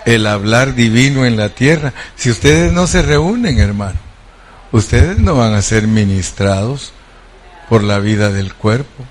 el 0.05 0.27
hablar 0.27 0.75
divino 0.75 1.25
en 1.25 1.37
la 1.37 1.49
tierra. 1.49 1.93
Si 2.15 2.29
ustedes 2.29 2.71
no 2.71 2.87
se 2.87 3.01
reúnen, 3.01 3.59
hermano, 3.59 3.99
ustedes 4.71 5.17
no 5.17 5.35
van 5.35 5.53
a 5.53 5.61
ser 5.61 5.87
ministrados 5.87 6.93
por 7.69 7.83
la 7.83 7.99
vida 7.99 8.31
del 8.31 8.53
cuerpo. 8.53 9.05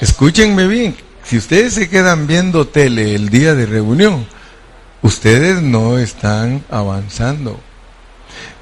Escúchenme 0.00 0.66
bien, 0.66 0.96
si 1.24 1.36
ustedes 1.36 1.74
se 1.74 1.88
quedan 1.88 2.26
viendo 2.26 2.66
tele 2.66 3.14
el 3.14 3.28
día 3.28 3.54
de 3.54 3.66
reunión, 3.66 4.26
ustedes 5.02 5.62
no 5.62 5.98
están 5.98 6.64
avanzando. 6.70 7.60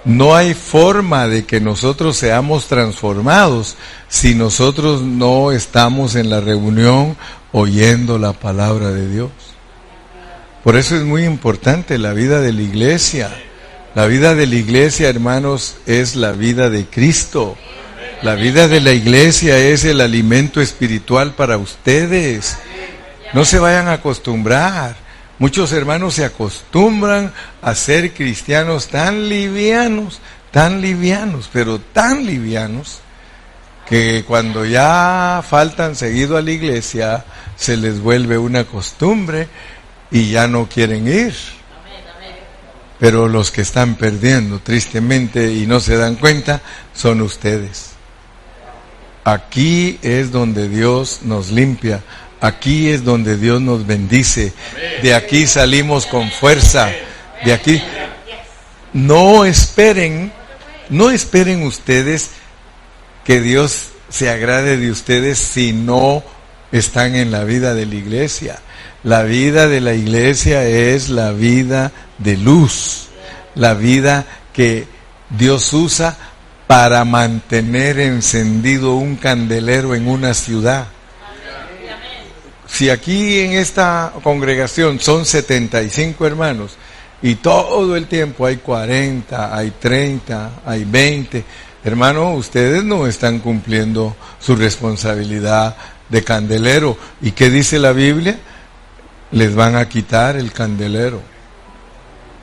No 0.05 0.37
hay 0.37 0.55
forma 0.55 1.27
de 1.27 1.45
que 1.45 1.61
nosotros 1.61 2.17
seamos 2.17 2.67
transformados 2.67 3.77
si 4.09 4.35
nosotros 4.35 5.03
no 5.03 5.51
estamos 5.51 6.15
en 6.15 6.31
la 6.31 6.41
reunión 6.41 7.17
oyendo 7.53 8.19
la 8.19 8.33
palabra 8.33 8.91
de 8.91 9.09
Dios. 9.09 9.31
Por 10.67 10.75
eso 10.75 10.97
es 10.97 11.05
muy 11.05 11.25
importante 11.25 11.97
la 11.97 12.13
vida 12.13 12.41
de 12.41 12.53
la 12.53 12.63
iglesia. 12.63 13.31
La 13.95 14.07
vida 14.07 14.35
de 14.35 14.49
la 14.49 14.57
iglesia, 14.57 15.09
hermanos, 15.09 15.77
es 15.87 16.17
la 16.17 16.33
vida 16.33 16.71
de 16.71 16.87
Cristo. 16.87 17.57
La 18.21 18.35
vida 18.35 18.67
de 18.67 18.81
la 18.81 18.91
iglesia 18.91 19.59
es 19.59 19.85
el 19.85 20.01
alimento 20.01 20.61
espiritual 20.61 21.35
para 21.35 21.57
ustedes. 21.57 22.57
No 23.33 23.45
se 23.45 23.61
vayan 23.61 23.87
a 23.87 23.93
acostumbrar. 23.93 24.97
Muchos 25.39 25.71
hermanos 25.71 26.15
se 26.15 26.25
acostumbran 26.25 27.33
a 27.63 27.73
ser 27.77 28.13
cristianos 28.13 28.89
tan 28.89 29.29
livianos, 29.29 30.19
tan 30.51 30.81
livianos, 30.81 31.49
pero 31.53 31.79
tan 31.79 32.27
livianos, 32.27 33.03
que 33.89 34.25
cuando 34.27 34.65
ya 34.65 35.45
faltan 35.49 35.95
seguido 35.95 36.37
a 36.37 36.43
la 36.43 36.51
iglesia, 36.51 37.25
se 37.55 37.77
les 37.77 38.01
vuelve 38.01 38.37
una 38.37 38.65
costumbre 38.65 39.47
y 40.11 40.31
ya 40.31 40.47
no 40.49 40.69
quieren 40.69 41.07
ir. 41.07 41.35
Pero 42.99 43.29
los 43.29 43.51
que 43.51 43.61
están 43.61 43.97
perdiendo 43.97 44.61
tristemente 44.61 45.53
y 45.53 45.67
no 45.67 45.81
se 45.81 45.97
dan 45.97 46.15
cuenta 46.15 46.63
son 46.95 47.21
ustedes. 47.21 47.91
Aquí 49.25 49.99
es 50.03 50.31
donde 50.31 50.69
Dios 50.69 51.21
nos 51.23 51.51
limpia 51.51 52.03
Aquí 52.41 52.91
es 52.91 53.05
donde 53.05 53.37
Dios 53.37 53.61
nos 53.61 53.87
bendice. 53.87 54.53
De 55.03 55.15
aquí 55.15 55.47
salimos 55.47 56.07
con 56.07 56.31
fuerza. 56.31 56.91
De 57.45 57.53
aquí. 57.53 57.83
No 58.93 59.45
esperen, 59.45 60.33
no 60.89 61.11
esperen 61.11 61.63
ustedes 61.63 62.31
que 63.25 63.41
Dios 63.41 63.89
se 64.09 64.31
agrade 64.31 64.77
de 64.77 64.91
ustedes 64.91 65.39
si 65.39 65.73
no 65.73 66.23
están 66.73 67.15
en 67.15 67.31
la 67.31 67.45
vida 67.45 67.75
de 67.75 67.87
la 67.87 67.95
iglesia. 67.95 68.59
La 69.05 69.23
vida 69.23 69.69
de 69.69 69.81
la 69.81 69.95
iglesia 69.95 70.65
es 70.65 71.09
la 71.09 71.33
vida 71.33 71.93
de 72.19 72.37
luz, 72.37 73.09
la 73.55 73.75
vida 73.75 74.25
que 74.53 74.87
Dios 75.31 75.73
usa 75.73 76.17
para 76.67 77.05
mantener 77.05 78.01
encendido 78.01 78.97
un 78.97 79.17
candelero 79.17 79.95
en 79.95 80.09
una 80.09 80.35
ciudad. 80.35 80.87
Si 82.67 82.91
aquí 82.91 83.41
en 83.41 83.53
esta 83.53 84.13
congregación 84.23 84.99
son 84.99 85.25
75 85.25 86.27
hermanos 86.27 86.77
y 87.23 87.37
todo 87.37 87.97
el 87.97 88.07
tiempo 88.07 88.45
hay 88.47 88.57
40, 88.57 89.57
hay 89.57 89.71
30, 89.71 90.51
hay 90.67 90.85
20, 90.85 91.45
hermano, 91.85 92.33
ustedes 92.33 92.83
no 92.83 93.07
están 93.07 93.39
cumpliendo 93.39 94.17
su 94.41 94.57
responsabilidad 94.57 95.77
de 96.09 96.25
candelero. 96.25 96.99
¿Y 97.23 97.33
qué 97.33 97.51
dice 97.51 97.79
la 97.79 97.93
Biblia? 97.93 98.39
Les 99.37 99.55
van 99.55 99.77
a 99.77 99.87
quitar 99.87 100.37
el 100.37 100.51
candelero. 100.51 101.21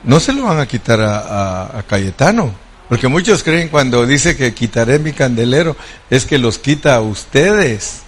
No 0.04 0.20
se 0.20 0.32
lo 0.32 0.44
van 0.44 0.60
a 0.60 0.68
quitar 0.68 1.00
a, 1.00 1.82
Cayetano, 1.88 2.54
Porque 2.88 3.08
muchos 3.08 3.42
creen 3.42 3.68
cuando 3.68 4.06
dice 4.06 4.36
que 4.36 4.54
quitaré 4.54 5.00
mi 5.00 5.12
candelero, 5.12 5.76
es 6.08 6.24
que 6.24 6.38
los 6.38 6.60
quita 6.60 6.94
a 6.94 7.00
ustedes. 7.00 8.02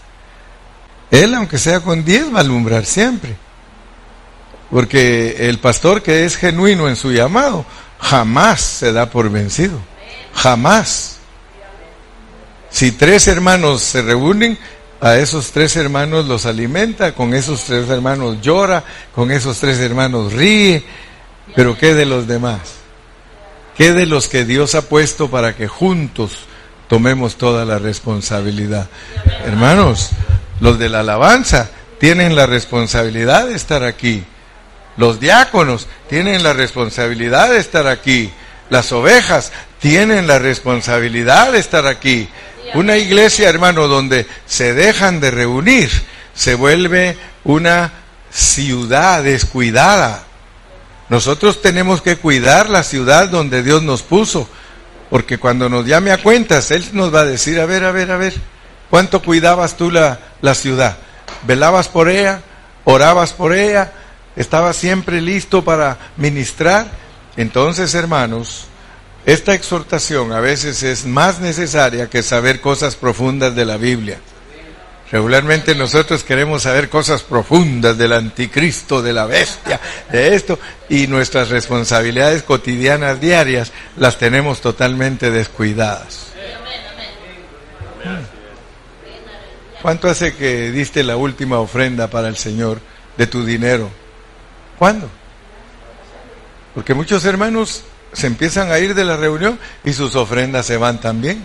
Él, 1.11 1.35
aunque 1.35 1.59
sea 1.59 1.81
con 1.81 2.05
diez, 2.05 2.33
va 2.33 2.39
a 2.39 2.43
alumbrar 2.43 2.85
siempre. 2.85 3.35
Porque 4.71 5.49
el 5.49 5.59
pastor 5.59 6.01
que 6.01 6.25
es 6.25 6.37
genuino 6.37 6.89
en 6.89 6.95
su 6.95 7.11
llamado, 7.11 7.67
jamás 7.99 8.61
se 8.61 8.93
da 8.93 9.11
por 9.11 9.31
vencido. 9.31 9.81
Jamás. 10.33 11.17
Si 12.71 12.93
tres 12.93 13.27
hermanos 13.27 13.83
se 13.83 14.03
reúnen, 14.03 14.57
a 15.01 15.17
esos 15.17 15.53
tres 15.53 15.77
hermanos 15.77 16.27
los 16.27 16.47
alimenta, 16.47 17.13
con 17.13 17.35
esos 17.35 17.65
tres 17.65 17.89
hermanos 17.89 18.41
llora, 18.41 18.85
con 19.15 19.31
esos 19.31 19.59
tres 19.59 19.79
hermanos 19.79 20.33
ríe, 20.33 20.85
pero 21.55 21.77
¿qué 21.77 21.95
de 21.95 22.07
los 22.07 22.27
demás? 22.27 22.61
¿Qué 23.77 23.93
de 23.93 24.07
los 24.07 24.29
que 24.29 24.45
Dios 24.45 24.75
ha 24.75 24.83
puesto 24.83 25.31
para 25.31 25.55
que 25.55 25.69
juntos 25.69 26.47
tomemos 26.89 27.37
toda 27.37 27.65
la 27.65 27.79
responsabilidad? 27.79 28.89
Hermanos, 29.45 30.11
los 30.61 30.79
de 30.79 30.89
la 30.89 31.01
alabanza 31.01 31.71
tienen 31.99 32.35
la 32.35 32.47
responsabilidad 32.47 33.47
de 33.47 33.55
estar 33.55 33.85
aquí. 33.85 34.25
Los 34.97 35.21
diáconos 35.21 35.89
tienen 36.09 36.43
la 36.43 36.55
responsabilidad 36.55 37.51
de 37.51 37.59
estar 37.59 37.87
aquí. 37.87 38.31
Las 38.71 38.93
ovejas 38.93 39.53
tienen 39.79 40.27
la 40.27 40.39
responsabilidad 40.39 41.53
de 41.53 41.59
estar 41.59 41.87
aquí. 41.87 42.29
Una 42.75 42.97
iglesia, 42.97 43.49
hermano, 43.49 43.89
donde 43.89 44.27
se 44.47 44.75
dejan 44.75 45.21
de 45.21 45.31
reunir, 45.31 45.91
se 46.35 46.55
vuelve 46.55 47.17
una 47.45 47.93
ciudad 48.31 49.23
descuidada. 49.23 50.25
Nosotros 51.09 51.63
tenemos 51.63 52.03
que 52.03 52.17
cuidar 52.17 52.69
la 52.69 52.83
ciudad 52.83 53.29
donde 53.29 53.63
Dios 53.63 53.83
nos 53.83 54.03
puso, 54.03 54.49
porque 55.09 55.39
cuando 55.39 55.69
nos 55.69 55.87
llame 55.87 56.11
a 56.11 56.23
cuentas, 56.23 56.71
Él 56.71 56.85
nos 56.93 57.15
va 57.15 57.21
a 57.21 57.25
decir, 57.25 57.61
a 57.61 57.67
ver, 57.67 57.85
a 57.85 57.93
ver, 57.93 58.11
a 58.11 58.17
ver, 58.17 58.35
¿cuánto 58.91 59.23
cuidabas 59.23 59.77
tú 59.77 59.91
la, 59.91 60.19
la 60.41 60.55
ciudad? 60.55 60.97
¿Velabas 61.47 61.89
por 61.89 62.09
ella? 62.09 62.43
¿Orabas 62.85 63.33
por 63.33 63.55
ella? 63.55 63.93
¿Estabas 64.35 64.77
siempre 64.77 65.21
listo 65.21 65.65
para 65.65 65.97
ministrar? 66.17 66.87
Entonces, 67.37 67.95
hermanos, 67.95 68.67
esta 69.27 69.55
exhortación 69.55 70.33
a 70.33 70.39
veces 70.39 70.85
es 70.85 71.05
más 71.05 71.41
necesaria 71.41 72.09
que 72.09 72.23
saber 72.23 72.61
cosas 72.61 72.95
profundas 72.95 73.57
de 73.57 73.65
la 73.65 73.77
Biblia. 73.77 74.21
Regularmente 75.11 75.75
nosotros 75.75 76.23
queremos 76.23 76.63
saber 76.63 76.89
cosas 76.89 77.23
profundas 77.23 77.99
del 77.99 78.13
anticristo, 78.13 79.03
de 79.03 79.13
la 79.13 79.27
bestia, 79.27 79.81
de 80.13 80.37
esto, 80.37 80.61
y 80.89 81.09
nuestras 81.09 81.51
responsabilidades 81.51 82.45
cotidianas 82.45 83.21
diarias 83.21 83.73
las 83.97 84.17
tenemos 84.17 84.61
totalmente 84.61 85.33
descuidadas. 85.33 86.29
¿Cuánto 89.83 90.09
hace 90.09 90.35
que 90.35 90.71
diste 90.71 91.03
la 91.03 91.17
última 91.17 91.59
ofrenda 91.59 92.09
para 92.09 92.29
el 92.29 92.37
Señor 92.37 92.81
de 93.17 93.27
tu 93.27 93.45
dinero? 93.45 93.91
¿Cuándo? 94.79 95.09
Porque 96.75 96.95
muchos 96.95 97.25
hermanos 97.25 97.83
se 98.17 98.27
empiezan 98.27 98.73
a 98.73 98.79
ir 98.79 98.95
de 98.95 99.05
la 99.05 99.19
reunión 99.19 99.59
y 99.85 99.93
sus 99.93 100.17
ofrendas 100.17 100.65
se 100.65 100.79
van 100.79 100.99
también. 101.03 101.45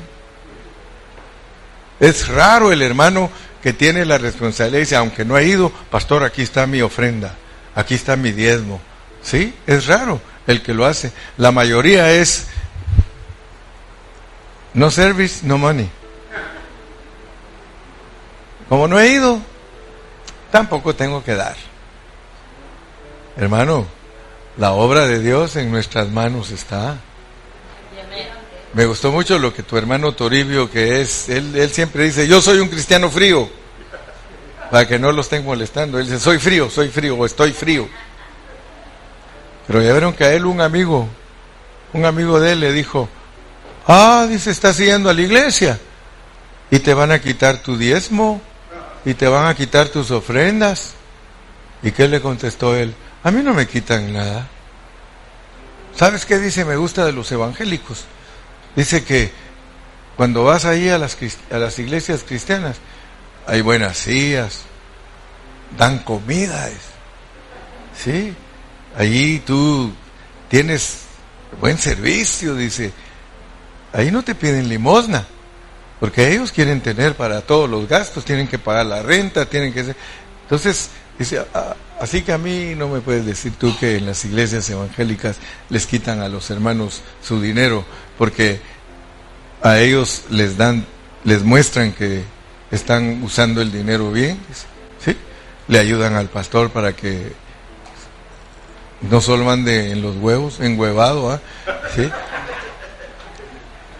Es 2.00 2.30
raro 2.30 2.72
el 2.72 2.82
hermano 2.82 3.30
que 3.62 3.74
tiene 3.74 4.06
la 4.06 4.18
responsabilidad 4.18 4.78
y 4.78 4.82
dice, 4.84 4.96
aunque 4.96 5.26
no 5.26 5.36
ha 5.36 5.44
ido, 5.44 5.70
pastor, 5.70 6.24
aquí 6.24 6.42
está 6.42 6.66
mi 6.68 6.82
ofrenda, 6.82 7.36
aquí 7.76 7.96
está 7.96 8.16
mi 8.16 8.32
diezmo. 8.32 8.80
Sí, 9.22 9.54
es 9.68 9.88
raro 9.88 10.22
el 10.48 10.62
que 10.62 10.74
lo 10.74 10.86
hace. 10.86 11.12
La 11.36 11.52
mayoría 11.52 12.14
es 12.14 12.48
no 14.74 14.90
service, 14.90 15.46
no 15.46 15.58
money. 15.58 15.90
Como 18.70 18.88
no 18.88 18.98
he 18.98 19.10
ido, 19.10 19.42
tampoco 20.52 20.96
tengo 20.96 21.22
que 21.22 21.36
dar. 21.36 21.58
Hermano, 23.36 23.86
la 24.58 24.74
obra 24.74 25.08
de 25.08 25.20
Dios 25.20 25.56
en 25.56 25.72
nuestras 25.72 26.10
manos 26.10 26.52
está. 26.52 26.98
Me 28.74 28.86
gustó 28.86 29.12
mucho 29.12 29.38
lo 29.38 29.54
que 29.54 29.64
tu 29.64 29.78
hermano 29.78 30.14
Toribio, 30.14 30.72
que 30.72 31.02
es, 31.02 31.28
él, 31.28 31.70
siempre 31.72 32.06
dice, 32.06 32.28
yo 32.28 32.42
soy 32.42 32.60
un 32.60 32.70
cristiano 32.70 33.10
frío, 33.10 33.50
para 34.70 34.88
que 34.88 34.98
no 34.98 35.12
lo 35.12 35.22
estén 35.22 35.44
molestando. 35.44 36.00
Él 36.00 36.06
dice, 36.06 36.20
soy 36.20 36.40
frío, 36.40 36.70
soy 36.70 36.88
frío, 36.88 37.18
o 37.18 37.26
estoy 37.26 37.52
frío. 37.52 37.90
Pero 39.68 39.82
ya 39.82 39.92
vieron 39.92 40.14
que 40.14 40.24
a 40.24 40.34
él 40.34 40.46
un 40.46 40.62
amigo, 40.62 41.08
un 41.92 42.06
amigo 42.06 42.40
de 42.40 42.54
él 42.54 42.62
le 42.62 42.72
dijo, 42.72 43.10
ah, 43.88 44.26
dice, 44.30 44.52
estás 44.52 44.78
yendo 44.78 45.10
a 45.10 45.14
la 45.14 45.22
iglesia 45.22 45.78
y 46.70 46.80
te 46.80 46.94
van 46.94 47.12
a 47.12 47.20
quitar 47.20 47.58
tu 47.58 47.78
diezmo 47.78 48.42
y 49.04 49.14
te 49.14 49.28
van 49.28 49.48
a 49.48 49.56
quitar 49.56 49.90
tus 49.90 50.12
ofrendas. 50.12 50.94
¿Y 51.84 51.92
qué 51.92 52.08
le 52.08 52.22
contestó 52.22 52.76
él? 52.76 52.96
A 53.24 53.32
mí 53.32 53.44
no 53.44 53.54
me 53.54 53.68
quitan 53.68 54.14
nada. 54.14 54.48
¿Sabes 55.96 56.26
qué 56.26 56.40
dice? 56.40 56.66
Me 56.66 56.76
gusta 56.76 57.06
de 57.06 57.12
los 57.12 57.32
evangélicos. 57.32 58.06
Dice 58.76 59.04
que 59.04 59.32
cuando 60.16 60.44
vas 60.44 60.66
ahí 60.66 60.90
a 60.90 60.98
las, 60.98 61.80
iglesias 61.80 62.24
cristianas, 62.28 62.78
hay 63.46 63.62
buenas 63.62 63.98
sillas, 63.98 64.62
dan 65.78 66.00
comida. 66.00 66.70
¿Sí? 67.98 68.34
Allí 68.98 69.40
tú 69.40 69.92
tienes 70.50 71.02
buen 71.60 71.78
servicio, 71.78 72.56
dice. 72.56 72.92
Ahí 73.94 74.10
no 74.10 74.24
te 74.24 74.36
piden 74.36 74.70
limosna, 74.70 75.26
porque 76.00 76.32
ellos 76.32 76.52
quieren 76.52 76.82
tener 76.82 77.16
para 77.16 77.42
todos 77.42 77.70
los 77.70 77.88
gastos, 77.88 78.24
tienen 78.26 78.48
que 78.48 78.58
pagar 78.58 78.86
la 78.86 79.04
renta, 79.04 79.46
tienen 79.46 79.74
que... 79.74 79.94
Entonces, 80.44 80.90
dice, 81.20 81.46
ah, 81.54 81.76
Así 82.02 82.24
que 82.24 82.34
a 82.34 82.40
mí 82.40 82.74
no 82.76 82.88
me 82.88 83.00
puedes 83.00 83.28
decir 83.28 83.54
tú 83.60 83.78
que 83.78 83.98
en 83.98 84.08
las 84.08 84.26
iglesias 84.26 84.68
evangélicas 84.72 85.38
les 85.70 85.86
quitan 85.86 86.20
a 86.20 86.30
los 86.30 86.50
hermanos 86.50 87.04
su 87.22 87.40
dinero, 87.40 87.86
porque 88.18 88.60
a 89.62 89.78
ellos 89.78 90.24
les 90.32 90.58
dan, 90.58 90.84
les 91.26 91.44
muestran 91.44 91.94
que 91.94 92.24
están 92.72 93.22
usando 93.22 93.62
el 93.62 93.72
dinero 93.72 94.12
bien, 94.12 94.40
¿sí? 95.06 95.16
Le 95.68 95.78
ayudan 95.78 96.16
al 96.16 96.28
pastor 96.28 96.72
para 96.72 96.96
que 96.96 97.34
no 99.02 99.22
solo 99.22 99.52
ande 99.52 99.92
en 99.92 100.02
los 100.02 100.16
huevos, 100.18 100.60
enhuevado, 100.60 101.30
¿ah? 101.30 101.40
¿sí? 101.96 102.10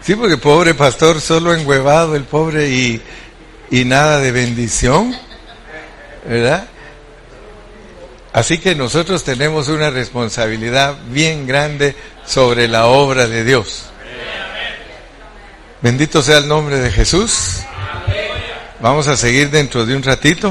Sí, 0.00 0.16
porque 0.16 0.38
pobre 0.38 0.74
pastor, 0.74 1.20
solo 1.20 1.54
enhuevado 1.54 2.16
el 2.16 2.24
pobre 2.24 2.68
y, 2.68 3.00
y 3.70 3.84
nada 3.84 4.18
de 4.18 4.32
bendición, 4.32 5.14
¿verdad? 6.28 6.66
Así 8.32 8.58
que 8.58 8.74
nosotros 8.74 9.24
tenemos 9.24 9.68
una 9.68 9.90
responsabilidad 9.90 10.96
bien 11.10 11.46
grande 11.46 11.94
sobre 12.24 12.66
la 12.66 12.86
obra 12.86 13.26
de 13.26 13.44
Dios. 13.44 13.84
Bendito 15.82 16.22
sea 16.22 16.38
el 16.38 16.48
nombre 16.48 16.78
de 16.78 16.90
Jesús. 16.90 17.58
Vamos 18.80 19.06
a 19.08 19.16
seguir 19.16 19.50
dentro 19.50 19.84
de 19.84 19.94
un 19.94 20.02
ratito. 20.02 20.40